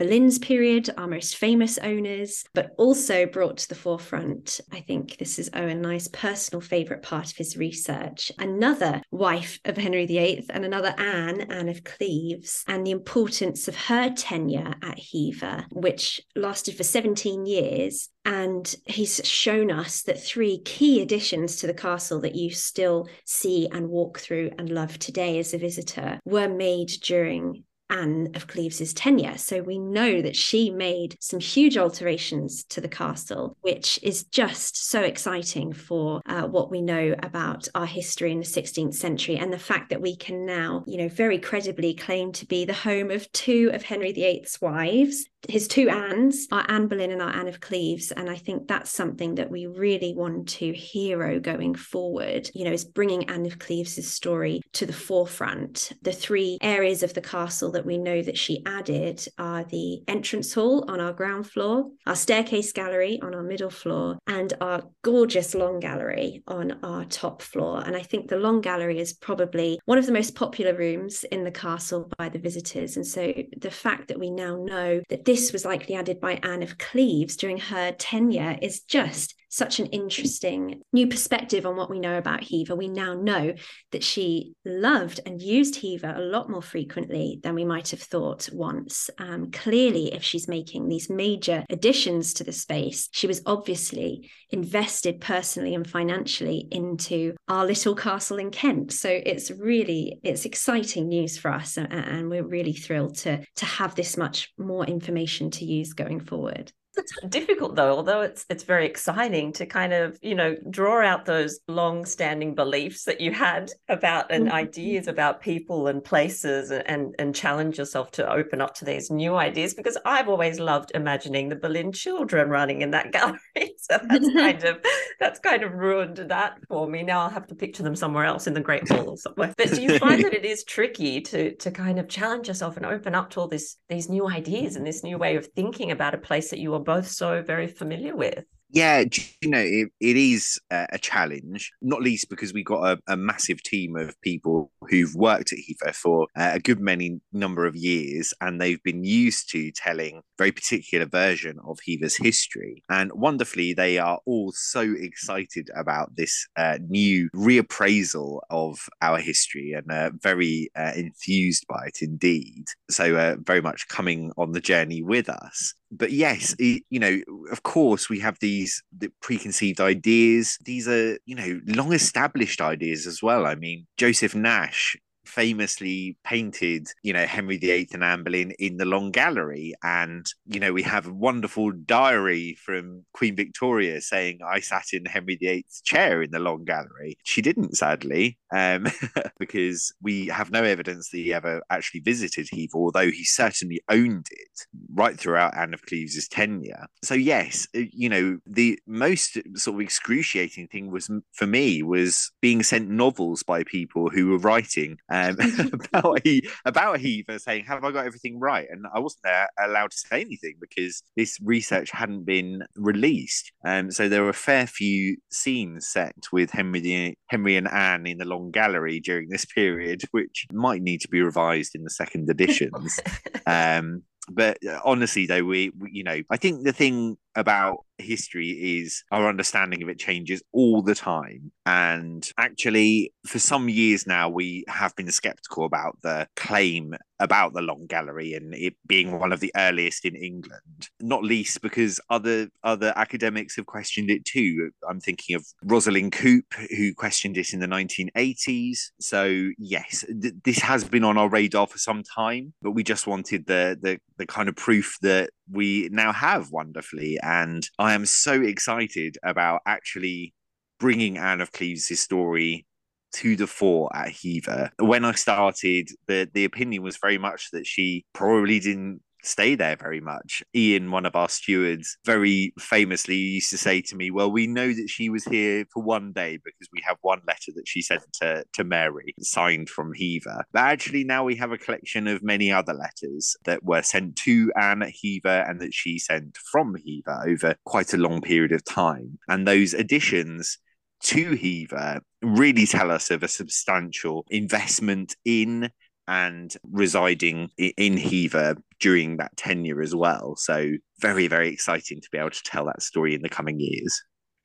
period, 0.40 0.90
our 0.96 1.06
most 1.06 1.36
famous 1.36 1.78
owners, 1.78 2.44
but 2.54 2.70
also 2.78 3.26
brought 3.26 3.58
to 3.58 3.68
the 3.68 3.74
forefront, 3.74 4.60
I 4.72 4.80
think 4.80 5.18
this 5.18 5.38
is 5.38 5.50
Owen 5.54 5.82
Nice 5.82 6.08
personal 6.08 6.60
favourite 6.60 7.02
part 7.02 7.30
of 7.30 7.36
his 7.36 7.56
research, 7.56 8.32
another 8.38 9.02
wife 9.10 9.60
of 9.64 9.76
Henry 9.76 10.06
VIII 10.06 10.46
and 10.50 10.64
another 10.64 10.94
Anne, 10.98 11.42
Anne 11.52 11.68
of 11.68 11.84
Cleves, 11.84 12.64
and 12.66 12.86
the 12.86 12.90
importance 12.90 13.68
of 13.68 13.76
her 13.76 14.10
tenure 14.10 14.74
at 14.82 14.98
Hever 14.98 15.25
which 15.72 16.20
lasted 16.34 16.76
for 16.76 16.82
17 16.82 17.46
years. 17.46 18.08
And 18.24 18.74
he's 18.84 19.20
shown 19.24 19.70
us 19.70 20.02
that 20.02 20.22
three 20.22 20.58
key 20.58 21.00
additions 21.00 21.56
to 21.56 21.66
the 21.66 21.74
castle 21.74 22.20
that 22.20 22.34
you 22.34 22.50
still 22.50 23.08
see 23.24 23.68
and 23.70 23.88
walk 23.88 24.18
through 24.18 24.50
and 24.58 24.68
love 24.68 24.98
today 24.98 25.38
as 25.38 25.54
a 25.54 25.58
visitor 25.58 26.18
were 26.24 26.48
made 26.48 26.88
during 27.02 27.64
Anne 27.90 28.30
of 28.34 28.46
Cleves's 28.46 28.92
tenure. 28.92 29.38
So 29.38 29.62
we 29.62 29.78
know 29.78 30.20
that 30.22 30.36
she 30.36 30.70
made 30.70 31.16
some 31.20 31.40
huge 31.40 31.76
alterations 31.76 32.64
to 32.64 32.80
the 32.80 32.88
castle, 32.88 33.56
which 33.60 33.98
is 34.02 34.24
just 34.24 34.88
so 34.88 35.02
exciting 35.02 35.72
for 35.72 36.20
uh, 36.26 36.42
what 36.42 36.70
we 36.70 36.82
know 36.82 37.14
about 37.22 37.68
our 37.74 37.86
history 37.86 38.32
in 38.32 38.40
the 38.40 38.46
16th 38.46 38.94
century 38.94 39.36
and 39.36 39.52
the 39.52 39.58
fact 39.58 39.90
that 39.90 40.00
we 40.00 40.16
can 40.16 40.44
now, 40.44 40.84
you 40.86 40.98
know, 40.98 41.08
very 41.08 41.38
credibly 41.38 41.94
claim 41.94 42.32
to 42.32 42.46
be 42.46 42.64
the 42.64 42.72
home 42.72 43.10
of 43.10 43.30
two 43.32 43.70
of 43.72 43.82
Henry 43.82 44.12
VIII's 44.12 44.58
wives 44.60 45.26
his 45.48 45.68
two 45.68 45.88
Annes, 45.88 46.48
our 46.50 46.64
Anne 46.68 46.88
Boleyn 46.88 47.10
and 47.10 47.22
our 47.22 47.34
Anne 47.34 47.48
of 47.48 47.60
Cleves. 47.60 48.10
And 48.12 48.28
I 48.28 48.36
think 48.36 48.66
that's 48.66 48.90
something 48.90 49.36
that 49.36 49.50
we 49.50 49.66
really 49.66 50.14
want 50.14 50.48
to 50.50 50.72
hero 50.72 51.38
going 51.38 51.74
forward, 51.74 52.50
you 52.54 52.64
know, 52.64 52.72
is 52.72 52.84
bringing 52.84 53.28
Anne 53.28 53.46
of 53.46 53.58
Cleves' 53.58 54.06
story 54.08 54.60
to 54.72 54.86
the 54.86 54.92
forefront. 54.92 55.92
The 56.02 56.12
three 56.12 56.58
areas 56.60 57.02
of 57.02 57.14
the 57.14 57.20
castle 57.20 57.75
that 57.76 57.86
we 57.86 57.98
know 57.98 58.22
that 58.22 58.38
she 58.38 58.64
added 58.64 59.22
are 59.38 59.64
the 59.64 60.02
entrance 60.08 60.54
hall 60.54 60.84
on 60.90 60.98
our 60.98 61.12
ground 61.12 61.46
floor, 61.46 61.90
our 62.06 62.16
staircase 62.16 62.72
gallery 62.72 63.20
on 63.22 63.34
our 63.34 63.42
middle 63.42 63.70
floor, 63.70 64.18
and 64.26 64.54
our 64.60 64.82
gorgeous 65.02 65.54
long 65.54 65.78
gallery 65.78 66.42
on 66.48 66.78
our 66.82 67.04
top 67.04 67.42
floor. 67.42 67.82
And 67.84 67.94
I 67.94 68.02
think 68.02 68.28
the 68.28 68.38
long 68.38 68.62
gallery 68.62 68.98
is 68.98 69.12
probably 69.12 69.78
one 69.84 69.98
of 69.98 70.06
the 70.06 70.12
most 70.12 70.34
popular 70.34 70.74
rooms 70.74 71.24
in 71.24 71.44
the 71.44 71.50
castle 71.50 72.10
by 72.16 72.30
the 72.30 72.38
visitors. 72.38 72.96
And 72.96 73.06
so 73.06 73.32
the 73.58 73.70
fact 73.70 74.08
that 74.08 74.18
we 74.18 74.30
now 74.30 74.56
know 74.56 75.02
that 75.10 75.26
this 75.26 75.52
was 75.52 75.66
likely 75.66 75.94
added 75.94 76.18
by 76.18 76.40
Anne 76.42 76.62
of 76.62 76.78
Cleves 76.78 77.36
during 77.36 77.58
her 77.58 77.92
tenure 77.92 78.58
is 78.62 78.80
just 78.80 79.34
such 79.56 79.80
an 79.80 79.86
interesting 79.86 80.82
new 80.92 81.06
perspective 81.06 81.64
on 81.64 81.76
what 81.76 81.90
we 81.90 81.98
know 81.98 82.18
about 82.18 82.44
Hever. 82.44 82.76
We 82.76 82.88
now 82.88 83.14
know 83.14 83.54
that 83.92 84.04
she 84.04 84.54
loved 84.64 85.20
and 85.24 85.40
used 85.40 85.80
Hever 85.82 86.14
a 86.16 86.20
lot 86.20 86.50
more 86.50 86.62
frequently 86.62 87.40
than 87.42 87.54
we 87.54 87.64
might 87.64 87.90
have 87.90 88.02
thought 88.02 88.48
once. 88.52 89.08
Um, 89.18 89.50
clearly, 89.50 90.12
if 90.12 90.22
she's 90.22 90.48
making 90.48 90.88
these 90.88 91.08
major 91.08 91.64
additions 91.70 92.34
to 92.34 92.44
the 92.44 92.52
space, 92.52 93.08
she 93.12 93.26
was 93.26 93.42
obviously 93.46 94.30
invested 94.50 95.20
personally 95.20 95.74
and 95.74 95.88
financially 95.88 96.68
into 96.70 97.34
our 97.48 97.64
little 97.64 97.94
castle 97.94 98.38
in 98.38 98.50
Kent. 98.50 98.92
So 98.92 99.08
it's 99.08 99.50
really 99.50 100.20
it's 100.22 100.44
exciting 100.44 101.08
news 101.08 101.38
for 101.38 101.50
us, 101.50 101.78
and 101.78 102.28
we're 102.28 102.46
really 102.46 102.74
thrilled 102.74 103.16
to 103.18 103.44
to 103.56 103.64
have 103.64 103.94
this 103.94 104.16
much 104.16 104.52
more 104.58 104.84
information 104.84 105.50
to 105.52 105.64
use 105.64 105.92
going 105.92 106.20
forward 106.20 106.72
it's 106.96 107.12
difficult 107.28 107.76
though 107.76 107.92
although 107.96 108.22
it's 108.22 108.46
it's 108.48 108.64
very 108.64 108.86
exciting 108.86 109.52
to 109.52 109.66
kind 109.66 109.92
of 109.92 110.18
you 110.22 110.34
know 110.34 110.56
draw 110.70 111.04
out 111.04 111.24
those 111.24 111.60
long 111.68 112.04
standing 112.04 112.54
beliefs 112.54 113.04
that 113.04 113.20
you 113.20 113.32
had 113.32 113.70
about 113.88 114.30
and 114.30 114.46
mm-hmm. 114.46 114.54
ideas 114.54 115.08
about 115.08 115.40
people 115.40 115.86
and 115.86 116.02
places 116.02 116.70
and 116.70 117.14
and 117.18 117.34
challenge 117.34 117.78
yourself 117.78 118.10
to 118.10 118.30
open 118.30 118.60
up 118.60 118.74
to 118.74 118.84
these 118.84 119.10
new 119.10 119.36
ideas 119.36 119.74
because 119.74 119.98
i've 120.04 120.28
always 120.28 120.58
loved 120.58 120.90
imagining 120.94 121.48
the 121.48 121.56
Boleyn 121.56 121.92
children 121.92 122.48
running 122.48 122.82
in 122.82 122.90
that 122.92 123.12
gallery. 123.16 123.74
So 123.78 123.98
that's 124.08 124.32
kind 124.32 124.64
of 124.64 124.78
that's 125.20 125.38
kind 125.40 125.62
of 125.62 125.72
ruined 125.72 126.16
that 126.16 126.58
for 126.68 126.88
me. 126.88 127.02
Now 127.02 127.20
i'll 127.20 127.30
have 127.30 127.46
to 127.48 127.54
picture 127.54 127.82
them 127.82 127.96
somewhere 127.96 128.24
else 128.24 128.46
in 128.46 128.54
the 128.54 128.60
great 128.60 128.88
hall 128.88 129.10
or 129.10 129.16
somewhere. 129.16 129.54
But 129.56 129.70
do 129.70 129.82
you 129.82 129.98
find 129.98 130.24
that 130.24 130.34
it 130.40 130.44
is 130.44 130.64
tricky 130.64 131.20
to 131.22 131.54
to 131.56 131.70
kind 131.70 131.98
of 131.98 132.08
challenge 132.08 132.48
yourself 132.48 132.76
and 132.76 132.86
open 132.86 133.14
up 133.14 133.30
to 133.30 133.40
all 133.40 133.48
this 133.48 133.76
these 133.88 134.08
new 134.08 134.28
ideas 134.28 134.76
and 134.76 134.86
this 134.86 135.02
new 135.02 135.18
way 135.18 135.36
of 135.36 135.46
thinking 135.54 135.90
about 135.90 136.14
a 136.14 136.18
place 136.18 136.50
that 136.50 136.58
you 136.58 136.70
were 136.72 136.80
both 136.86 137.08
so 137.08 137.42
very 137.42 137.66
familiar 137.66 138.16
with. 138.16 138.44
Yeah, 138.68 139.04
you 139.42 139.48
know, 139.48 139.60
it, 139.60 139.88
it 140.00 140.16
is 140.16 140.58
a 140.70 140.98
challenge, 140.98 141.72
not 141.80 142.02
least 142.02 142.28
because 142.28 142.52
we've 142.52 142.64
got 142.64 142.98
a, 142.98 143.12
a 143.12 143.16
massive 143.16 143.62
team 143.62 143.96
of 143.96 144.20
people 144.22 144.72
who've 144.90 145.14
worked 145.14 145.52
at 145.52 145.58
Hever 145.66 145.92
for 145.92 146.26
a 146.34 146.58
good 146.58 146.80
many 146.80 147.20
number 147.32 147.64
of 147.66 147.76
years, 147.76 148.34
and 148.40 148.60
they've 148.60 148.82
been 148.82 149.04
used 149.04 149.50
to 149.50 149.70
telling 149.70 150.22
very 150.36 150.50
particular 150.50 151.06
version 151.06 151.58
of 151.64 151.78
Hever's 151.86 152.16
history. 152.16 152.82
And 152.90 153.12
wonderfully, 153.12 153.72
they 153.72 153.98
are 153.98 154.18
all 154.26 154.52
so 154.52 154.94
excited 154.98 155.70
about 155.76 156.16
this 156.16 156.46
uh, 156.56 156.78
new 156.88 157.30
reappraisal 157.34 158.40
of 158.50 158.78
our 159.00 159.18
history 159.18 159.72
and 159.72 159.90
uh, 159.90 160.10
very 160.20 160.70
uh, 160.76 160.92
enthused 160.96 161.66
by 161.68 161.86
it 161.86 161.98
indeed. 162.02 162.64
So, 162.90 163.16
uh, 163.16 163.36
very 163.40 163.62
much 163.62 163.86
coming 163.88 164.32
on 164.36 164.52
the 164.52 164.60
journey 164.60 165.02
with 165.02 165.28
us 165.28 165.74
but 165.90 166.10
yes, 166.10 166.54
it, 166.58 166.82
you 166.90 166.98
know, 166.98 167.20
of 167.50 167.62
course, 167.62 168.08
we 168.08 168.20
have 168.20 168.38
these 168.40 168.82
the 168.96 169.10
preconceived 169.22 169.80
ideas. 169.80 170.58
These 170.64 170.88
are, 170.88 171.18
you 171.26 171.34
know, 171.34 171.60
long 171.66 171.92
established 171.92 172.60
ideas 172.60 173.06
as 173.06 173.22
well. 173.22 173.46
I 173.46 173.54
mean, 173.54 173.86
Joseph 173.96 174.34
Nash 174.34 174.96
famously 175.26 176.16
painted, 176.24 176.88
you 177.02 177.12
know, 177.12 177.26
Henry 177.26 177.56
VIII 177.56 177.88
and 177.92 178.04
Anne 178.04 178.24
Boleyn 178.24 178.52
in 178.58 178.76
the 178.76 178.84
Long 178.84 179.10
Gallery. 179.10 179.74
And, 179.82 180.26
you 180.46 180.60
know, 180.60 180.72
we 180.72 180.82
have 180.82 181.06
a 181.06 181.12
wonderful 181.12 181.72
diary 181.72 182.54
from 182.54 183.04
Queen 183.12 183.36
Victoria 183.36 184.00
saying, 184.00 184.40
I 184.46 184.60
sat 184.60 184.86
in 184.92 185.04
Henry 185.04 185.36
VIII's 185.36 185.82
chair 185.84 186.22
in 186.22 186.30
the 186.30 186.38
Long 186.38 186.64
Gallery. 186.64 187.18
She 187.24 187.42
didn't, 187.42 187.76
sadly, 187.76 188.38
um, 188.52 188.86
because 189.38 189.92
we 190.02 190.26
have 190.26 190.50
no 190.50 190.62
evidence 190.62 191.10
that 191.10 191.18
he 191.18 191.32
ever 191.32 191.62
actually 191.70 192.00
visited 192.00 192.48
Hever, 192.50 192.76
although 192.76 193.10
he 193.10 193.24
certainly 193.24 193.80
owned 193.90 194.28
it 194.30 194.66
right 194.94 195.18
throughout 195.18 195.56
Anne 195.56 195.74
of 195.74 195.82
Cleves' 195.82 196.28
tenure. 196.28 196.86
So, 197.02 197.14
yes, 197.14 197.66
uh, 197.76 197.80
you 197.92 198.08
know, 198.08 198.38
the 198.46 198.78
most 198.86 199.38
sort 199.56 199.74
of 199.74 199.80
excruciating 199.80 200.68
thing 200.68 200.90
was 200.90 201.10
for 201.32 201.46
me 201.46 201.82
was 201.82 202.30
being 202.40 202.62
sent 202.62 202.88
novels 202.88 203.42
by 203.42 203.64
people 203.64 204.08
who 204.10 204.28
were 204.28 204.38
writing 204.38 204.98
about 205.72 206.20
he 206.24 206.48
about 206.64 207.00
Hever 207.00 207.38
saying, 207.38 207.64
"Have 207.64 207.84
I 207.84 207.90
got 207.90 208.06
everything 208.06 208.38
right?" 208.38 208.66
And 208.70 208.86
I 208.94 208.98
wasn't 208.98 209.22
there 209.24 209.48
allowed 209.62 209.90
to 209.92 209.98
say 209.98 210.20
anything 210.20 210.54
because 210.60 211.02
this 211.16 211.38
research 211.42 211.90
hadn't 211.90 212.24
been 212.24 212.62
released. 212.76 213.52
Um, 213.64 213.90
so 213.90 214.08
there 214.08 214.22
were 214.22 214.30
a 214.30 214.34
fair 214.34 214.66
few 214.66 215.16
scenes 215.30 215.86
set 215.88 216.14
with 216.32 216.50
Henry, 216.50 217.18
Henry 217.28 217.56
and 217.56 217.68
Anne 217.68 218.06
in 218.06 218.18
the 218.18 218.24
Long 218.24 218.50
Gallery 218.50 219.00
during 219.00 219.28
this 219.28 219.44
period, 219.44 220.02
which 220.10 220.46
might 220.52 220.82
need 220.82 221.00
to 221.02 221.08
be 221.08 221.20
revised 221.20 221.74
in 221.74 221.84
the 221.84 221.90
second 221.90 222.28
editions. 222.30 223.00
um, 223.46 224.02
but 224.28 224.58
honestly 224.84 225.26
though 225.26 225.44
we, 225.44 225.70
we, 225.78 225.90
you 225.92 226.02
know 226.02 226.20
i 226.30 226.36
think 226.36 226.64
the 226.64 226.72
thing 226.72 227.16
about 227.36 227.84
history 227.98 228.48
is 228.48 229.02
our 229.10 229.28
understanding 229.28 229.82
of 229.82 229.88
it 229.88 229.98
changes 229.98 230.42
all 230.52 230.82
the 230.82 230.94
time. 230.94 231.52
And 231.64 232.28
actually, 232.38 233.12
for 233.26 233.38
some 233.38 233.68
years 233.68 234.06
now, 234.06 234.28
we 234.28 234.64
have 234.68 234.94
been 234.96 235.10
skeptical 235.10 235.64
about 235.64 235.98
the 236.02 236.28
claim 236.36 236.94
about 237.18 237.54
the 237.54 237.62
Long 237.62 237.86
Gallery 237.86 238.34
and 238.34 238.54
it 238.54 238.74
being 238.86 239.18
one 239.18 239.32
of 239.32 239.40
the 239.40 239.50
earliest 239.56 240.04
in 240.04 240.14
England, 240.14 240.88
not 241.00 241.24
least 241.24 241.62
because 241.62 241.98
other 242.10 242.48
other 242.62 242.92
academics 242.96 243.56
have 243.56 243.66
questioned 243.66 244.10
it 244.10 244.24
too. 244.24 244.70
I'm 244.88 245.00
thinking 245.00 245.34
of 245.34 245.46
Rosalys 245.64 246.12
Coope, 246.12 246.52
who 246.76 246.94
questioned 246.94 247.38
it 247.38 247.52
in 247.52 247.60
the 247.60 247.66
1980s. 247.66 248.78
So 249.00 249.50
yes, 249.58 250.04
th- 250.20 250.34
this 250.44 250.58
has 250.58 250.84
been 250.84 251.04
on 251.04 251.16
our 251.16 251.28
radar 251.28 251.66
for 251.66 251.78
some 251.78 252.02
time, 252.02 252.52
but 252.62 252.72
we 252.72 252.82
just 252.82 253.06
wanted 253.06 253.46
the 253.46 253.78
the 253.80 253.98
the 254.18 254.26
kind 254.26 254.48
of 254.48 254.56
proof 254.56 254.96
that 255.02 255.30
we 255.50 255.88
now 255.92 256.12
have 256.12 256.50
wonderfully. 256.50 257.18
And 257.26 257.68
I 257.76 257.94
am 257.94 258.06
so 258.06 258.40
excited 258.40 259.18
about 259.24 259.60
actually 259.66 260.32
bringing 260.78 261.18
Anne 261.18 261.40
of 261.40 261.50
Cleves' 261.50 261.98
story 261.98 262.66
to 263.14 263.34
the 263.34 263.48
fore 263.48 263.90
at 263.96 264.12
Hever. 264.12 264.70
When 264.78 265.04
I 265.04 265.12
started, 265.12 265.88
the 266.06 266.30
the 266.32 266.44
opinion 266.44 266.84
was 266.84 266.98
very 266.98 267.18
much 267.18 267.50
that 267.50 267.66
she 267.66 268.04
probably 268.12 268.60
didn't 268.60 269.00
stay 269.26 269.54
there 269.54 269.76
very 269.76 270.00
much. 270.00 270.42
Ian, 270.54 270.90
one 270.90 271.04
of 271.04 271.16
our 271.16 271.28
stewards, 271.28 271.98
very 272.04 272.52
famously 272.58 273.16
used 273.16 273.50
to 273.50 273.58
say 273.58 273.82
to 273.82 273.96
me, 273.96 274.10
Well, 274.10 274.30
we 274.30 274.46
know 274.46 274.68
that 274.72 274.88
she 274.88 275.08
was 275.08 275.24
here 275.24 275.64
for 275.72 275.82
one 275.82 276.12
day 276.12 276.38
because 276.42 276.68
we 276.72 276.82
have 276.86 276.96
one 277.02 277.20
letter 277.26 277.52
that 277.56 277.66
she 277.66 277.82
sent 277.82 278.02
to, 278.20 278.44
to 278.54 278.64
Mary, 278.64 279.14
signed 279.20 279.68
from 279.68 279.92
Hever. 279.94 280.44
But 280.52 280.60
actually, 280.60 281.04
now 281.04 281.24
we 281.24 281.36
have 281.36 281.52
a 281.52 281.58
collection 281.58 282.06
of 282.06 282.22
many 282.22 282.52
other 282.52 282.74
letters 282.74 283.36
that 283.44 283.64
were 283.64 283.82
sent 283.82 284.16
to 284.16 284.52
Anne 284.56 284.82
at 284.82 284.92
and 285.24 285.60
that 285.60 285.74
she 285.74 285.98
sent 285.98 286.36
from 286.36 286.76
Hever 286.76 287.28
over 287.28 287.56
quite 287.64 287.92
a 287.92 287.98
long 287.98 288.20
period 288.20 288.52
of 288.52 288.64
time. 288.64 289.18
And 289.28 289.46
those 289.46 289.74
additions 289.74 290.58
to 291.02 291.36
Hever 291.36 292.00
really 292.22 292.66
tell 292.66 292.90
us 292.90 293.10
of 293.10 293.22
a 293.22 293.28
substantial 293.28 294.24
investment 294.30 295.14
in 295.24 295.70
and 296.08 296.54
residing 296.70 297.50
in 297.58 297.96
Hever 297.96 298.56
during 298.80 299.16
that 299.16 299.36
tenure 299.36 299.82
as 299.82 299.94
well. 299.94 300.36
So, 300.36 300.72
very, 301.00 301.26
very 301.26 301.48
exciting 301.48 302.00
to 302.00 302.08
be 302.10 302.18
able 302.18 302.30
to 302.30 302.42
tell 302.44 302.66
that 302.66 302.82
story 302.82 303.14
in 303.14 303.22
the 303.22 303.28
coming 303.28 303.58
years. 303.60 304.02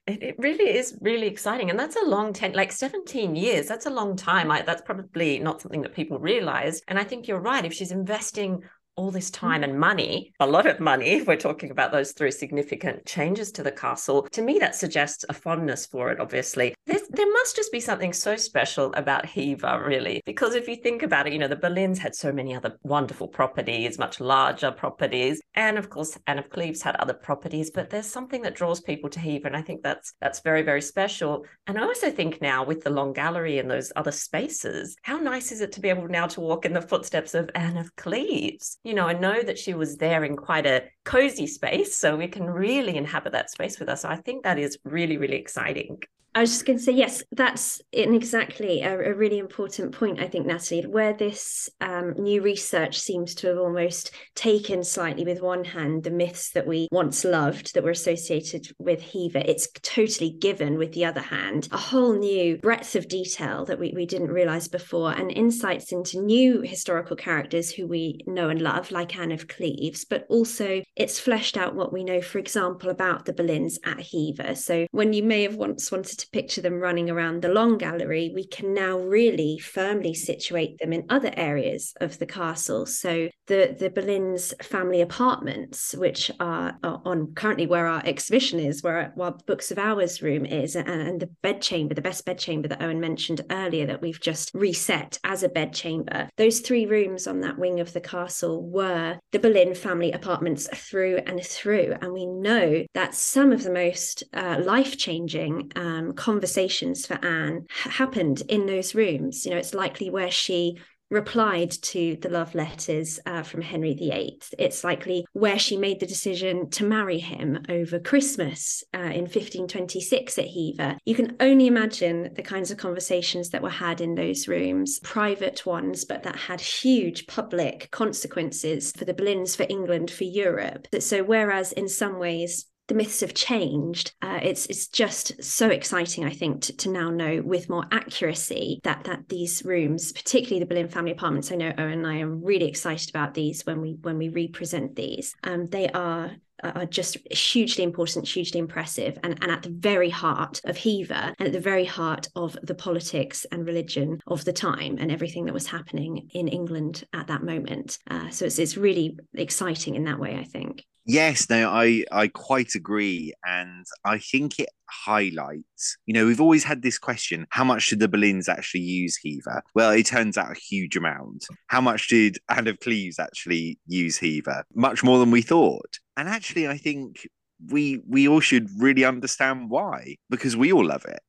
It, 0.08 0.36
really 0.40 0.76
is 0.76 0.98
really 1.00 1.28
exciting. 1.28 1.70
And 1.70 1.80
that's 1.80 1.96
a 1.96 2.06
long 2.06 2.34
10, 2.34 2.54
like 2.54 2.72
17 2.72 3.36
years. 3.36 3.68
That's 3.68 3.86
a 3.86 3.92
long 3.92 4.16
time. 4.16 4.50
I, 4.52 4.64
that's 4.64 4.82
probably 4.82 5.40
not 5.40 5.62
something 5.62 5.84
that 5.84 5.94
people 5.94 6.20
realize. 6.20 6.82
And 6.88 6.98
I 6.98 7.04
think 7.04 7.28
you're 7.28 7.40
right. 7.40 7.64
If 7.64 7.74
she's 7.74 7.92
investing 7.92 8.64
all 8.96 9.12
this 9.12 9.30
hmm. 9.30 9.36
time 9.36 9.64
and 9.64 9.80
money, 9.80 10.34
a 10.40 10.48
lot 10.48 10.66
of 10.66 10.80
money, 10.80 11.08
if 11.08 11.28
we're 11.28 11.36
talking 11.36 11.72
about 11.72 11.92
those 11.92 12.12
three 12.12 12.32
significant 12.32 13.06
changes 13.06 13.52
to 13.52 13.64
the 13.64 13.72
castle, 13.72 14.24
to 14.32 14.42
me 14.42 14.60
that 14.60 14.76
suggests 14.76 15.26
a 15.30 15.34
fondness 15.34 15.86
for 15.86 16.12
it, 16.12 16.20
obviously. 16.20 16.74
There's, 16.86 17.08
there 17.10 17.32
must 17.32 17.56
just 17.56 17.72
be 17.72 17.80
something 17.80 18.14
so 18.14 18.36
special 18.36 18.94
about 18.94 19.26
Hever, 19.26 19.84
really, 19.86 20.22
because 20.26 20.56
if 20.56 20.68
you 20.68 20.76
think 20.76 21.04
about 21.04 21.28
it, 21.28 21.34
you 21.34 21.40
know, 21.40 21.48
the 21.48 21.56
Boleyns 21.56 21.98
had 21.98 22.16
so 22.16 22.32
many 22.32 22.56
other 22.56 22.78
wonderful 22.84 23.28
properties, 23.28 23.98
much 23.98 24.20
larger 24.20 24.72
properties, 24.72 25.42
and 25.56 25.78
of 25.78 25.90
course, 25.90 26.18
Anne 26.28 26.40
of 26.40 26.50
Cleves 26.50 26.82
had 26.82 26.96
other 26.98 27.14
properties, 27.14 27.72
but 27.72 27.90
there's 27.90 28.06
something 28.06 28.42
that 28.42 28.56
draws 28.56 28.82
people 28.82 29.10
to 29.10 29.20
Hever, 29.20 29.48
and 29.48 29.56
I 29.56 29.62
think 29.62 29.84
that's 29.84 30.14
that's 30.22 30.42
very, 30.42 30.62
very 30.62 30.82
special. 30.82 31.46
And 31.68 31.78
I 31.78 31.84
also 31.84 32.12
think 32.12 32.42
now 32.42 32.64
with 32.64 32.84
the 32.84 32.90
Long 32.90 33.14
Gallery 33.14 33.60
and 33.60 33.70
those 33.70 33.92
other 33.96 34.12
spaces, 34.12 34.96
how 35.02 35.18
nice 35.18 35.52
is 35.52 35.62
it 35.62 35.72
to 35.74 35.82
be 35.82 35.90
able 35.90 36.08
now 36.08 36.28
to 36.28 36.42
walk 36.42 36.66
in 36.66 36.74
the 36.74 36.82
footsteps 36.82 37.34
of 37.34 37.50
Anne 37.56 37.78
of 37.78 37.96
Cleves? 37.96 38.78
You 38.84 38.96
know, 38.96 39.08
I 39.08 39.14
know 39.14 39.44
that 39.44 39.60
she 39.60 39.76
was 39.76 39.98
there 39.98 40.24
in 40.24 40.36
quite 40.36 40.66
a 40.66 40.86
cozy 41.04 41.46
space, 41.46 41.98
so 41.98 42.16
we 42.18 42.28
can 42.28 42.50
really 42.50 42.98
inhabit 42.98 43.34
that 43.34 43.52
space 43.52 43.80
with 43.80 43.90
us. 43.90 44.02
So 44.02 44.10
I 44.10 44.16
think 44.16 44.44
that 44.44 44.58
is 44.58 44.80
really, 44.84 45.18
really 45.18 45.38
exciting. 45.38 46.00
I 46.34 46.40
was 46.40 46.52
just 46.52 46.66
going 46.66 46.80
to 46.80 46.84
say, 46.84 46.94
yes, 46.94 47.24
that's 47.34 47.82
an 47.92 48.14
exactly 48.14 48.84
a, 48.84 49.12
a, 49.12 49.14
really 49.14 49.38
important 49.38 49.92
point, 49.92 50.22
I 50.22 50.30
think, 50.30 50.46
Natalie, 50.46 50.88
where 50.88 51.12
this 51.12 51.70
um, 51.82 52.14
new 52.14 52.42
research 52.42 52.98
seems 53.02 53.36
to 53.36 53.48
have 53.48 53.58
almost 53.58 54.12
taken 54.34 54.82
slightly 54.86 55.26
with 55.26 55.42
one 55.42 55.66
hand 55.66 56.04
the 56.04 56.10
myths 56.10 56.52
that 56.52 56.66
we 56.66 56.88
once 56.90 57.26
loved 57.26 57.74
that 57.74 57.84
were 57.84 57.92
associated 57.92 58.72
with 58.80 59.02
Hever. 59.02 59.44
It's 59.46 59.68
totally 59.82 60.32
given 60.32 60.78
with 60.78 60.94
the 60.94 61.04
other 61.04 61.20
hand 61.20 61.68
a 61.70 61.78
whole 61.78 62.18
new 62.18 62.58
breadth 62.60 62.96
of 62.96 63.10
detail 63.10 63.66
that 63.66 63.80
we, 63.80 63.92
we 63.94 64.06
didn't 64.06 64.32
realize 64.32 64.70
before 64.70 65.12
and 65.12 65.32
insights 65.32 65.92
into 65.92 66.22
new 66.22 66.62
historical 66.62 67.18
characters 67.18 67.72
who 67.72 67.88
we 67.88 68.22
know 68.26 68.48
and 68.48 68.62
love, 68.62 68.90
like 68.90 69.18
Anne 69.18 69.34
of 69.34 69.50
Cleves, 69.50 70.06
but 70.06 70.26
also 70.30 70.82
it's 70.96 71.20
fleshed 71.20 71.58
out 71.58 71.76
what 71.76 71.92
we 71.92 72.06
know, 72.06 72.22
for 72.22 72.40
example, 72.40 72.90
about 72.90 73.26
the 73.26 73.34
Boleyns 73.34 73.76
at 73.84 74.00
Hever. 74.00 74.56
So 74.56 74.88
when 74.92 75.12
you 75.12 75.24
may 75.24 75.44
have 75.44 75.56
once 75.56 75.92
wanted 75.92 76.21
to 76.22 76.30
picture 76.30 76.62
them 76.62 76.80
running 76.80 77.10
around 77.10 77.42
the 77.42 77.50
long 77.50 77.78
gallery, 77.78 78.32
we 78.34 78.46
can 78.48 78.74
now 78.74 78.98
really 78.98 79.58
firmly 79.58 80.14
situate 80.14 80.78
them 80.80 80.94
in 80.94 81.06
other 81.10 81.32
areas 81.36 81.94
of 82.00 82.18
the 82.18 82.26
castle. 82.26 82.86
So 82.86 83.30
the 83.48 83.76
the 83.78 83.90
Boleyns 83.90 84.54
family 84.64 85.02
apartments, 85.02 85.94
which 85.94 86.32
are, 86.40 86.78
on 86.84 87.34
currently 87.34 87.68
where 87.68 87.88
our 87.88 88.02
exhibition 88.06 88.60
is, 88.60 88.84
where 88.84 89.14
our 89.20 89.36
Books 89.46 89.72
of 89.72 89.78
Hours 89.78 90.22
room 90.22 90.46
is, 90.46 90.76
and, 90.76 90.88
and 90.88 91.20
the 91.20 91.30
bedchamber, 91.42 91.94
the 91.94 92.02
best 92.02 92.26
bedchamber 92.26 92.68
that 92.68 92.82
Owen 92.82 93.00
mentioned 93.00 93.42
earlier, 93.50 93.86
that 93.88 94.02
we've 94.02 94.22
just 94.22 94.52
reset 94.54 95.20
as 95.24 95.44
a 95.44 95.50
bedchamber. 95.50 96.30
Those 96.38 96.60
three 96.60 96.86
rooms 96.86 97.28
on 97.28 97.42
that 97.42 97.58
wing 97.58 97.80
of 97.80 97.94
the 97.94 98.02
castle 98.02 98.62
were 98.62 99.20
the 99.32 99.40
Boleyn 99.40 99.76
family 99.76 100.12
apartments 100.12 100.68
through 100.74 101.18
and 101.26 101.44
through, 101.44 101.96
and 102.02 102.14
we 102.14 102.26
know 102.26 102.86
that 102.94 103.16
some 103.16 103.52
of 103.52 103.64
the 103.64 103.72
most 103.72 104.24
uh, 104.34 104.62
life 104.64 104.98
changing 104.98 105.72
um, 105.76 106.11
conversations 106.14 107.06
for 107.06 107.24
Anne 107.26 107.66
happened 107.84 108.44
in 108.50 108.66
those 108.66 108.96
rooms. 108.96 109.46
You 109.46 109.52
know, 109.52 109.58
it's 109.58 109.74
likely 109.74 110.10
where 110.10 110.32
she 110.32 110.78
replied 111.12 111.70
to 111.70 112.16
the 112.22 112.30
love 112.30 112.56
letters 112.56 113.20
uh, 113.26 113.44
from 113.44 113.62
Henry 113.62 113.94
VIII. 113.94 114.40
It's 114.58 114.84
likely 114.84 115.26
where 115.34 115.60
she 115.60 115.78
made 115.78 116.00
the 116.00 116.08
decision 116.08 116.70
to 116.72 116.86
marry 116.86 117.20
him 117.20 117.60
over 117.70 118.00
Christmas 118.00 118.84
uh, 118.96 119.00
in 119.00 119.26
1526 119.26 120.40
at 120.40 120.48
Hever. 120.48 120.98
You 121.06 121.14
can 121.14 121.36
only 121.42 121.68
imagine 121.68 122.34
the 122.34 122.42
kinds 122.42 122.72
of 122.72 122.78
conversations 122.78 123.50
that 123.50 123.62
were 123.62 123.70
had 123.70 124.02
in 124.02 124.16
those 124.16 124.48
rooms, 124.48 125.00
private 125.00 125.66
ones, 125.66 126.06
but 126.06 126.24
that 126.24 126.38
had 126.38 126.62
huge 126.62 127.28
public 127.28 127.90
consequences 127.92 128.94
for 128.94 129.04
the 129.04 129.14
Boleyns, 129.14 129.56
for 129.56 129.66
England, 129.70 130.10
for 130.10 130.24
Europe. 130.24 130.88
So, 131.00 131.24
whereas 131.24 131.74
in 131.74 131.90
some 131.90 132.20
ways, 132.20 132.66
the 132.92 132.98
myths 132.98 133.22
have 133.22 133.34
changed. 133.34 134.14
Uh, 134.22 134.42
it's 134.44 134.66
it's 134.66 134.90
just 134.90 135.42
so 135.42 135.70
exciting, 135.70 136.26
I 136.26 136.32
think, 136.32 136.64
to, 136.64 136.76
to, 136.76 136.90
now 136.90 137.10
know 137.10 137.42
with 137.42 137.70
more 137.70 137.86
accuracy 137.90 138.82
that 138.84 139.06
that 139.06 139.30
these 139.30 139.64
rooms, 139.64 140.12
particularly 140.12 140.60
the 140.60 140.66
Boleyn 140.66 140.90
family 140.90 141.14
apartments, 141.14 141.54
I 141.54 141.56
know 141.56 141.72
Owen 141.78 142.00
and 142.00 142.08
I 142.08 142.20
are 142.20 142.28
really 142.28 142.68
excited 142.68 143.10
about 143.10 143.34
these 143.34 143.66
when 143.66 143.80
we 143.80 143.92
when 144.02 144.18
we 144.18 144.28
represent 144.28 144.98
these. 144.98 145.34
Um, 145.46 145.68
they 145.68 145.88
are 145.88 146.32
are 146.64 146.86
just 146.86 147.18
hugely 147.32 147.86
important, 147.86 148.28
hugely 148.28 148.60
impressive, 148.60 149.18
and, 149.24 149.42
and 149.42 149.50
at 149.50 149.64
the 149.64 149.70
very 149.72 150.10
heart 150.10 150.60
of 150.66 150.78
Hever 150.78 151.34
and 151.40 151.48
at 151.48 151.54
the 151.54 151.62
very 151.62 151.86
heart 151.86 152.28
of 152.36 152.58
the 152.62 152.76
politics 152.76 153.46
and 153.54 153.66
religion 153.66 154.20
of 154.28 154.44
the 154.44 154.54
time 154.54 154.98
and 155.00 155.14
everything 155.14 155.46
that 155.46 155.54
was 155.54 155.68
happening 155.68 156.30
in 156.34 156.50
England 156.50 157.06
at 157.14 157.28
that 157.28 157.42
moment. 157.42 158.00
Uh, 158.10 158.30
so 158.30 158.46
it's, 158.46 158.60
it's 158.60 158.76
really 158.76 159.18
exciting 159.34 159.96
in 159.96 160.04
that 160.04 160.20
way, 160.20 160.36
I 160.36 160.44
think. 160.44 160.84
Yes, 161.06 161.50
no, 161.50 161.70
I 161.70 162.04
I 162.12 162.28
quite 162.28 162.76
agree, 162.76 163.34
and 163.44 163.86
I 164.06 164.20
think 164.20 164.60
it 164.60 164.70
highlights. 164.88 165.98
You 166.06 166.14
know, 166.14 166.26
we've 166.28 166.42
always 166.42 166.64
had 166.64 166.84
this 166.84 167.00
question: 167.00 167.48
how 167.50 167.64
much 167.64 167.90
did 167.90 168.00
the 168.00 168.08
Boleyns 168.08 168.48
actually 168.48 168.82
use 168.82 169.18
Hever? 169.24 169.64
Well, 169.74 169.92
it 169.92 170.06
turns 170.06 170.38
out 170.38 170.52
a 170.52 170.60
huge 170.60 170.96
amount. 170.96 171.46
How 171.68 171.82
much 171.82 172.08
did 172.08 172.38
Anne 172.50 172.68
of 172.68 172.80
Cleves 172.80 173.18
actually 173.20 173.80
use 173.88 174.18
Hever? 174.20 174.64
Much 174.76 175.04
more 175.04 175.18
than 175.20 175.32
we 175.32 175.42
thought. 175.42 175.98
And 176.18 176.30
actually, 176.30 176.68
I 176.68 176.78
think 176.78 177.28
we 177.72 178.02
we 178.08 178.28
all 178.28 178.40
should 178.40 178.70
really 178.78 179.04
understand 179.06 179.70
why 179.72 180.18
because 180.30 180.56
we 180.56 180.72
all 180.72 180.86
love 180.86 181.06
it. 181.06 181.20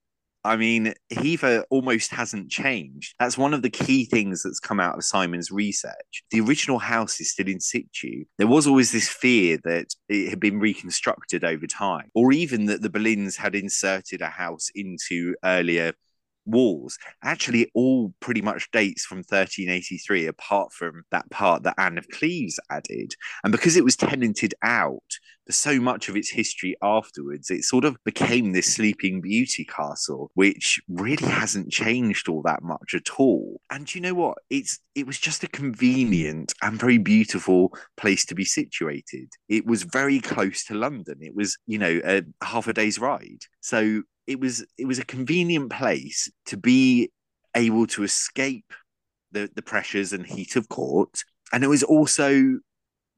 I 0.45 0.57
mean, 0.57 0.95
Hever 1.11 1.65
almost 1.71 2.11
hasn't 2.11 2.51
changed. 2.51 3.15
That's 3.19 3.39
one 3.39 3.55
of 3.55 3.63
the 3.63 3.71
key 3.71 4.05
things 4.05 4.43
that's 4.43 4.59
come 4.59 4.81
out 4.81 4.97
of 4.97 5.05
Simon's 5.05 5.53
research. 5.53 6.25
The 6.31 6.41
original 6.41 6.79
house 6.79 7.21
is 7.21 7.31
still 7.31 7.49
in 7.49 7.61
situ. 7.61 8.25
There 8.39 8.49
was 8.49 8.67
always 8.67 8.91
this 8.91 9.09
fear 9.09 9.59
that 9.65 9.95
it 10.09 10.31
had 10.31 10.41
been 10.41 10.59
reconstructed 10.59 11.45
over 11.45 11.67
time, 11.67 12.11
or 12.15 12.33
even 12.33 12.67
that 12.67 12.83
the 12.83 12.91
Boleyns 12.91 13.37
had 13.37 13.55
inserted 13.55 14.21
a 14.21 14.27
house 14.27 14.71
into 14.75 15.35
earlier 15.45 15.93
walls 16.45 16.99
actually 17.23 17.71
all 17.75 18.13
pretty 18.21 18.43
much 18.43 18.71
dates 18.73 19.05
from 19.05 19.19
1383 19.19 20.27
apart 20.27 20.73
from 20.73 21.05
that 21.11 21.29
part 21.31 21.63
that 21.63 21.75
anne 21.79 21.99
of 21.99 22.09
cleves 22.09 22.59
added 22.71 23.15
and 23.45 23.53
because 23.53 23.77
it 23.77 23.85
was 23.85 23.97
tenanted 23.97 24.55
out 24.63 24.99
so 25.51 25.81
much 25.81 26.09
of 26.09 26.17
its 26.17 26.31
history 26.31 26.77
afterwards 26.83 27.51
it 27.51 27.65
sort 27.65 27.85
of 27.85 27.97
became 28.05 28.53
this 28.53 28.75
sleeping 28.75 29.21
beauty 29.21 29.65
castle 29.65 30.31
which 30.35 30.81
really 30.89 31.27
hasn't 31.27 31.71
changed 31.71 32.29
all 32.29 32.43
that 32.43 32.63
much 32.63 32.95
at 32.95 33.11
all. 33.19 33.61
And 33.71 33.93
you 33.93 34.01
know 34.01 34.15
what? 34.15 34.39
It's 34.51 34.79
it 34.95 35.07
was 35.07 35.19
just 35.19 35.43
a 35.43 35.49
convenient 35.49 36.53
and 36.63 36.79
very 36.79 36.99
beautiful 36.99 37.77
place 37.97 38.25
to 38.27 38.35
be 38.35 38.45
situated. 38.45 39.31
It 39.49 39.67
was 39.67 39.83
very 39.83 40.21
close 40.21 40.65
to 40.65 40.75
london. 40.75 41.19
It 41.21 41.35
was 41.35 41.59
you 41.67 41.79
know 41.79 42.01
a 42.05 42.23
half 42.43 42.69
a 42.69 42.73
day's 42.73 42.99
ride. 42.99 43.43
So 43.61 44.03
it 44.27 44.41
was 44.41 44.65
it 44.79 44.87
was 44.87 44.99
a 44.99 45.05
convenient 45.05 45.71
place 45.73 46.31
to 46.47 46.57
be 46.57 47.11
able 47.55 47.87
to 47.89 48.05
escape 48.05 48.73
the 49.33 49.51
the 49.55 49.63
pressures 49.63 50.13
and 50.13 50.27
heat 50.27 50.57
of 50.57 50.69
court. 50.69 51.23
And 51.53 51.65
it 51.65 51.69
was 51.69 51.83
also 51.83 52.59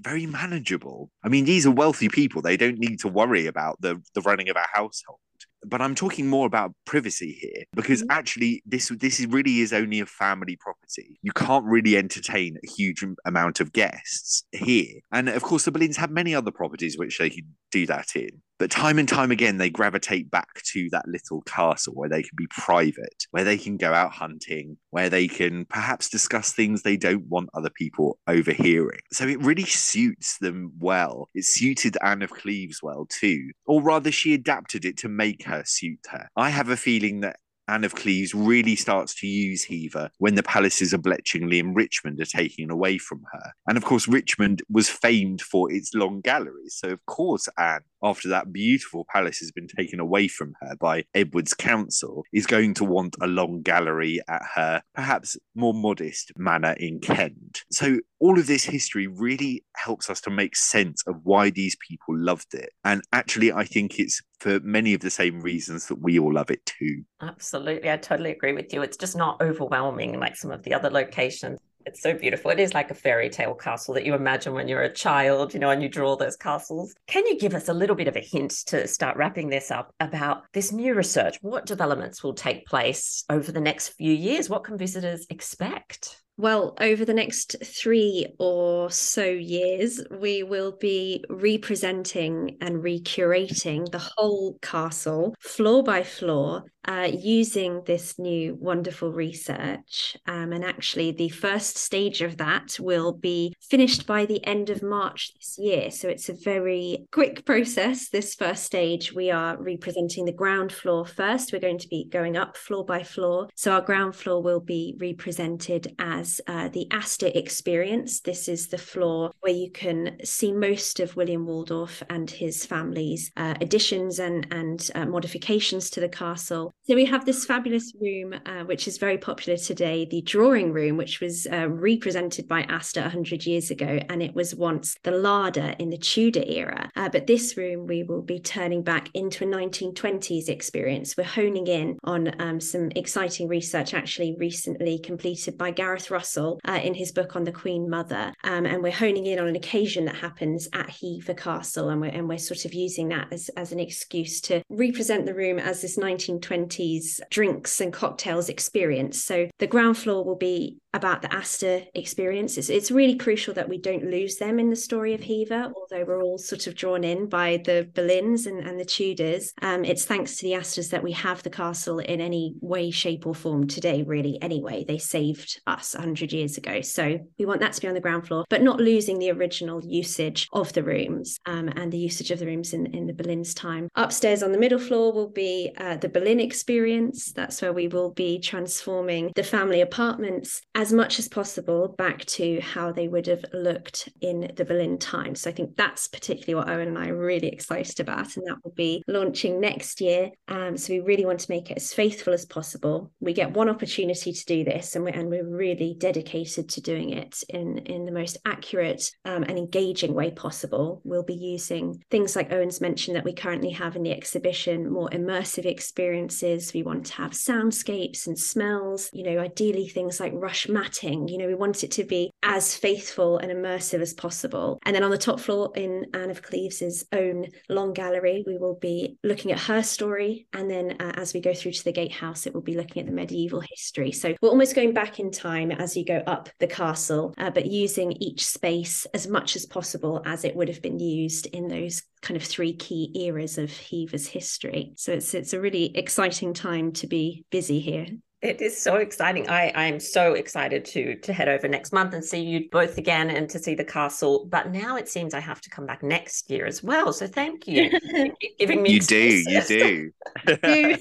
very 0.01 0.27
manageable 0.27 1.11
i 1.23 1.29
mean 1.29 1.45
these 1.45 1.67
are 1.67 1.71
wealthy 1.71 2.09
people 2.09 2.43
they 2.43 2.57
don't 2.57 2.79
need 2.79 2.99
to 2.99 3.09
worry 3.09 3.47
about 3.47 3.81
the 3.81 4.01
the 4.15 4.21
running 4.23 4.49
of 4.49 4.57
a 4.57 4.67
household 4.73 5.19
but 5.67 5.81
I'm 5.81 5.95
talking 5.95 6.29
more 6.29 6.47
about 6.47 6.75
privacy 6.85 7.33
here 7.41 7.65
because 7.75 8.03
mm-hmm. 8.03 8.11
actually 8.11 8.63
this 8.67 8.89
this 8.89 9.21
really 9.21 9.61
is 9.61 9.73
only 9.73 10.01
a 10.01 10.07
family 10.07 10.57
property. 10.57 11.19
You 11.23 11.33
can't 11.33 11.65
really 11.65 11.97
entertain 11.97 12.57
a 12.63 12.71
huge 12.71 13.05
amount 13.25 13.61
of 13.61 13.73
guests 13.73 14.45
here, 14.53 15.01
and 15.13 15.29
of 15.29 15.43
course 15.43 15.65
the 15.65 15.73
Boleyns 15.73 15.97
have 15.97 16.11
many 16.11 16.35
other 16.35 16.51
properties 16.51 16.99
which 16.99 17.19
they 17.19 17.31
can 17.31 17.55
do 17.71 17.87
that 17.87 18.15
in. 18.15 18.43
But 18.59 18.71
time 18.71 18.99
and 18.99 19.09
time 19.09 19.31
again, 19.31 19.59
they 19.59 19.71
gravitate 19.71 20.31
back 20.31 20.63
to 20.73 20.89
that 20.91 21.09
little 21.09 21.43
castle 21.43 21.95
where 21.95 22.09
they 22.09 22.23
can 22.23 22.37
be 22.37 22.47
private, 22.51 23.27
where 23.31 23.45
they 23.45 23.59
can 23.59 23.77
go 23.77 23.93
out 23.93 24.13
hunting, 24.13 24.77
where 24.91 25.11
they 25.11 25.27
can 25.27 25.65
perhaps 25.67 26.09
discuss 26.09 26.53
things 26.53 26.83
they 26.83 26.97
don't 26.97 27.27
want 27.27 27.51
other 27.55 27.71
people 27.71 28.19
overhearing. 28.29 29.01
So 29.13 29.27
it 29.27 29.43
really 29.43 29.65
suits 29.65 30.39
them 30.39 30.73
well. 30.79 31.29
It 31.35 31.45
suited 31.45 31.97
Anne 32.03 32.23
of 32.23 32.31
Cleves 32.31 32.81
well 32.83 33.07
too, 33.07 33.51
or 33.67 33.83
rather, 33.83 34.13
she 34.13 34.35
adapted 34.35 34.85
it 34.85 34.97
to 34.99 35.09
make 35.09 35.45
her 35.45 35.63
suit 35.67 36.07
her. 36.11 36.29
I 36.37 36.51
have 36.51 36.69
a 36.69 36.77
feeling 36.77 37.21
that 37.21 37.37
Anne 37.67 37.85
of 37.85 37.95
Cleves 37.95 38.35
really 38.35 38.77
starts 38.77 39.15
to 39.17 39.27
use 39.27 39.65
Hever 39.65 40.11
when 40.19 40.35
the 40.35 40.43
palaces 40.43 40.93
of 40.93 41.01
Bletchingley 41.01 41.61
and 41.61 41.75
Richmond 41.75 42.21
are 42.21 42.27
taken 42.27 42.71
away 42.71 42.99
from 42.99 43.25
her. 43.33 43.53
And 43.67 43.79
of 43.79 43.85
course, 43.85 44.07
Richmond 44.07 44.63
was 44.69 44.89
famed 44.89 45.41
for 45.41 45.73
its 45.73 45.95
long 45.95 46.21
galleries. 46.21 46.77
So, 46.79 46.91
of 46.91 47.05
course, 47.07 47.49
Anne 47.59 47.81
after 48.03 48.29
that 48.29 48.53
beautiful 48.53 49.07
palace 49.13 49.39
has 49.39 49.51
been 49.51 49.69
taken 49.69 50.01
away 50.01 50.29
from 50.29 50.55
her 50.61 50.77
by 50.77 51.05
Edward's 51.15 51.55
council, 51.55 52.25
is 52.33 52.47
going 52.47 52.75
to 52.75 52.85
want 52.85 53.17
a 53.21 53.27
long 53.27 53.63
gallery 53.63 54.21
at 54.29 54.43
her 54.55 54.83
perhaps 54.95 55.37
more 55.55 55.75
modest 55.75 56.33
manor 56.37 56.73
in 56.79 57.01
Kent. 57.01 57.63
So 57.71 57.99
all 58.21 58.39
of 58.39 58.47
this 58.47 58.65
history 58.65 59.07
really 59.07 59.65
helps 59.77 60.09
us 60.09 60.21
to 60.23 60.31
make 60.31 60.57
sense 60.57 61.03
of 61.07 61.17
why 61.25 61.51
these 61.51 61.77
people 61.87 62.17
loved 62.17 62.55
it. 62.55 62.71
And 62.85 63.03
actually, 63.13 63.53
I 63.53 63.65
think 63.65 63.99
it's 63.99 64.21
for 64.41 64.61
many 64.61 64.95
of 64.95 65.01
the 65.01 65.11
same 65.11 65.41
reasons 65.41 65.87
that 65.87 66.01
we 66.03 66.19
all 66.19 66.33
love 66.33 66.51
it 66.51 66.65
too. 66.67 67.05
Absolutely. 67.21 67.91
I 67.91 67.97
totally 67.97 68.31
agree 68.31 68.53
with 68.53 68.73
you. 68.73 68.83
It's 68.83 68.97
just 68.97 69.17
not 69.17 69.41
overwhelming 69.41 70.19
like 70.19 70.37
some 70.37 70.51
of 70.51 70.63
the 70.63 70.75
other 70.75 70.91
locations 70.91 71.59
It's 71.87 72.01
so 72.01 72.15
beautiful. 72.15 72.51
It 72.51 72.59
is 72.59 72.73
like 72.73 72.91
a 72.91 72.95
fairy 72.95 73.29
tale 73.29 73.55
castle 73.55 73.95
that 73.95 74.07
you 74.07 74.15
imagine 74.15 74.55
when 74.55 74.69
you're 74.69 74.83
a 74.83 74.93
child, 74.93 75.53
you 75.53 75.61
know, 75.61 75.71
and 75.71 75.83
you 75.83 75.89
draw 75.89 76.17
those 76.17 76.37
castles. 76.37 76.95
Can 77.07 77.27
you 77.27 77.39
give 77.39 77.55
us 77.55 77.69
a 77.69 77.75
little 77.75 77.97
bit 77.97 78.09
of 78.09 78.17
a 78.17 78.21
hint 78.21 78.53
to 78.67 78.89
start 78.89 79.17
wrapping 79.17 79.51
this 79.51 79.71
up 79.71 79.93
about 80.01 80.45
this 80.53 80.73
new 80.73 80.95
research? 80.95 81.37
What 81.43 81.67
developments 81.67 82.23
will 82.23 82.35
take 82.35 82.67
place 82.67 83.25
over 83.29 83.53
the 83.53 83.61
next 83.61 83.89
few 83.89 84.13
years? 84.13 84.49
What 84.49 84.65
can 84.65 84.79
visitors 84.79 85.27
expect? 85.29 86.23
Well, 86.37 86.75
over 86.81 87.05
the 87.05 87.15
next 87.15 87.55
three 87.65 88.27
or 88.41 88.91
so 88.91 89.25
years, 89.25 90.01
we 90.11 90.43
will 90.43 90.73
be 90.73 91.25
representing 91.31 92.57
and 92.61 92.83
recurating 92.83 93.89
the 93.91 94.03
whole 94.17 94.59
castle, 94.61 95.37
floor 95.39 95.85
by 95.85 96.03
floor, 96.03 96.65
uh, 96.87 97.09
using 97.13 97.83
this 97.87 98.19
new 98.19 98.57
wonderful 98.61 99.13
research. 99.13 100.17
Um, 100.27 100.53
and 100.53 100.65
actually, 100.65 101.13
the 101.13 101.29
first 101.29 101.79
stage 101.79 102.21
of 102.21 102.37
that 102.39 102.77
will 102.81 103.13
be 103.13 103.55
finished 103.61 104.07
by 104.07 104.27
the 104.27 104.45
end 104.45 104.71
of 104.71 104.83
March 104.83 105.33
this 105.35 105.57
year. 105.59 105.91
So 105.91 106.09
it's 106.09 106.29
a 106.29 106.35
very 106.35 107.07
quick 107.13 107.47
process. 107.47 108.09
This 108.09 108.35
first 108.35 108.65
stage, 108.65 109.13
we 109.13 109.31
are 109.31 109.57
representing 109.57 110.25
the 110.25 110.33
ground 110.33 110.73
floor 110.73 111.07
first. 111.07 111.53
We're 111.53 111.61
going 111.61 111.79
to 111.79 111.89
be 111.89 112.09
going 112.11 112.37
up 112.37 112.57
floor 112.57 112.85
by 112.85 113.03
floor. 113.03 113.49
So 113.55 113.73
our 113.73 113.81
ground 113.81 114.15
floor 114.17 114.43
will 114.43 114.61
be 114.61 114.97
represented 114.99 115.95
as 115.99 116.24
uh, 116.47 116.69
the 116.69 116.87
Astor 116.91 117.31
experience. 117.35 118.21
This 118.21 118.49
is 118.49 118.69
the 118.69 118.79
floor 118.79 119.31
where 119.41 119.53
you 119.53 119.71
can 119.71 120.19
see 120.25 120.53
most 120.53 121.01
of 121.01 121.17
William 121.17 121.47
Waldorf 121.47 122.03
and 122.09 122.31
his 122.31 122.65
family's 122.65 123.31
uh, 123.37 123.55
additions 123.61 124.19
and, 124.19 124.47
and 124.51 124.91
uh, 124.95 125.07
modifications 125.07 125.91
to 125.91 126.01
the 126.01 126.09
castle. 126.09 126.73
So 126.85 126.95
we 126.95 127.05
have 127.07 127.25
this 127.25 127.45
fabulous 127.45 127.93
room, 128.01 128.35
uh, 128.47 128.65
which 128.65 128.87
is 128.89 128.99
very 128.99 129.19
popular 129.19 129.57
today, 129.57 130.05
the 130.05 130.23
drawing 130.23 130.73
room, 130.73 130.97
which 130.97 131.21
was 131.21 131.47
uh, 131.53 131.69
represented 131.69 132.49
by 132.49 132.63
Astor 132.63 133.03
100 133.03 133.47
years 133.47 133.71
ago, 133.71 133.99
and 134.09 134.23
it 134.23 134.35
was 134.35 134.55
once 134.55 134.97
the 135.03 135.11
larder 135.11 135.75
in 135.79 135.91
the 135.91 135.99
Tudor 135.99 136.45
era. 136.47 136.91
Uh, 136.97 137.09
but 137.09 137.27
this 137.27 137.57
room 137.57 137.87
we 137.87 138.03
will 138.03 138.23
be 138.23 138.39
turning 138.39 138.83
back 138.83 139.09
into 139.15 139.45
a 139.45 139.47
1920s 139.47 140.49
experience. 140.49 141.17
We're 141.17 141.25
honing 141.25 141.67
in 141.67 141.99
on 142.05 142.41
um, 142.41 142.61
some 142.61 142.91
exciting 142.97 143.49
research 143.49 143.95
actually 143.95 144.37
recently 144.39 144.99
completed 144.99 145.57
by 145.59 145.71
Gareth 145.71 146.11
Russell 146.15 146.61
uh, 146.69 146.81
in 146.83 146.95
his 146.95 147.11
book 147.11 147.35
on 147.35 147.43
the 147.43 147.51
Queen 147.51 147.91
Mother, 147.91 148.33
um, 148.45 148.67
and 148.67 148.83
we're 148.83 148.93
honing 148.93 149.27
in 149.27 149.41
on 149.41 149.49
an 149.49 149.57
occasion 149.57 150.05
that 150.05 150.15
happens 150.15 150.69
at 150.73 150.89
Hever 150.89 151.35
Castle, 151.35 151.89
and 151.89 152.01
we're 152.01 152.15
and 152.15 152.29
we're 152.29 152.39
sort 152.39 152.65
of 152.65 152.73
using 152.73 153.09
that 153.09 153.27
as 153.33 153.49
as 153.57 153.73
an 153.73 153.81
excuse 153.81 154.41
to 154.43 154.63
represent 154.71 155.27
the 155.27 155.35
room 155.35 155.59
as 155.59 155.83
this 155.83 155.99
1920s 155.99 157.21
drinks 157.31 157.81
and 157.81 157.93
cocktails 157.93 158.49
experience. 158.49 159.25
So 159.25 159.49
the 159.59 159.67
ground 159.67 159.99
floor 159.99 160.25
will 160.25 160.37
be 160.37 160.79
about 160.95 161.21
the 161.21 161.35
Astor 161.35 161.83
experience. 161.95 162.57
It's, 162.57 162.71
it's 162.71 162.91
really 162.91 163.17
crucial 163.17 163.53
that 163.55 163.69
we 163.69 163.79
don't 163.79 164.11
lose 164.11 164.37
them 164.37 164.59
in 164.59 164.71
the 164.71 164.77
story 164.77 165.13
of 165.13 165.23
Hever, 165.23 165.73
although 165.77 166.05
we're 166.05 166.23
all 166.23 166.39
sort 166.39 166.67
of 166.67 166.77
drawn 166.77 167.05
in 167.05 167.29
by 167.29 167.61
the 167.65 167.89
Boleyns 167.93 168.47
and, 168.47 168.61
and 168.61 168.79
the 168.79 168.85
Tudors. 168.85 169.53
Um, 169.61 169.85
it's 169.85 170.05
thanks 170.05 170.37
to 170.37 170.45
the 170.45 170.55
Astors 170.55 170.89
that 170.91 171.03
we 171.03 171.13
have 171.13 171.43
the 171.43 171.51
castle 171.51 171.99
in 171.99 172.21
any 172.21 172.55
way, 172.61 172.91
shape, 172.91 173.27
or 173.27 173.35
form 173.35 173.67
today, 173.67 174.05
really, 174.05 174.41
anyway. 174.41 174.85
They 174.87 174.99
saved 174.99 175.61
us 175.67 175.95
100 175.95 176.33
years 176.33 176.57
ago. 176.57 176.81
So 176.81 177.19
we 177.39 177.45
want 177.45 177.61
that 177.61 177.73
to 177.73 177.81
be 177.81 177.89
on 177.89 177.95
the 177.95 178.01
ground 178.01 178.29
floor, 178.29 178.45
but 178.49 178.63
not 178.63 178.81
losing 178.81 179.19
the 179.19 179.33
original 179.33 179.85
usage 179.85 180.49
of 180.53 180.73
the 180.75 180.85
rooms 180.85 181.39
um, 181.47 181.69
and 181.69 181.93
the 181.93 181.99
usage 181.99 182.31
of 182.31 182.39
the 182.39 182.47
rooms 182.47 182.73
in, 182.73 182.87
in 182.95 183.07
the 183.07 183.13
Boleyn's 183.13 183.53
time. 183.53 183.89
Upstairs 183.97 184.45
on 184.45 184.53
the 184.53 184.59
middle 184.59 184.79
floor 184.79 185.13
will 185.13 185.31
be 185.31 185.73
uh, 185.77 185.97
the 185.97 186.09
Boleyn 186.09 186.39
experience. 186.39 187.33
That's 187.33 187.61
where 187.61 187.73
we 187.73 187.89
will 187.89 188.13
be 188.13 188.39
transforming 188.39 189.33
the 189.35 189.43
family 189.43 189.81
apartments 189.81 190.63
as 190.77 190.84
much 190.93 191.19
as 191.19 191.29
possible 191.29 191.89
back 191.89 192.25
to 192.27 192.61
how 192.61 192.93
they 192.93 193.09
would 193.09 193.27
have 193.27 193.45
looked 193.53 194.09
in 194.21 194.53
the 194.57 194.65
Boleyn 194.65 194.99
time. 194.99 195.35
So 195.35 195.51
I 195.51 195.53
think 195.53 195.77
that's 195.77 196.09
particularly 196.09 196.55
what 196.55 196.69
Owen 196.73 196.89
and 196.89 196.99
I 196.99 197.09
are 197.09 197.17
really 197.17 197.49
excited 197.49 198.01
about, 198.01 198.37
and 198.37 198.47
that 198.47 198.57
will 198.65 198.73
be 198.73 199.03
launching 199.07 199.61
next 199.61 200.01
year. 200.01 200.31
Um, 200.49 200.77
so 200.77 200.93
we 200.93 201.01
really 201.01 201.27
want 201.27 201.41
to 201.41 201.51
make 201.51 201.71
it 201.71 201.77
as 201.77 201.93
faithful 201.93 202.33
as 202.33 202.47
possible. 202.47 203.13
We 203.21 203.33
get 203.33 203.53
one 203.53 203.69
opportunity 203.69 204.33
to 204.33 204.45
do 204.45 204.65
this, 204.65 204.97
and 204.97 205.05
we're, 205.05 205.11
and 205.11 205.29
we're 205.29 205.49
really 205.49 205.97
dedicated 205.99 206.69
to 206.71 206.81
doing 206.81 207.11
it 207.11 207.43
in, 207.49 207.79
in 207.79 208.05
the 208.05 208.13
most 208.13 208.37
accurate 208.45 209.11
um, 209.25 209.45
and 209.45 209.59
engaging 209.59 210.15
way 210.15 210.31
possible. 210.31 211.01
We'll 211.05 211.23
be 211.23 211.35
using 211.35 212.03
things 212.11 212.37
like 212.37 212.53
Owen's 212.53 212.81
mentioned 212.81 213.17
that 213.17 213.25
we 213.25 213.33
currently 213.33 213.71
have 213.71 213.97
in 213.97 214.03
the 214.03 214.13
exhibition, 214.13 214.91
more 214.91 215.11
immersive 215.11 215.67
experiences. 215.67 216.73
We 216.73 216.83
want 216.83 217.07
to 217.07 217.15
have 217.15 217.33
soundscapes 217.33 218.27
and 218.27 218.39
smells, 218.39 219.11
you 219.13 219.23
know, 219.23 219.39
ideally 219.39 219.89
things 219.89 220.21
like 220.21 220.33
rush 220.35 220.69
matting. 220.75 221.29
You 221.29 221.39
know, 221.39 221.47
we 221.47 221.55
want 221.55 221.83
it 221.83 221.93
to 221.93 222.05
be 222.05 222.31
as 222.43 222.77
faithful 222.77 223.39
and 223.39 223.51
immersive 223.51 224.01
as 224.01 224.13
possible. 224.13 224.79
And 224.85 224.95
then 224.95 225.03
on 225.03 225.11
the 225.11 225.17
top 225.17 225.41
floor 225.41 225.73
in 225.75 226.07
Anne 226.13 226.31
of 226.31 226.43
Cleves's 226.43 227.07
own 227.13 227.47
long 227.71 227.95
gallery, 227.95 228.45
we 228.47 228.59
will 228.59 228.75
be 228.75 229.17
looking 229.25 229.53
at 229.53 229.61
her 229.61 229.83
story. 229.83 230.47
And 230.53 230.71
then 230.71 230.97
uh, 231.01 231.13
as 231.15 231.33
we 231.33 231.41
go 231.41 231.55
through 231.55 231.73
to 231.73 231.85
the 231.85 231.93
gatehouse, 231.93 232.47
it 232.47 232.53
will 232.53 232.61
be 232.61 232.77
looking 232.77 233.01
at 233.01 233.07
the 233.07 233.15
medieval 233.15 233.61
history. 233.61 234.13
So 234.13 234.35
we're 234.43 234.51
almost 234.51 234.75
going 234.75 234.93
back 234.93 235.19
in 235.19 235.31
time 235.31 235.71
as 235.71 235.97
you 235.97 236.05
go 236.05 236.23
up 236.27 236.51
the 236.59 236.67
castle, 236.67 237.33
uh, 237.39 237.51
but 237.51 237.67
using 237.67 238.13
each 238.21 238.45
space 238.45 239.07
as 239.15 239.27
much 239.27 239.57
as 239.57 239.65
possible 239.65 240.21
as 240.27 240.45
it 240.45 240.55
would 240.55 240.69
have 240.69 240.83
been 240.83 240.99
used 240.99 241.47
in 241.47 241.69
those 241.69 242.03
kind 242.21 242.37
of 242.37 242.43
three 242.43 242.75
key 242.75 243.13
eras 243.15 243.59
of 243.59 243.71
Hever's 243.71 244.27
history. 244.27 244.93
So 244.97 245.13
it's 245.13 245.35
it's 245.35 245.53
a 245.53 245.61
really 245.61 245.97
exciting 245.97 246.55
time 246.55 246.93
to 246.93 247.07
be 247.07 247.45
busy 247.51 247.81
here. 247.81 248.07
It 248.45 248.61
is 248.61 248.79
so 248.79 248.97
exciting. 248.97 249.49
I 249.49 249.73
I 249.75 249.87
am 249.87 249.99
so 249.99 250.35
excited 250.35 250.85
to 250.87 251.17
to 251.17 251.33
head 251.33 251.49
over 251.49 251.67
next 251.67 251.95
month 251.95 252.13
and 252.13 252.23
see 252.23 252.43
you 252.43 252.69
both 252.71 252.99
again 252.99 253.31
and 253.31 253.49
to 253.49 253.59
see 253.59 253.75
the 253.75 253.87
castle. 253.87 254.45
But 254.51 254.71
now 254.71 254.97
it 254.97 255.09
seems 255.09 255.33
I 255.33 255.41
have 255.41 255.63
to 255.63 255.71
come 255.71 255.87
back 255.87 256.03
next 256.03 256.51
year 256.51 256.67
as 256.67 256.83
well. 256.83 257.15
So 257.15 257.27
thank 257.27 257.67
you 257.67 257.91
giving 258.59 258.83
me. 258.83 258.91
You 258.91 259.01
do, 259.01 259.43
you 259.47 259.63
do. 259.67 260.11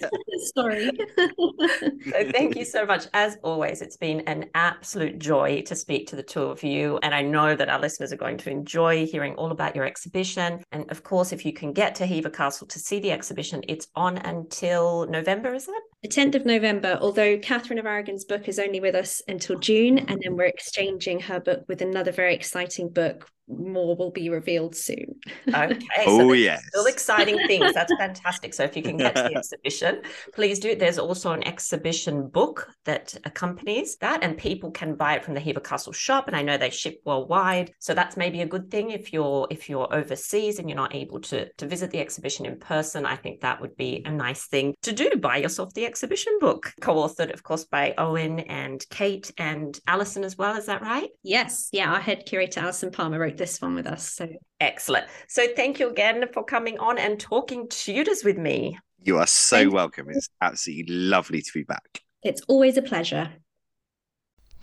Sorry. 0.55 0.89
so 1.17 2.31
thank 2.31 2.55
you 2.55 2.63
so 2.63 2.85
much. 2.85 3.07
As 3.13 3.37
always, 3.43 3.81
it's 3.81 3.97
been 3.97 4.21
an 4.21 4.49
absolute 4.55 5.19
joy 5.19 5.63
to 5.63 5.75
speak 5.75 6.07
to 6.07 6.15
the 6.15 6.23
two 6.23 6.43
of 6.43 6.63
you, 6.63 6.97
and 7.03 7.13
I 7.13 7.23
know 7.23 7.57
that 7.57 7.67
our 7.67 7.79
listeners 7.79 8.13
are 8.13 8.17
going 8.17 8.37
to 8.37 8.51
enjoy 8.51 9.05
hearing 9.05 9.35
all 9.35 9.51
about 9.51 9.75
your 9.75 9.83
exhibition. 9.83 10.63
And 10.71 10.89
of 10.89 11.03
course, 11.03 11.33
if 11.33 11.45
you 11.45 11.51
can 11.51 11.73
get 11.73 11.95
to 11.95 12.05
Hever 12.05 12.29
Castle 12.29 12.67
to 12.67 12.79
see 12.79 13.01
the 13.01 13.11
exhibition, 13.11 13.63
it's 13.67 13.87
on 13.95 14.17
until 14.17 15.07
November, 15.07 15.53
is 15.53 15.67
it? 15.67 15.92
The 16.03 16.09
10th 16.09 16.35
of 16.35 16.45
November, 16.45 16.97
although 16.99 17.37
Catherine 17.37 17.79
of 17.79 17.85
Aragon's 17.85 18.25
book 18.25 18.49
is 18.49 18.59
only 18.59 18.81
with 18.81 18.93
us 18.93 19.21
until 19.29 19.57
June, 19.57 19.99
and 19.99 20.21
then 20.21 20.35
we're 20.35 20.43
exchanging 20.43 21.21
her 21.21 21.39
book 21.39 21.63
with 21.69 21.81
another 21.81 22.11
very 22.11 22.35
exciting 22.35 22.89
book 22.89 23.29
more 23.47 23.95
will 23.95 24.11
be 24.11 24.29
revealed 24.29 24.75
soon. 24.75 25.15
Okay. 25.47 25.79
oh, 26.05 26.33
yes. 26.33 26.63
Still 26.67 26.85
exciting 26.85 27.37
things. 27.47 27.73
That's 27.73 27.93
fantastic. 27.99 28.53
So 28.53 28.63
if 28.63 28.75
you 28.75 28.83
can 28.83 28.97
get 28.97 29.15
to 29.15 29.23
the 29.23 29.35
exhibition, 29.37 30.01
please 30.33 30.59
do. 30.59 30.75
There's 30.75 30.99
also 30.99 31.31
an 31.31 31.45
exhibition 31.45 32.27
book 32.27 32.69
that 32.85 33.15
accompanies 33.25 33.97
that, 33.97 34.23
and 34.23 34.37
people 34.37 34.71
can 34.71 34.95
buy 34.95 35.15
it 35.15 35.25
from 35.25 35.33
the 35.33 35.39
Hever 35.39 35.59
Castle 35.59 35.93
shop. 35.93 36.27
And 36.27 36.35
I 36.35 36.41
know 36.41 36.57
they 36.57 36.69
ship 36.69 37.01
worldwide. 37.05 37.71
So 37.79 37.93
that's 37.93 38.17
maybe 38.17 38.41
a 38.41 38.45
good 38.45 38.71
thing 38.71 38.91
if 38.91 39.11
you're 39.11 39.47
if 39.49 39.69
you're 39.69 39.93
overseas 39.93 40.59
and 40.59 40.69
you're 40.69 40.77
not 40.77 40.95
able 40.95 41.19
to 41.21 41.51
to 41.53 41.67
visit 41.67 41.91
the 41.91 41.99
exhibition 41.99 42.45
in 42.45 42.59
person. 42.59 43.05
I 43.05 43.15
think 43.15 43.41
that 43.41 43.61
would 43.61 43.75
be 43.75 44.03
a 44.05 44.11
nice 44.11 44.47
thing 44.47 44.75
to 44.83 44.91
do. 44.91 45.11
Buy 45.17 45.37
yourself 45.37 45.73
the 45.73 45.85
exhibition 45.85 46.37
book, 46.39 46.73
co-authored, 46.81 47.33
of 47.33 47.43
course, 47.43 47.65
by 47.65 47.93
Owen 47.97 48.39
and 48.39 48.83
Kate 48.89 49.31
and 49.37 49.79
Alison 49.87 50.23
as 50.23 50.37
well. 50.37 50.55
Is 50.55 50.65
that 50.67 50.81
right? 50.81 51.09
Yes. 51.23 51.69
Yeah. 51.71 51.91
Our 51.93 51.99
head 51.99 52.25
curator 52.25 52.61
Alison 52.61 52.91
Palmer 52.91 53.19
wrote 53.19 53.32
this 53.37 53.61
one 53.61 53.75
with 53.75 53.87
us. 53.87 54.09
So 54.09 54.27
excellent. 54.59 55.07
So 55.27 55.47
thank 55.55 55.79
you 55.79 55.89
again 55.89 56.25
for 56.33 56.43
coming 56.43 56.79
on 56.79 56.97
and 56.97 57.19
talking 57.19 57.67
Tudors 57.69 58.23
with 58.23 58.37
me. 58.37 58.77
You 59.03 59.17
are 59.17 59.27
so 59.27 59.57
thank 59.57 59.73
welcome. 59.73 60.07
You. 60.09 60.15
It's 60.15 60.29
absolutely 60.41 60.95
lovely 60.95 61.41
to 61.41 61.51
be 61.53 61.63
back. 61.63 62.01
It's 62.23 62.41
always 62.47 62.77
a 62.77 62.81
pleasure. 62.81 63.31